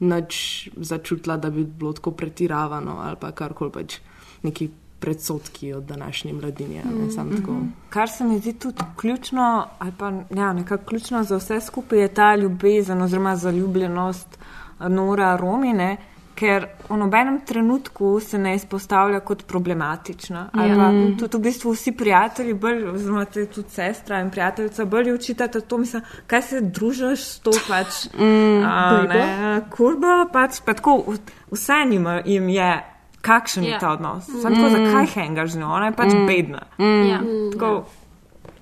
nič 0.00 0.70
začutila, 0.76 1.36
da 1.36 1.50
bi 1.50 1.64
bilo 1.64 1.92
tako 1.92 2.14
pretiravano 2.16 3.00
ali 3.04 3.18
pa 3.20 3.34
karkoli 3.36 3.74
pač 3.74 3.98
neki 4.42 4.70
predsotki 5.00 5.72
od 5.72 5.84
današnje 5.84 6.32
mladine. 6.32 6.84
Mm. 6.84 7.10
Sam 7.10 7.36
tako. 7.36 7.56
Kar 7.90 8.08
se 8.08 8.24
mi 8.24 8.38
zdi 8.38 8.52
tudi 8.52 8.82
ključno, 8.96 9.66
ali 9.78 9.92
pa 9.98 10.12
ja, 10.36 10.52
nekako 10.52 10.84
ključno 10.84 11.22
za 11.24 11.36
vse 11.36 11.60
skupaj, 11.60 11.98
je 11.98 12.14
ta 12.14 12.36
ljubezen 12.36 13.02
oziroma 13.02 13.36
zaljubljenost 13.36 14.38
Nora 14.80 15.36
Romine, 15.36 15.96
ker 16.34 16.66
v 16.88 16.96
nobenem 16.96 17.40
trenutku 17.40 18.20
se 18.20 18.38
ne 18.38 18.54
izpostavlja 18.54 19.20
kot 19.20 19.42
problematična. 19.44 20.48
Ali 20.52 20.70
Ja. 20.70 20.76
pa 20.76 20.86
tudi 21.18 21.36
v 21.36 21.42
bistvu 21.42 21.72
vsi 21.72 21.92
prijatelji, 21.92 22.54
bolj, 22.54 22.84
oziroma 22.86 23.24
tudi 23.26 23.68
sestra 23.68 24.20
in 24.20 24.30
prijateljica, 24.30 24.84
bolj 24.86 25.12
učitate 25.12 25.60
to, 25.60 25.78
mislim, 25.78 26.02
kaj 26.26 26.42
se 26.42 26.60
družiš 26.62 27.20
s 27.20 27.38
to 27.40 27.50
pač. 27.68 28.08
Mm, 28.14 28.64
a, 28.64 28.90
kurbo. 28.90 29.12
ne, 29.14 29.60
kurbo, 29.70 30.06
pač 30.32 30.60
pa 30.64 30.72
tako, 30.72 31.04
vse 31.50 31.84
njima 31.86 32.22
jim 32.24 32.48
je 32.48 32.84
kakšen 33.20 33.64
Ja. 33.64 33.70
je 33.70 33.78
ta 33.78 33.90
odnos. 33.90 34.24
Sam 34.24 34.54
tako, 34.54 34.68
Mm. 34.68 34.86
zakaj 34.86 35.06
hengaš 35.08 35.50
z 35.50 35.58
njo, 35.58 35.66
ona 35.68 35.86
je 35.86 35.92
pač 35.92 36.12
Mm. 36.14 36.26
bedna. 36.26 36.62
Mm. 36.78 37.02
Ja. 37.04 37.20
Tako, 37.52 37.84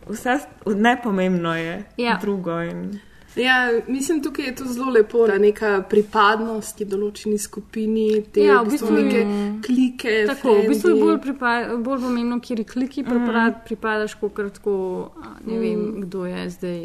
vse 0.09 0.39
nepomembno 0.67 1.55
je 1.55 1.85
Ja. 1.97 2.19
drugo. 2.21 2.61
In... 2.63 2.99
Ja, 3.37 3.57
mislim, 3.87 4.23
tukaj 4.23 4.45
je 4.45 4.55
to 4.55 4.65
zelo 4.65 4.91
lepo, 4.91 5.27
da 5.27 5.39
neka 5.39 5.83
pripadnost 5.83 6.77
ki 6.77 6.85
določeni 6.87 7.39
skupini, 7.39 8.23
te 8.25 8.41
Ja, 8.41 8.63
v 8.63 8.71
bistvu 8.71 8.93
neke 8.93 9.21
klike. 9.63 10.27
Tako, 10.27 10.55
v 10.55 10.69
bistvu 10.69 10.89
je 10.89 10.97
bolj, 10.97 11.19
pripa, 11.19 11.53
bolj 11.79 12.01
pomembno, 12.01 12.41
kjer 12.41 12.65
kliki 12.65 13.05
pripra, 13.05 13.53
pripadaš, 13.63 14.15
kot 14.15 14.35
kar 14.35 14.51
tako, 14.51 14.77
a, 15.15 15.35
ne 15.45 15.55
Mm. 15.55 15.61
vem, 15.61 16.01
kdo 16.01 16.25
je 16.27 16.51
zdaj 16.51 16.81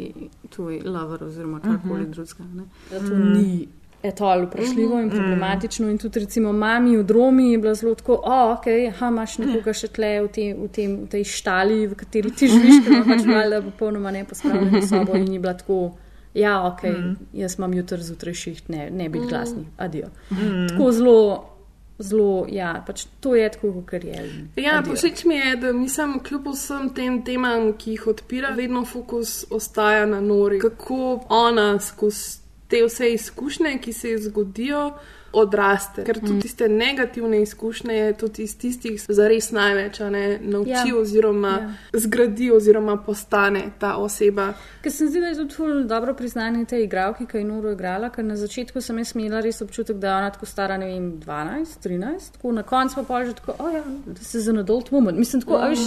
tvoj 0.50 0.80
lover 0.84 1.24
oziroma 1.24 1.60
karkoli 1.60 2.00
Mhm. 2.00 2.12
drugega. 2.12 2.44
ne. 2.54 2.62
Da 2.90 2.98
to 3.00 3.14
Mm. 3.14 3.32
ni 3.32 3.68
etol 4.04 4.44
vprašljivo 4.44 5.00
in 5.00 5.06
Mhm. 5.06 5.16
problematično. 5.16 5.90
In 5.90 5.98
tudi, 5.98 6.20
recimo, 6.20 6.52
mami 6.54 6.96
v 6.98 7.10
Romi 7.10 7.52
je 7.52 7.58
bila 7.58 7.74
zelo 7.74 7.94
tako, 7.94 8.12
o, 8.14 8.52
ok, 8.52 8.66
aha, 8.88 9.08
imaš 9.08 9.38
nekoga 9.38 9.72
še 9.72 9.88
tle 9.88 10.20
v, 10.20 10.28
te, 10.28 10.54
v, 10.54 10.68
tem, 10.68 10.96
v 10.98 11.08
tej 11.08 11.24
štali, 11.24 11.86
v 11.86 11.94
kateri 11.94 12.30
ti 12.30 12.46
živiš, 12.46 12.84
ker 12.84 12.92
ima 12.92 13.04
pač 13.06 13.24
valjda 13.40 13.62
popolnoma 13.62 14.10
nepospravljeno 14.12 14.82
sobo 14.82 15.16
in 15.16 15.32
je 15.32 15.40
bila 15.40 15.54
tako. 15.54 15.92
Ja, 16.34 16.66
ok, 16.66 16.82
Mm. 16.82 17.16
jaz 17.32 17.58
imam 17.58 17.74
jutri 17.74 18.02
zjutraj 18.02 18.34
šiht, 18.34 18.68
ne, 18.68 18.90
ne 18.90 19.08
biti 19.08 19.24
Mm. 19.24 19.28
glasni, 19.28 19.66
adijo. 19.78 20.06
Mm. 20.30 20.68
Tako 20.68 20.92
zelo, 20.92 21.44
zelo, 21.98 22.46
ja, 22.50 22.84
pač 22.86 23.04
to 23.20 23.34
je 23.34 23.50
tako, 23.50 23.82
kot 23.90 24.04
je. 24.04 24.30
Ja, 24.56 24.82
všeč 24.82 25.24
mi 25.24 25.34
je, 25.34 25.56
da 25.56 25.72
mislim, 25.72 26.20
kljub 26.20 26.46
vsem 26.48 26.94
tem 26.94 27.24
temam, 27.24 27.72
ki 27.72 27.90
jih 27.90 28.06
odpira, 28.06 28.48
vedno 28.50 28.84
fokus 28.84 29.44
ostaja 29.50 30.06
na 30.06 30.20
nori. 30.20 30.58
Kako 30.60 31.24
ona 31.28 31.78
skozi 31.80 32.38
te 32.68 32.82
vse 32.84 33.12
izkušnje, 33.12 33.78
ki 33.78 33.92
se 33.92 34.10
ji 34.10 34.18
zgodijo, 34.18 34.92
odraste. 35.34 36.04
Ker 36.04 36.14
tudi 36.16 36.32
Mm. 36.32 36.40
tiste 36.40 36.68
negativne 36.68 37.42
izkušnje 37.42 37.94
je 37.94 38.12
tudi 38.14 38.42
iz 38.42 38.58
tistih 38.58 39.04
zares 39.08 39.50
največ, 39.50 39.98
ne 40.00 40.38
nauči 40.40 40.70
Ja. 40.88 40.96
oziroma 40.96 41.48
Ja. 41.50 41.70
zgradi 41.94 42.50
oziroma 42.50 42.96
postane 42.96 43.70
ta 43.78 43.96
oseba. 43.96 44.52
Ker 44.82 44.92
se 44.92 45.04
mi 45.04 45.10
zdi, 45.10 45.20
da 45.20 45.26
je 45.26 45.34
tudi 45.36 45.54
ful 45.54 45.84
dobro 45.84 46.14
priznanje 46.14 46.64
te 46.64 46.82
igralke, 46.82 47.26
ki 47.26 47.36
je 47.36 47.44
Noro 47.44 47.72
igrala, 47.72 48.10
ker 48.10 48.24
na 48.24 48.36
začetku 48.36 48.80
sem 48.80 48.98
jaz 48.98 49.12
imela 49.14 49.40
res 49.40 49.60
občutek, 49.60 49.96
da 49.96 50.08
je 50.08 50.14
ona 50.14 50.30
tako 50.30 50.46
stara, 50.46 50.76
ne 50.76 50.86
vem, 50.86 51.12
12, 51.14 51.78
13, 51.80 52.32
tako 52.32 52.52
na 52.52 52.62
koncu 52.62 52.94
pa 52.94 53.02
pol 53.04 53.24
že 53.24 53.32
tako, 53.34 53.54
oh 53.58 53.74
ja, 53.74 53.82
da 54.06 54.20
se 54.20 54.40
za 54.40 54.50
an 54.50 54.58
adult 54.58 54.90
woman. 54.90 55.14
Mislim, 55.14 55.42
tako, 55.42 55.54
a 55.54 55.68
veš, 55.68 55.78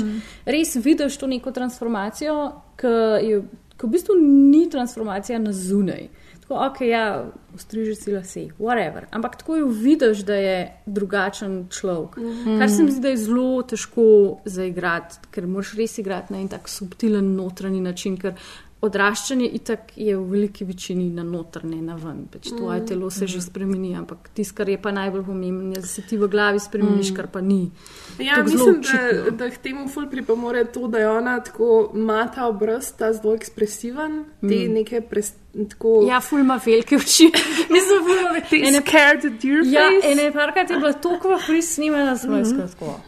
res 0.46 0.76
vidiš 0.76 1.18
to 1.18 1.28
neko 1.28 1.52
transformacijo, 1.52 2.36
ki 2.76 2.88
je, 3.24 3.42
ki 3.72 3.86
v 3.86 3.90
bistvu 3.90 4.14
ni 4.20 4.70
transformacija 4.70 5.40
na 5.40 5.52
zunaj. 5.54 6.08
Tako, 6.48 6.66
ok, 6.66 6.82
ja, 6.82 7.26
ostriži 7.56 7.96
si 7.96 8.12
lase, 8.12 8.40
whatever. 8.60 9.04
Ampak 9.12 9.36
tako 9.36 9.56
jo 9.56 9.68
vidiš, 9.68 10.18
da 10.20 10.36
je 10.36 10.58
drugačen 10.86 11.68
človek. 11.70 12.18
Mhm. 12.18 12.60
Kar 12.60 12.70
se 12.70 12.84
mi 12.84 12.92
zdi, 12.92 13.02
da 13.02 13.10
je 13.10 13.18
zelo 13.18 13.62
težko 13.64 14.06
zaigrati, 14.46 15.16
ker 15.32 15.48
moraš 15.48 15.74
res 15.74 15.98
igrati 15.98 16.34
na 16.34 16.40
en 16.40 16.48
tak 16.48 16.70
subtilen 16.70 17.36
notranji 17.36 17.82
način, 17.82 18.16
ker 18.18 18.34
odraščanje 18.82 19.48
itak 19.50 19.80
je 19.98 20.14
v 20.16 20.24
veliki 20.24 20.64
večini 20.64 21.10
na 21.10 21.24
notrne, 21.24 21.82
na 21.82 21.96
ven. 21.96 22.28
Pač 22.32 22.48
tvoje 22.48 22.80
Mhm. 22.80 22.88
telo 22.88 23.10
se 23.10 23.28
že 23.28 23.42
spremeni, 23.42 23.96
ampak 23.96 24.30
tisto, 24.34 24.56
kar 24.56 24.70
je 24.70 24.78
pa 24.78 24.92
najbolj 24.92 25.24
pomembno, 25.24 25.74
je, 25.74 25.82
da 25.82 25.88
se 25.88 26.02
ti 26.02 26.18
v 26.18 26.28
glavi 26.28 26.60
spremeniš, 26.60 27.12
Mm. 27.12 27.16
kar 27.16 27.28
pa 27.28 27.42
ni. 27.42 27.72
Ja, 28.20 28.36
zelo 28.48 28.72
mislim, 28.72 28.82
da, 29.26 29.32
da 29.32 29.50
k 29.50 29.58
temu 29.58 29.88
ful 29.88 30.06
pripomore 30.08 30.66
to, 30.66 30.88
da 30.88 30.98
je 31.00 31.10
ona 31.10 31.40
tako 31.40 31.92
ima 31.94 32.28
ta 32.28 32.48
obraz, 32.48 32.94
ta 32.94 33.14
zelo 33.14 33.34
ekspresiven, 33.34 34.26
te 34.42 34.68
Mm. 34.68 34.74
neke 34.74 35.02
pres, 35.02 35.34
tako. 35.66 36.06
Ja, 36.08 36.20
ful 36.20 36.40
ima 36.40 36.60
velike 36.66 36.96
oči. 36.96 37.32
Mislim, 37.70 38.00
ful 38.00 38.18
ima 38.20 38.40
Te 38.50 38.56
ene- 38.58 38.82
scared 38.82 39.22
deer 39.34 39.62
Ja, 39.66 39.82
face. 39.92 40.12
ene 40.12 40.32
parkrat 40.32 40.70
je 40.70 40.78
bila 40.78 40.94
toliko 40.94 41.40
fris 41.40 41.74
snimana, 41.74 42.06
da 42.06 42.18
smo 42.18 42.32
Mhm. 42.32 42.60
jaz 42.60 42.76
tako. 42.76 43.00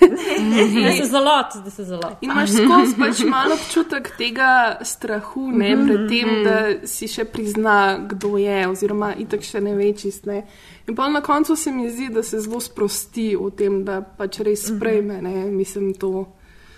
This 0.00 1.00
is 1.00 1.12
a 1.12 1.20
lot, 1.20 1.64
this 1.64 1.78
is 1.78 1.90
a 1.90 1.96
lot. 1.96 2.16
In 2.20 2.30
imaš 2.30 2.50
skozi 2.50 2.94
pač 2.98 3.20
malo 3.20 3.54
občutek 3.54 4.10
tega 4.18 4.50
strahu, 4.82 5.50
ne, 5.50 5.76
Mhm, 5.76 5.86
pred 5.86 6.08
tem, 6.08 6.28
mhm. 6.28 6.44
da 6.44 6.56
si 6.86 7.06
še 7.06 7.24
prizna, 7.24 7.76
kdo 8.08 8.36
je, 8.36 8.68
oziroma 8.68 9.14
itak 9.16 9.42
še 9.42 9.60
ne 9.60 9.74
ve 9.74 9.92
čist. 9.92 10.26
Ne. 10.26 10.42
In 10.88 10.96
pa 10.96 11.08
na 11.08 11.20
koncu 11.20 11.56
se 11.56 11.70
mi 11.70 11.90
zdi, 11.90 12.08
da 12.08 12.22
se 12.22 12.40
zelo 12.40 12.60
sprosti 12.60 13.36
v 13.36 13.50
tem, 13.50 13.84
da 13.84 14.00
pač 14.00 14.40
res 14.40 14.66
sprejme, 14.66 15.22
ne, 15.22 15.44
mislim, 15.46 15.94
to, 15.94 16.26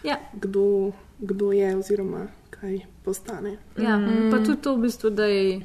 Ja. 0.04 0.16
kdo, 0.34 0.92
kdo 1.18 1.52
je, 1.52 1.76
oziroma 1.76 2.26
kaj 2.62 2.80
postane. 3.04 3.56
Ja, 3.78 3.96
Mm. 3.98 4.30
pa 4.30 4.38
tudi 4.38 4.62
to 4.62 4.76
v 4.76 4.82
bistvu, 4.82 5.10
da 5.10 5.24
je 5.24 5.60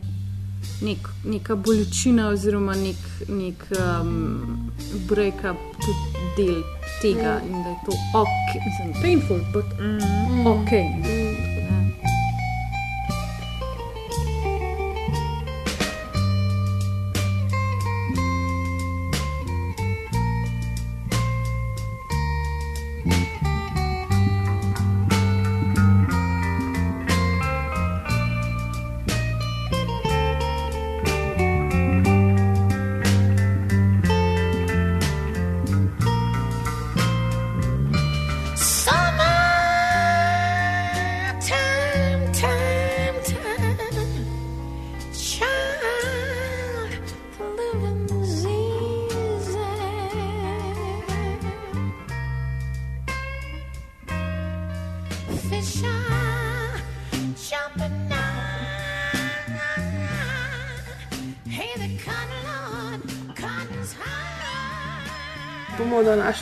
nek, 0.82 0.98
neka 1.26 1.56
bolečina 1.56 2.30
oziroma 2.30 2.74
nek, 2.76 3.02
nek 3.30 3.68
um, 3.78 4.72
break-up 5.10 5.58
tudi 5.78 6.06
del 6.38 6.64
tega 7.02 7.38
in 7.46 7.64
da 7.64 7.70
je 7.70 7.78
to 7.86 7.92
ok, 8.14 8.50
mislim, 8.66 9.02
painful, 9.04 9.40
but 9.54 9.66
mm. 9.80 10.48
ok. 10.48 10.70
Summertime, 10.70 11.17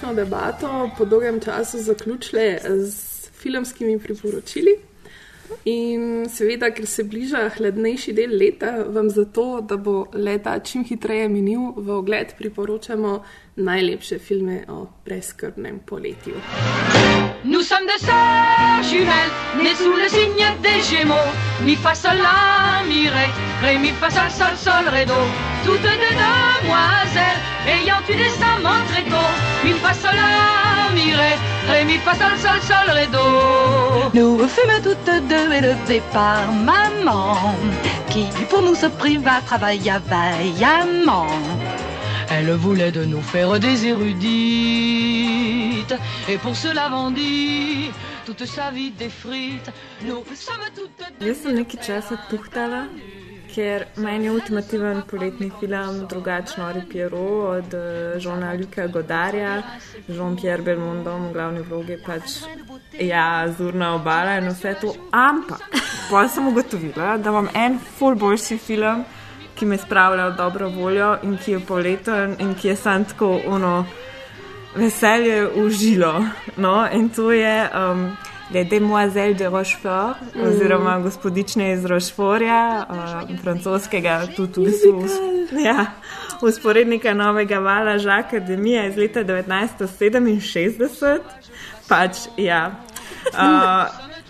današnjo 0.01 0.23
debato 0.23 0.89
po 0.97 1.05
dolgem 1.05 1.39
času 1.39 1.77
zaključili 1.79 2.57
z 2.79 3.29
filmskimi 3.33 3.99
priporočili. 3.99 4.71
In 5.65 6.29
seveda, 6.29 6.71
ker 6.71 6.85
se 6.85 7.03
bliža 7.03 7.49
hladnejši 7.57 8.13
del 8.13 8.37
leta, 8.37 8.71
vam 8.87 9.09
zato, 9.09 9.61
da 9.61 9.77
bo 9.77 10.05
leta 10.13 10.59
čim 10.59 10.83
hitreje 10.83 11.29
minil, 11.29 11.71
v 11.77 11.89
ogled 11.89 12.33
priporočamo 12.37 13.23
najlepše 13.55 14.19
filme 14.19 14.65
o 14.67 14.87
brezskrbnem 15.05 15.79
poletju. 15.85 16.33
Nous 17.43 17.67
sommes 17.69 17.87
des 17.87 18.01
sœurs 18.07 18.83
jumelles, 18.89 19.35
nées 19.63 19.75
sous 19.75 19.95
le 19.95 20.09
signe 20.09 20.47
des 20.63 20.81
Gémeaux. 20.89 21.31
Mi 21.65 21.75
fa 21.75 21.95
sol 21.95 22.17
la 22.17 22.83
mi 22.89 23.07
ré, 23.07 23.27
ré 23.61 23.77
mi 23.77 23.91
fa 23.99 24.09
sol 24.09 24.29
sol 24.29 24.55
sol 24.57 24.89
ré 24.89 25.05
do. 25.05 25.21
Toutes 25.65 25.81
deux 25.81 26.15
demoiselles, 26.25 27.41
ayant 27.67 28.01
eu 28.09 28.15
des 28.15 28.35
amants 28.43 28.85
très 28.89 29.03
tôt. 29.03 29.14
Fa 29.85 29.93
sol 29.93 30.15
la 30.17 30.89
mi 30.95 31.13
ré, 31.13 31.33
ré 31.69 31.79
mi 31.85 31.97
fa 32.05 32.13
sol 32.19 32.35
sol 32.43 32.59
sol 32.69 32.87
ré 32.97 33.05
do. 33.15 33.25
Nous 34.15 34.47
fûmes 34.47 34.79
toutes 34.81 35.13
deux 35.29 35.47
élevées 35.59 36.01
par 36.11 36.41
maman, 36.51 37.37
qui 38.09 38.25
pour 38.49 38.63
nous 38.63 38.73
se 38.73 38.87
priva 38.87 39.41
travailla 39.45 39.99
vaillamment. 39.99 41.27
Elle 42.31 42.51
voulait 42.53 42.91
de 42.91 43.05
nous 43.05 43.21
faire 43.21 43.59
des 43.59 43.85
érudites, 43.85 44.25
et 46.29 46.37
pour 46.39 46.55
cela 46.55 46.89
vendit 46.89 47.91
toute 48.25 48.45
sa 48.45 48.71
vie 48.71 48.89
des 48.89 49.09
frites. 49.09 49.69
Nous 50.03 50.23
sommes 50.33 50.67
toutes 50.75 51.03
deux. 51.19 51.35
Ker 53.55 53.85
meni 54.03 54.25
je 54.25 54.31
ultimativen 54.31 55.01
poletni 55.07 55.51
film 55.59 56.07
drugačno 56.09 56.71
Ripiero 56.71 57.49
od 57.49 57.73
uh, 57.73 58.19
Žona 58.19 58.53
Luka 58.53 58.87
Godarja, 58.87 59.61
Jean-Pierre 60.07 60.63
Belmondom 60.63 61.29
v 61.29 61.33
glavni 61.33 61.61
vlogi 61.63 61.95
pač 62.05 62.41
ja, 62.99 63.47
Zurna 63.57 63.93
obala 63.95 64.37
in 64.37 64.49
vse 64.49 64.75
to. 64.81 64.91
Ampak 65.11 65.63
pa 66.09 66.27
sem 66.27 66.47
ugotovila, 66.47 67.17
da 67.17 67.29
imam 67.29 67.47
en 67.53 67.79
full 67.79 68.19
boljši 68.19 68.57
film, 68.57 69.05
ki 69.55 69.65
me 69.65 69.77
spravlja 69.77 70.27
v 70.27 70.37
dobro 70.37 70.69
voljo 70.69 71.15
in 71.23 71.37
ki 71.37 71.51
je 71.51 71.59
poleten 71.59 72.35
in 72.39 72.55
ki 72.59 72.67
je 72.67 72.75
sam 72.75 73.05
tako 73.05 73.39
ono 73.47 73.85
veselje 74.75 75.47
užilo. 75.47 76.25
No, 76.57 76.87
in 76.91 77.09
to 77.09 77.31
je 77.31 77.69
um, 77.71 78.09
Le 78.49 78.63
Demoiselle 78.63 79.33
de 79.33 79.45
Rochefort, 79.45 80.15
Mm. 80.35 80.41
oziroma 80.43 80.99
gospodične 80.99 81.71
iz 81.73 81.85
Rocheforja, 81.85 82.85
uh, 82.89 82.95
francoskega, 83.41 84.27
tudi 84.35 84.59
v 84.59 84.65
bistvu 84.65 85.05
ja, 85.59 85.85
usporednika 86.41 87.13
novega 87.13 87.59
vala 87.59 87.97
Žaka 87.97 88.39
Demija 88.39 88.85
iz 88.85 88.97
leta 88.97 89.23
1967. 89.23 91.19
Pač, 91.89 92.17
ja. 92.37 92.71
Uh, 93.27 93.85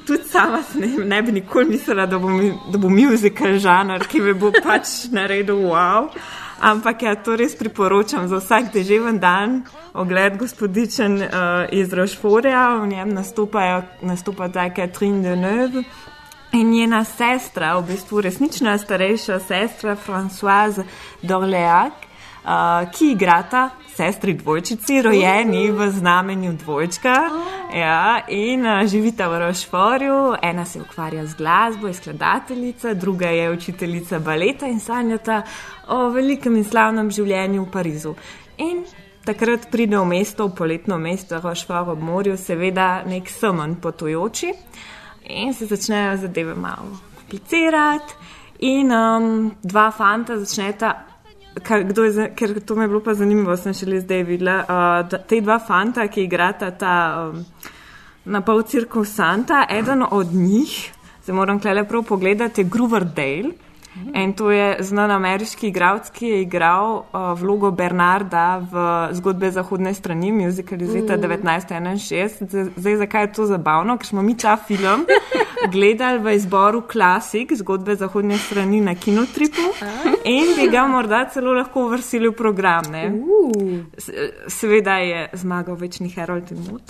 tudi 0.08 0.24
sama 0.24 0.60
ne, 0.76 0.88
ne 1.06 1.22
bi 1.22 1.32
nikoli 1.32 1.66
mislila, 1.66 2.06
da 2.06 2.20
bo, 2.20 2.30
mi- 2.30 2.54
da 2.72 2.78
bo 2.78 2.90
muzikal 2.90 3.58
žanr, 3.58 4.08
ki 4.08 4.20
me 4.22 4.34
bo 4.34 4.52
pač 4.64 4.88
naredil 5.12 5.56
wow. 5.56 6.08
Ampak 6.60 7.02
ja, 7.02 7.16
to 7.16 7.36
res 7.36 7.56
priporočam 7.56 8.28
za 8.28 8.40
vsak 8.40 8.72
deževen 8.74 9.20
dan. 9.20 9.64
Ogled 9.94 10.38
gospodičen 10.40 11.20
uh, 11.22 11.30
iz 11.72 11.94
Rošforja, 11.94 12.80
v 12.82 12.88
njem 12.88 13.14
nastopajo, 13.14 13.84
nastopa 14.02 14.48
ta 14.50 14.70
Catherine 14.70 15.24
Deneuve 15.24 15.84
in 16.56 16.72
njena 16.72 17.04
sestra, 17.04 17.76
v 17.80 17.88
bistvu 17.92 18.22
resnična 18.22 18.78
starejša 18.78 19.40
sestra 19.40 19.96
Françoise 19.96 20.86
d'Orléac, 21.22 22.05
uh, 22.46 22.92
ki 22.92 23.12
igrata 23.12 23.70
sestri 23.96 24.34
dvojčici, 24.34 25.02
rojeni 25.02 25.72
v 25.72 25.90
znamenju 25.92 26.54
dvojčka. 26.54 27.16
Ja, 27.76 28.26
in 28.28 28.66
uh, 28.66 28.86
živita 28.88 29.28
v 29.28 29.40
Rošforju, 29.40 30.36
ena 30.42 30.66
se 30.66 30.82
ukvarja 30.82 31.26
z 31.26 31.36
glasbo, 31.36 31.88
je 31.88 31.94
skladateljica, 31.94 32.94
druga 32.94 33.28
je 33.28 33.52
učiteljica 33.52 34.20
baleta 34.20 34.68
in 34.68 34.80
sanjata 34.80 35.42
o 35.88 36.10
velikem 36.10 36.56
in 36.56 36.64
slavnem 36.64 37.12
življenju 37.12 37.66
v 37.66 37.72
Parizu. 37.72 38.16
In 38.58 38.86
takrat 39.26 39.72
pride 39.72 39.98
v 39.98 40.06
mesto, 40.06 40.48
v 40.48 40.56
poletno 40.56 40.98
mesto 40.98 41.42
Rošfor 41.42 41.90
ob 41.96 42.02
morju, 42.02 42.38
seveda 42.38 43.04
nek 43.08 43.30
semen 43.30 43.76
potujoči 43.82 44.54
in 45.26 45.54
se 45.54 45.66
začnejo 45.66 46.18
zadeve 46.18 46.54
malo 46.56 47.00
komplicirati. 47.26 48.14
In 48.60 48.92
um, 48.92 49.56
dva 49.62 49.90
fanta 49.92 50.38
začneta, 50.40 50.94
kar, 51.64 51.84
kdo 51.84 52.04
je, 52.04 52.12
za- 52.12 52.30
ker 52.36 52.60
to 52.60 52.76
me 52.76 52.84
je 52.84 52.88
bilo 52.88 53.04
pa 53.04 53.14
zanimivo, 53.14 53.58
sem 53.58 53.74
šele 53.74 54.00
zdaj 54.02 54.24
videla. 54.24 54.58
Uh, 54.66 55.20
te 55.28 55.42
dva 55.42 55.60
fanta, 55.60 56.08
ki 56.08 56.24
igrata 56.24 56.72
ta 56.72 56.96
um, 57.30 57.46
na 58.26 58.42
pol 58.42 58.64
cirkusanta, 58.64 59.66
eden 59.70 60.04
od 60.12 60.34
njih, 60.34 60.92
se 61.26 61.34
moram 61.34 61.60
klele 61.60 61.84
prav 61.88 62.04
pogledati, 62.04 62.62
je 62.62 62.70
Groover 62.70 63.04
Dale. 63.06 63.54
In 64.14 64.34
to 64.34 64.52
je 64.52 64.78
znan 64.82 65.12
ameriški 65.12 65.68
igralec, 65.68 66.10
ki 66.10 66.28
je 66.28 66.42
igral 66.42 66.96
uh, 66.96 67.04
vlogo 67.34 67.72
Bernarda 67.72 68.44
v 68.62 68.76
zgodbe 69.14 69.52
Zahodne 69.52 69.94
strani, 69.94 70.32
muzikal 70.34 70.82
iz 70.82 70.92
leta 70.92 71.16
Mm. 71.16 71.22
1961. 71.22 72.46
Zdaj, 72.76 72.96
zakaj 72.98 73.24
je 73.24 73.34
to 73.34 73.46
zabavno? 73.46 73.98
Ker 73.98 74.08
smo 74.08 74.22
mi 74.22 74.36
ta 74.36 74.58
film 74.58 75.06
gledali 75.72 76.20
v 76.20 76.36
izboru 76.36 76.82
klasik 76.84 77.54
zgodbe 77.54 77.96
Zahodne 77.96 78.38
strani 78.38 78.82
na 78.82 78.96
kinotripu 78.96 79.64
in 80.26 80.56
bi 80.56 80.68
ga 80.68 80.88
morda 80.88 81.26
celo 81.26 81.54
lahko 81.54 81.86
uvrstili 81.86 82.28
v 82.28 82.34
program. 82.34 82.84
ne. 82.92 83.06
S- 83.98 84.12
Seveda 84.50 84.98
je 84.98 85.30
zmagal 85.34 85.76
večni 85.76 86.10
Harold 86.10 86.52
in 86.52 86.58
Mood. 86.62 86.84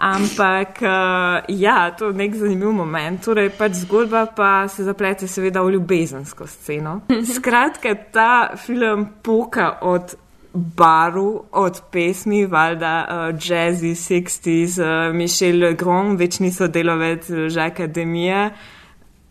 Ampak 0.00 0.80
uh, 0.82 1.44
ja, 1.48 1.90
to 1.90 2.08
je 2.08 2.16
nek 2.16 2.34
zanimiv 2.34 2.72
moment. 2.72 3.20
Torej, 3.20 3.50
pač 3.52 3.82
zgodba 3.82 4.24
pa 4.32 4.64
se 4.68 4.84
zaplete 4.84 5.28
seveda 5.28 5.60
v 5.60 5.74
ljubezensko 5.76 6.46
sceno. 6.48 7.00
Skratka, 7.36 7.94
ta 8.12 8.56
film 8.56 9.06
poka 9.22 9.74
od 9.84 10.16
baru, 10.54 11.44
od 11.52 11.82
pesmi, 11.92 12.46
valjda 12.46 12.94
uh, 13.04 13.36
jazzy, 13.36 13.92
60s, 13.92 14.80
uh, 14.80 15.14
Michel 15.14 15.60
Legrand, 15.60 16.18
večni 16.18 16.52
sodelovec 16.52 17.30
Žaka 17.48 17.86
Demija. 17.86 18.50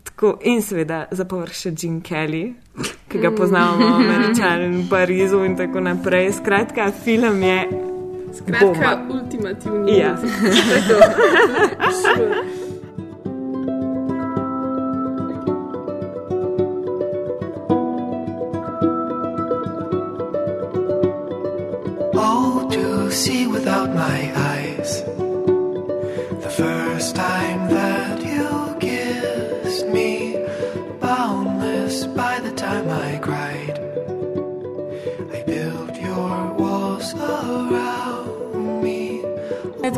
Tako, 0.04 0.36
in 0.46 0.62
seveda 0.62 1.04
za 1.10 1.26
povrh 1.26 1.50
še 1.50 1.74
Jim 1.74 1.98
Kelly, 2.00 2.54
ki 3.10 3.18
ga 3.18 3.34
poznamo, 3.34 3.98
v 4.06 4.86
Parizu 4.90 5.42
in 5.44 5.58
tako 5.58 5.82
naprej. 5.82 6.36
Skratka, 6.38 6.92
film 7.04 7.42
je. 7.42 7.89
Skratka, 8.32 8.66
bomba. 8.66 9.14
ultimativni. 9.14 9.98
Ja. 9.98 10.16
muzik. 10.16 10.30
Sure. 12.02 12.44
Oh, 22.14 22.68
to 22.70 23.10
see 23.10 23.46
without 23.46 23.94
my 23.94 24.32
eyes. 24.36 24.49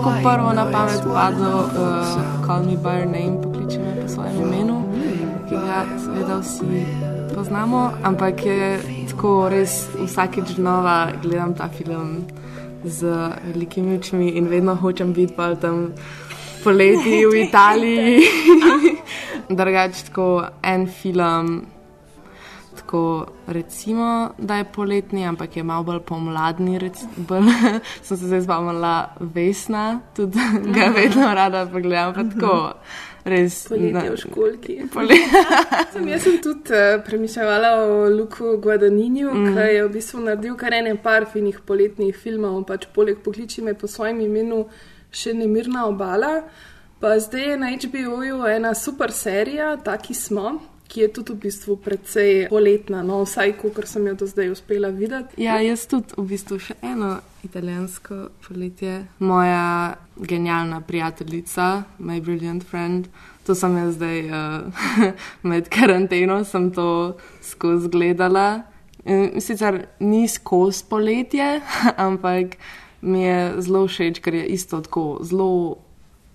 Tako 0.02 0.14
prvo 0.22 0.52
na 0.52 0.66
pamet 0.66 1.00
padlo, 1.14 1.58
uh, 1.58 2.46
Call 2.46 2.66
Me 2.66 2.76
By 2.76 2.98
Your 2.98 3.06
Name, 3.06 3.42
pokliči 3.42 3.78
me 3.78 4.02
po 4.02 4.08
svojem 4.08 4.36
imenu, 4.42 4.82
ki 5.48 5.54
ga 5.54 5.86
seveda 6.04 6.38
vsi 6.42 6.82
poznamo, 7.34 7.90
ampak 8.02 8.46
je 8.46 8.78
tako 9.10 9.46
res 9.48 9.86
vsakeč 9.94 10.58
znova 10.58 11.12
gledam 11.22 11.54
ta 11.54 11.68
film 11.68 12.26
z 12.84 13.06
velikimi 13.46 13.94
očmi 13.98 14.28
in 14.28 14.50
vedno 14.50 14.74
hočem 14.74 15.12
biti 15.12 15.34
pa 15.36 15.54
tam 15.54 15.94
poleti 16.64 17.22
v 17.26 17.46
Italiji. 17.46 18.26
Drugač 19.58 20.02
tako 20.10 20.42
en 20.62 20.86
film. 20.90 21.71
Tako 22.92 23.26
recimo, 23.46 24.30
da 24.38 24.56
je 24.56 24.64
poletni, 24.64 25.26
ampak 25.26 25.56
je 25.56 25.62
malo 25.62 25.82
bolj 25.82 26.00
pomladni. 26.00 26.78
rec- 26.78 27.06
Bolj, 27.16 27.48
sem 28.02 28.16
se 28.16 28.26
zdaj 28.26 28.42
spomnila 28.42 29.08
Vesna, 29.20 30.00
tudi 30.16 30.38
ga 30.76 30.92
vedno 30.96 31.34
rada 31.34 31.66
pogledam. 31.66 32.12
Pa 32.14 32.24
tako, 32.24 32.72
res. 33.24 33.68
Poletje 33.68 34.10
v 34.10 34.16
školki. 34.16 34.76
Poletje. 34.94 35.40
Sem, 35.92 36.08
jaz 36.08 36.22
sem 36.22 36.36
tudi 36.42 36.68
uh, 36.72 37.00
premišljala 37.06 37.70
o 37.80 38.08
Luku 38.10 38.58
Guadagninu, 38.60 39.32
mm. 39.32 39.40
Mhm. 39.44 39.54
ki 39.56 39.68
je 39.74 39.86
v 39.86 39.92
bistvu 39.92 40.20
naredil 40.20 40.56
kar 40.56 40.76
ene 40.76 40.92
par 41.02 41.24
finih 41.32 41.62
poletnih 41.64 42.16
filmov, 42.16 42.66
pač 42.68 42.84
poleg 42.92 43.24
pokliči 43.24 43.64
me 43.64 43.72
po 43.74 43.88
svojem 43.88 44.20
imenu 44.20 44.66
še 45.10 45.32
Nemirna 45.32 45.86
obala. 45.88 46.42
Pa 47.00 47.16
zdaj 47.18 47.48
je 47.50 47.56
na 47.56 47.72
HBO-ju 47.72 48.44
ena 48.46 48.74
super 48.74 49.10
serija, 49.12 49.76
Taki 49.80 50.14
smo, 50.14 50.58
ki 50.92 51.00
je 51.00 51.08
tudi 51.08 51.32
v 51.32 51.48
bistvu 51.48 51.76
precej 51.80 52.48
poletna, 52.52 53.00
no 53.00 53.22
vsaj 53.24 53.54
kot 53.56 53.80
sem 53.88 54.06
jo 54.10 54.14
do 54.20 54.26
zdaj 54.28 54.52
uspela 54.52 54.90
videti. 54.92 55.40
Ja, 55.40 55.56
jaz 55.64 55.86
tudi 55.88 56.12
v 56.18 56.26
bistvu 56.28 56.58
še 56.60 56.76
eno 56.84 57.14
italijansko 57.48 58.18
poletje. 58.44 58.98
Moja 59.24 59.96
genialna 60.20 60.82
prijateljica, 60.84 61.84
My 61.98 62.20
Brilliant 62.20 62.66
Friend, 62.68 63.08
to 63.48 63.56
sem 63.56 63.78
jaz 63.80 63.96
zdaj 63.96 64.20
uh, 64.28 64.84
med 65.48 65.72
karanteno, 65.72 66.42
sem 66.44 66.68
to 66.76 67.16
skozi 67.40 67.88
gledala. 67.88 68.66
In 69.08 69.40
Sicer 69.40 69.86
ni 69.98 70.26
skozi 70.28 70.84
poletje, 70.90 71.62
ampak 72.06 72.60
mi 73.00 73.24
je 73.24 73.62
zelo 73.64 73.86
všeč, 73.88 74.20
ker 74.20 74.36
je 74.42 74.44
isto 74.52 74.84
tako 74.84 75.06
zelo 75.24 75.80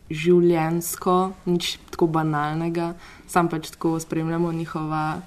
življensko, 0.09 1.15
nič 1.47 1.77
tako 1.91 2.07
banalnega, 2.11 2.93
sam 3.27 3.49
pač 3.49 3.71
tako 3.75 3.99
spremljamo 3.99 4.51
njihova 4.51 5.21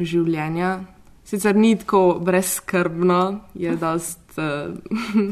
življenja. 0.00 0.80
Sicer 1.24 1.56
ni 1.56 1.72
tako 1.80 2.18
brezskrbno, 2.20 3.40
je 3.54 3.76
dost, 3.80 4.20
uh, 4.36 4.74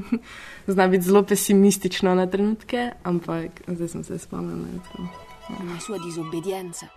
zna 0.72 0.86
biti 0.88 1.04
zelo 1.04 1.22
pesimistično 1.22 2.14
na 2.14 2.26
trenutke, 2.26 2.92
ampak 3.04 3.60
zdaj 3.68 3.88
sem 3.88 4.04
se 4.04 4.18
spomnila. 4.18 4.80
Una 5.60 5.80
sua 5.80 5.98
disobbedienza. 5.98 6.88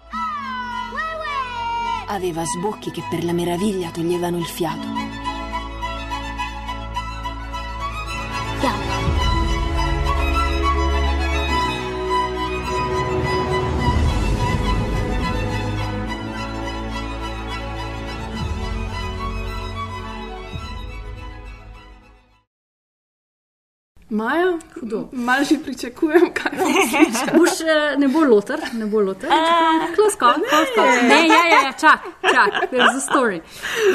Aveva 2.08 2.44
sbocchi 2.46 2.92
che 2.92 3.02
per 3.10 3.26
la 3.26 3.34
meraviglia 3.34 3.90
toglievano 3.92 4.38
il 4.38 4.46
fiato. 4.46 5.05
Maja, 24.16 24.60
malo 25.12 25.44
že 25.44 25.58
pričakujem, 25.64 26.30
kaj 26.34 26.52
bo 26.58 26.66
slišal. 26.72 27.32
Boš, 27.40 27.56
eh, 27.62 27.98
ne 28.00 28.08
bo 28.08 28.24
loter, 28.24 28.62
ne 28.74 28.86
bo 28.86 29.02
loter. 29.04 29.30
Klosko, 29.96 30.30
klosko. 30.50 30.86
Ne, 31.10 31.20
ja, 31.28 31.42
ja, 31.52 31.60
ja, 31.66 31.72
čak, 31.80 32.06
čak, 32.22 32.70
there's 32.72 32.96
a 32.96 33.04
story. 33.04 33.42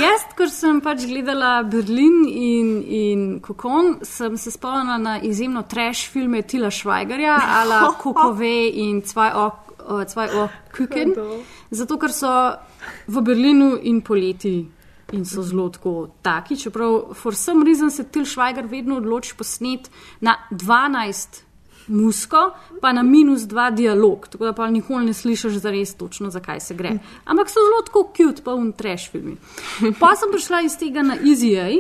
Jaz, 0.01 0.27
ker 0.37 0.53
sem 0.53 0.83
pač 0.85 1.07
gledala 1.09 1.63
Berlin 1.65 2.27
in, 2.29 2.69
in 2.85 3.23
Kokon, 3.41 4.01
sem 4.05 4.37
se 4.37 4.53
spomnila 4.53 4.99
na 5.01 5.17
izjemno 5.25 5.65
trash 5.65 6.11
filme 6.13 6.43
Tila 6.43 6.71
Schweigerja, 6.71 7.39
ala 7.61 7.81
Kokove 8.03 8.57
in 8.85 9.01
Zwei 9.07 9.33
Ok, 9.33 9.73
uh, 9.89 10.05
Zwei 10.05 10.29
Ok 10.45 10.61
Küken. 10.77 11.15
Zato, 11.71 11.97
ker 11.99 12.13
so 12.13 12.35
v 13.09 13.25
Berlinu 13.25 13.73
in 13.83 14.05
poleti 14.05 14.59
in 15.13 15.25
so 15.25 15.43
zelo 15.43 15.69
tako 15.69 16.09
taki, 16.23 16.57
čeprav 16.57 17.15
for 17.15 17.35
some 17.35 17.65
reason 17.65 17.91
se 17.91 18.05
Til 18.05 18.27
Schweiger 18.27 18.67
vedno 18.71 18.97
odloči 18.97 19.35
posnet 19.39 19.91
na 20.21 20.37
12 20.51 21.43
musko, 21.91 22.51
pa 22.81 22.93
na 22.93 23.03
minus 23.03 23.41
2 23.41 23.75
dialog, 23.75 24.29
tako 24.29 24.45
da 24.45 24.53
pa 24.53 24.71
nikoli 24.71 25.05
ne 25.05 25.15
slišiš 25.15 25.53
zares 25.53 25.95
točno, 25.95 26.31
zakaj 26.31 26.61
se 26.61 26.75
gre. 26.75 26.99
Ampak 27.25 27.51
so 27.51 27.59
zelo 27.67 27.83
tako 27.87 28.13
cute, 28.17 28.43
pa 28.45 28.55
un 28.55 28.73
trash 28.73 29.11
filmi. 29.11 29.37
Pa 30.01 30.15
sem 30.17 30.31
prišla 30.33 30.63
iz 30.67 30.79
tega 30.79 31.03
na 31.03 31.17
Easy 31.17 31.57
A. 31.59 31.71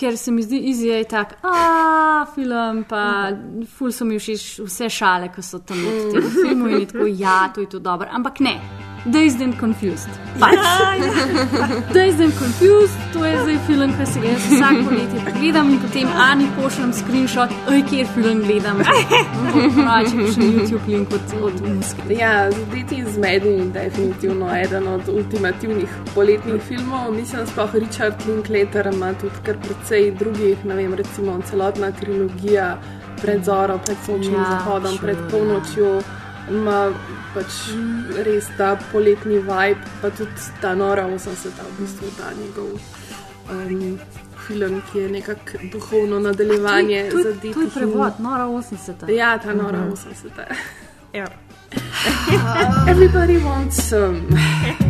Ker 0.00 0.16
se 0.16 0.32
mi 0.32 0.42
zdi 0.42 0.56
Easy 0.70 1.04
tak, 1.04 1.34
a 1.44 2.24
film, 2.34 2.84
pa 2.88 3.32
ful 3.68 3.92
so 3.92 4.04
mi 4.08 4.16
všeč 4.16 4.62
vse 4.64 4.88
šale, 4.88 5.28
ki 5.28 5.42
so 5.44 5.60
tam 5.60 5.76
v 5.76 6.14
tem 6.14 6.30
filmu 6.30 6.70
in 6.70 6.80
je 6.80 6.86
tako, 6.94 7.06
ja, 7.06 7.50
to 7.54 7.60
je 7.60 7.68
to 7.68 7.78
dobro. 7.84 8.08
Ampak 8.08 8.40
ne, 8.40 8.54
Dazed 9.06 9.40
and 9.40 9.58
Confused. 9.58 10.08
Pač. 10.38 10.58
Dazed 11.94 12.20
and 12.20 12.34
Confused, 12.36 12.96
to 13.12 13.24
je 13.24 13.38
zdaj 13.42 13.58
film, 13.66 13.92
ki 13.96 14.06
se 14.06 14.20
ga 14.20 14.28
jaz 14.28 14.42
vsako 14.50 14.82
poletje 14.88 15.20
pogledam 15.24 15.70
in 15.70 15.78
potem 15.80 16.08
Ani 16.16 16.48
pošljem 16.56 16.92
screenshot, 16.92 17.54
oj, 17.68 17.82
kjer 17.90 18.06
film 18.14 18.42
gledam. 18.44 18.82
Pač 19.88 20.12
še 20.34 20.44
YouTube 20.44 20.84
link 20.92 21.16
od, 21.16 21.34
od 21.48 21.64
muske. 21.64 22.06
Ja, 22.12 22.50
Zdeti 22.52 23.00
zmedni 23.14 23.56
je 23.58 23.66
definitivno 23.78 24.52
eden 24.56 24.88
od 24.88 25.08
ultimativnih 25.08 25.98
poletnih 26.14 26.62
filmov. 26.68 27.12
Mislim, 27.16 27.48
sploh 27.48 27.74
Richard 27.80 28.28
Linklater 28.28 28.92
ima 28.92 29.14
tudi 29.16 29.44
kar 29.48 29.56
precej 29.64 30.10
drugih, 30.20 30.64
ne 30.64 30.76
vem, 30.76 30.94
recimo 30.94 31.40
celotna 31.48 31.92
trilogija 31.96 32.74
pred 33.22 33.44
zoro, 33.44 33.78
pred 33.84 33.96
sončnim 34.06 34.36
Ja, 34.36 34.40
ja, 34.44 34.58
zahodom, 34.58 34.98
pred 35.00 35.16
ja. 35.16 36.02
Ima 36.48 36.92
pač 37.34 37.46
res 38.18 38.46
ta 38.56 38.76
poletni 38.92 39.38
vibe, 39.38 39.76
pa 40.00 40.10
tudi 40.10 40.30
ta 40.60 40.74
nora 40.74 41.04
80, 41.04 41.28
v 41.68 41.78
bistvu 41.78 42.06
ta 42.18 42.32
njegov 42.32 42.70
um, 43.50 43.98
film, 44.38 44.82
ki 44.82 44.98
je 44.98 45.08
nekako 45.10 45.40
duhovno 45.72 46.18
nadaljevanje 46.20 47.08
To 47.10 47.18
je- 47.18 47.24
zadetih 47.24 47.54
To 47.54 47.60
je 47.60 47.64
in- 47.64 47.70
prevod, 47.70 48.12
nora 48.18 48.44
80. 48.46 49.08
Ja, 49.10 49.38
ta 49.38 49.54
nora 49.54 49.78
Mhm. 49.78 49.90
80. 49.90 50.44
Ja. 51.12 51.26
Everybody 52.86 53.38
wants 53.38 53.80
some. 53.80 54.20
I'm 54.30 54.89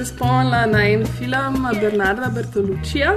se 0.00 0.06
spomnila 0.06 0.66
na 0.66 0.88
en 0.88 1.06
film 1.06 1.66
Bernarda 1.80 2.28
Bertolučija 2.34 3.10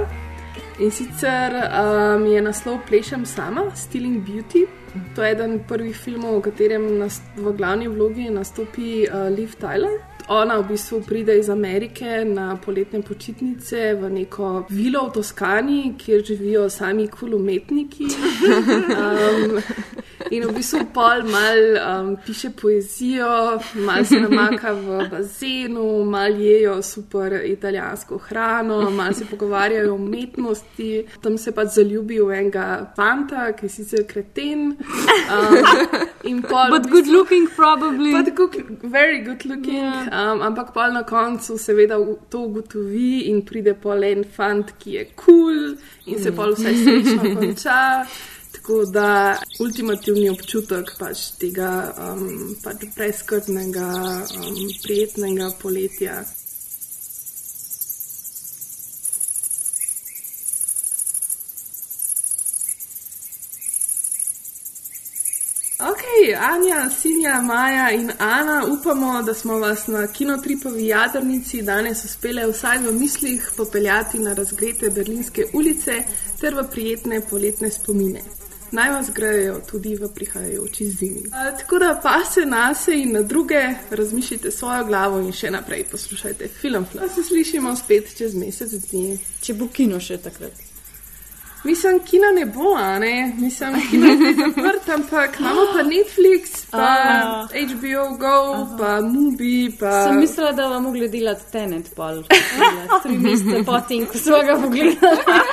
in 0.78 0.90
sicer 0.90 1.52
um, 1.54 2.26
je 2.26 2.42
naslov 2.42 2.78
Plešem 2.88 3.24
sama, 3.26 3.62
Stealing 3.74 4.20
Beauty. 4.26 4.66
To 5.14 5.24
je 5.24 5.30
eden 5.30 5.60
prvih 5.68 5.96
filmov, 5.96 6.38
v 6.38 6.42
katerem 6.42 6.84
nas, 6.98 7.22
v 7.36 7.54
glavni 7.56 7.88
vlogi 7.88 8.28
nastopi 8.30 9.06
uh, 9.06 9.32
Liv 9.32 9.54
Tyler. 9.60 9.96
Ona 10.28 10.58
v 10.60 10.66
bistvu 10.74 11.00
pride 11.08 11.38
iz 11.38 11.48
Amerike 11.48 12.24
na 12.24 12.56
poletne 12.56 13.00
počitnice 13.02 13.94
v 13.94 14.10
neko 14.10 14.66
vilo 14.68 15.06
v 15.08 15.12
Toskani, 15.16 15.94
kjer 15.98 16.24
živijo 16.24 16.68
sami 16.68 17.08
kul 17.08 17.34
umetniki. 17.40 18.12
Um, 18.94 19.60
in 20.34 20.46
v 20.48 20.54
bistvu 20.56 20.80
pol 20.94 21.22
mal 21.30 21.60
um, 21.78 22.08
piše 22.26 22.50
poezijo, 22.50 23.60
mal 23.86 24.04
se 24.04 24.18
namaka 24.20 24.72
v 24.74 25.06
bazenu, 25.12 26.04
mal 26.04 26.34
jejo 26.40 26.80
super 26.82 27.38
italijansko 27.44 28.18
hrano, 28.28 28.90
mal 28.90 29.14
se 29.14 29.24
pogovarjajo 29.30 29.92
o 29.92 29.94
umetnosti. 29.94 31.04
Tam 31.22 31.38
se 31.38 31.52
pač 31.52 31.78
zaljubi 31.78 32.20
v 32.20 32.40
enega 32.40 32.66
fanta, 32.96 33.52
ki 33.54 33.68
je 33.68 33.74
sicer 33.76 34.06
kreten. 34.10 34.74
Um, 35.30 36.42
pol 36.48 36.74
But 36.74 36.88
v 36.88 36.90
good 36.90 37.08
looking, 37.08 37.48
probably. 37.48 38.12
But 38.12 38.34
good, 38.34 38.54
very 38.82 39.20
good 39.20 39.44
looking. 39.44 39.80
Yeah. 39.80 40.10
Um, 40.12 40.42
ampak 40.42 40.74
pa 40.74 40.90
na 40.90 41.04
koncu 41.06 41.58
seveda 41.60 42.00
to 42.28 42.44
ugotovi 42.48 43.28
in 43.30 43.42
pride 43.46 43.74
pol 43.80 44.04
en 44.04 44.24
fant, 44.24 44.74
ki 44.78 44.98
je 44.98 45.04
kul 45.14 45.44
cool 45.44 45.76
in 46.06 46.18
se 46.22 46.32
pol 46.32 46.54
vse 46.54 46.72
srečno 46.82 47.34
konča. 47.36 47.80
Tako 48.64 48.84
da 48.84 49.36
ultimativni 49.60 50.30
občutek 50.32 50.94
pač 50.98 51.18
tega 51.36 51.70
um, 52.00 52.54
pač 52.62 52.86
brezkrbnega, 52.94 53.88
um, 54.40 54.54
prijetnega 54.86 55.50
poletja. 55.60 56.14
Ok, 65.84 66.04
Anja, 66.32 66.88
Sinja, 66.88 67.42
Maja 67.42 67.90
in 67.92 68.12
Ana, 68.18 68.62
upamo, 68.64 69.22
da 69.22 69.34
smo 69.34 69.58
vas 69.58 69.86
na 69.86 70.06
kinotripovi 70.06 70.86
jadrnici 70.86 71.60
danes 71.62 72.04
uspeli 72.04 72.48
vsaj 72.52 72.80
v 72.86 72.96
mislih 72.96 73.50
popeljati 73.56 74.18
na 74.18 74.32
razgrete 74.32 74.90
berlinske 74.90 75.50
ulice 75.52 76.00
ter 76.40 76.56
v 76.56 76.64
prijetne 76.70 77.20
poletne 77.30 77.70
spomine. 77.70 78.24
Naj 78.74 78.90
vas 78.90 79.10
grejo 79.14 79.60
tudi 79.70 79.94
v 79.96 80.08
prihajajoči 80.14 80.88
zimi. 80.90 81.22
A, 81.32 81.50
tako 81.58 81.78
da 81.78 82.00
pa 82.02 82.18
se 82.26 82.42
nase 82.46 82.96
in 82.98 83.12
na 83.12 83.22
druge, 83.22 83.62
razmišljite 83.90 84.50
svojo 84.50 84.84
glavo 84.84 85.20
in 85.22 85.32
še 85.32 85.50
naprej 85.54 85.84
poslušajte 85.90 86.48
film. 86.60 86.86
Pa 86.98 87.08
se 87.08 87.22
slišimo 87.22 87.76
spet 87.76 88.16
čez 88.18 88.34
mesec 88.34 88.74
dni. 88.90 89.18
Če 89.40 89.54
bo 89.54 89.70
kino 89.70 90.00
še 90.00 90.18
takrat. 90.18 90.73
Mislim, 91.64 92.00
kina 92.00 92.26
ne 92.30 92.46
bo, 92.46 92.78
ne? 93.00 93.32
Mislim, 93.38 93.74
kina 93.90 94.06
je 94.06 94.16
zaprt, 94.34 94.88
ampak 94.88 95.40
imamo 95.40 95.60
pa 95.72 95.82
Netflix, 95.82 96.66
pa 96.70 96.78
A. 96.78 97.48
HBO 97.52 98.16
Go, 98.16 98.66
pa 98.78 99.00
Mubi, 99.00 99.76
pa... 99.80 100.04
Sem 100.04 100.20
mislila, 100.20 100.52
da 100.52 100.78
mogli 100.80 101.08
delati 101.08 101.52
tenet 101.52 101.94
pol. 101.94 102.22
Tri 103.02 103.18
mesece 103.18 103.64
potem, 103.64 104.06
ko 104.06 104.18
smo 104.18 104.42
ga 104.46 104.56
pogledali. 104.62 105.18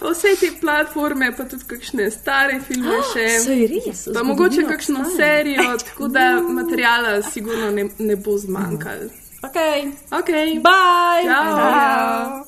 Pa 0.00 0.10
vse 0.10 0.34
te 0.40 0.50
platforme, 0.60 1.32
pa 1.36 1.44
tudi 1.44 1.64
kakšne 1.66 2.10
stare 2.10 2.60
filme 2.60 3.00
še. 3.12 3.24
saj 3.46 3.62
res, 3.72 4.02
Pa 4.14 4.22
mogoče 4.22 4.66
kakšno 4.68 5.00
obstaja. 5.00 5.16
serijo, 5.16 5.76
tako 5.84 6.08
da 6.08 6.40
materijala 6.40 7.22
sigurno 7.22 7.70
ne, 7.70 7.88
ne 7.98 8.16
bo 8.16 8.38
zmanjkalo. 8.38 9.10
Ok. 9.42 9.58
Ok. 10.20 10.30
Bye. 10.64 11.24
Ciao. 11.24 11.56
Ciao. 11.56 12.44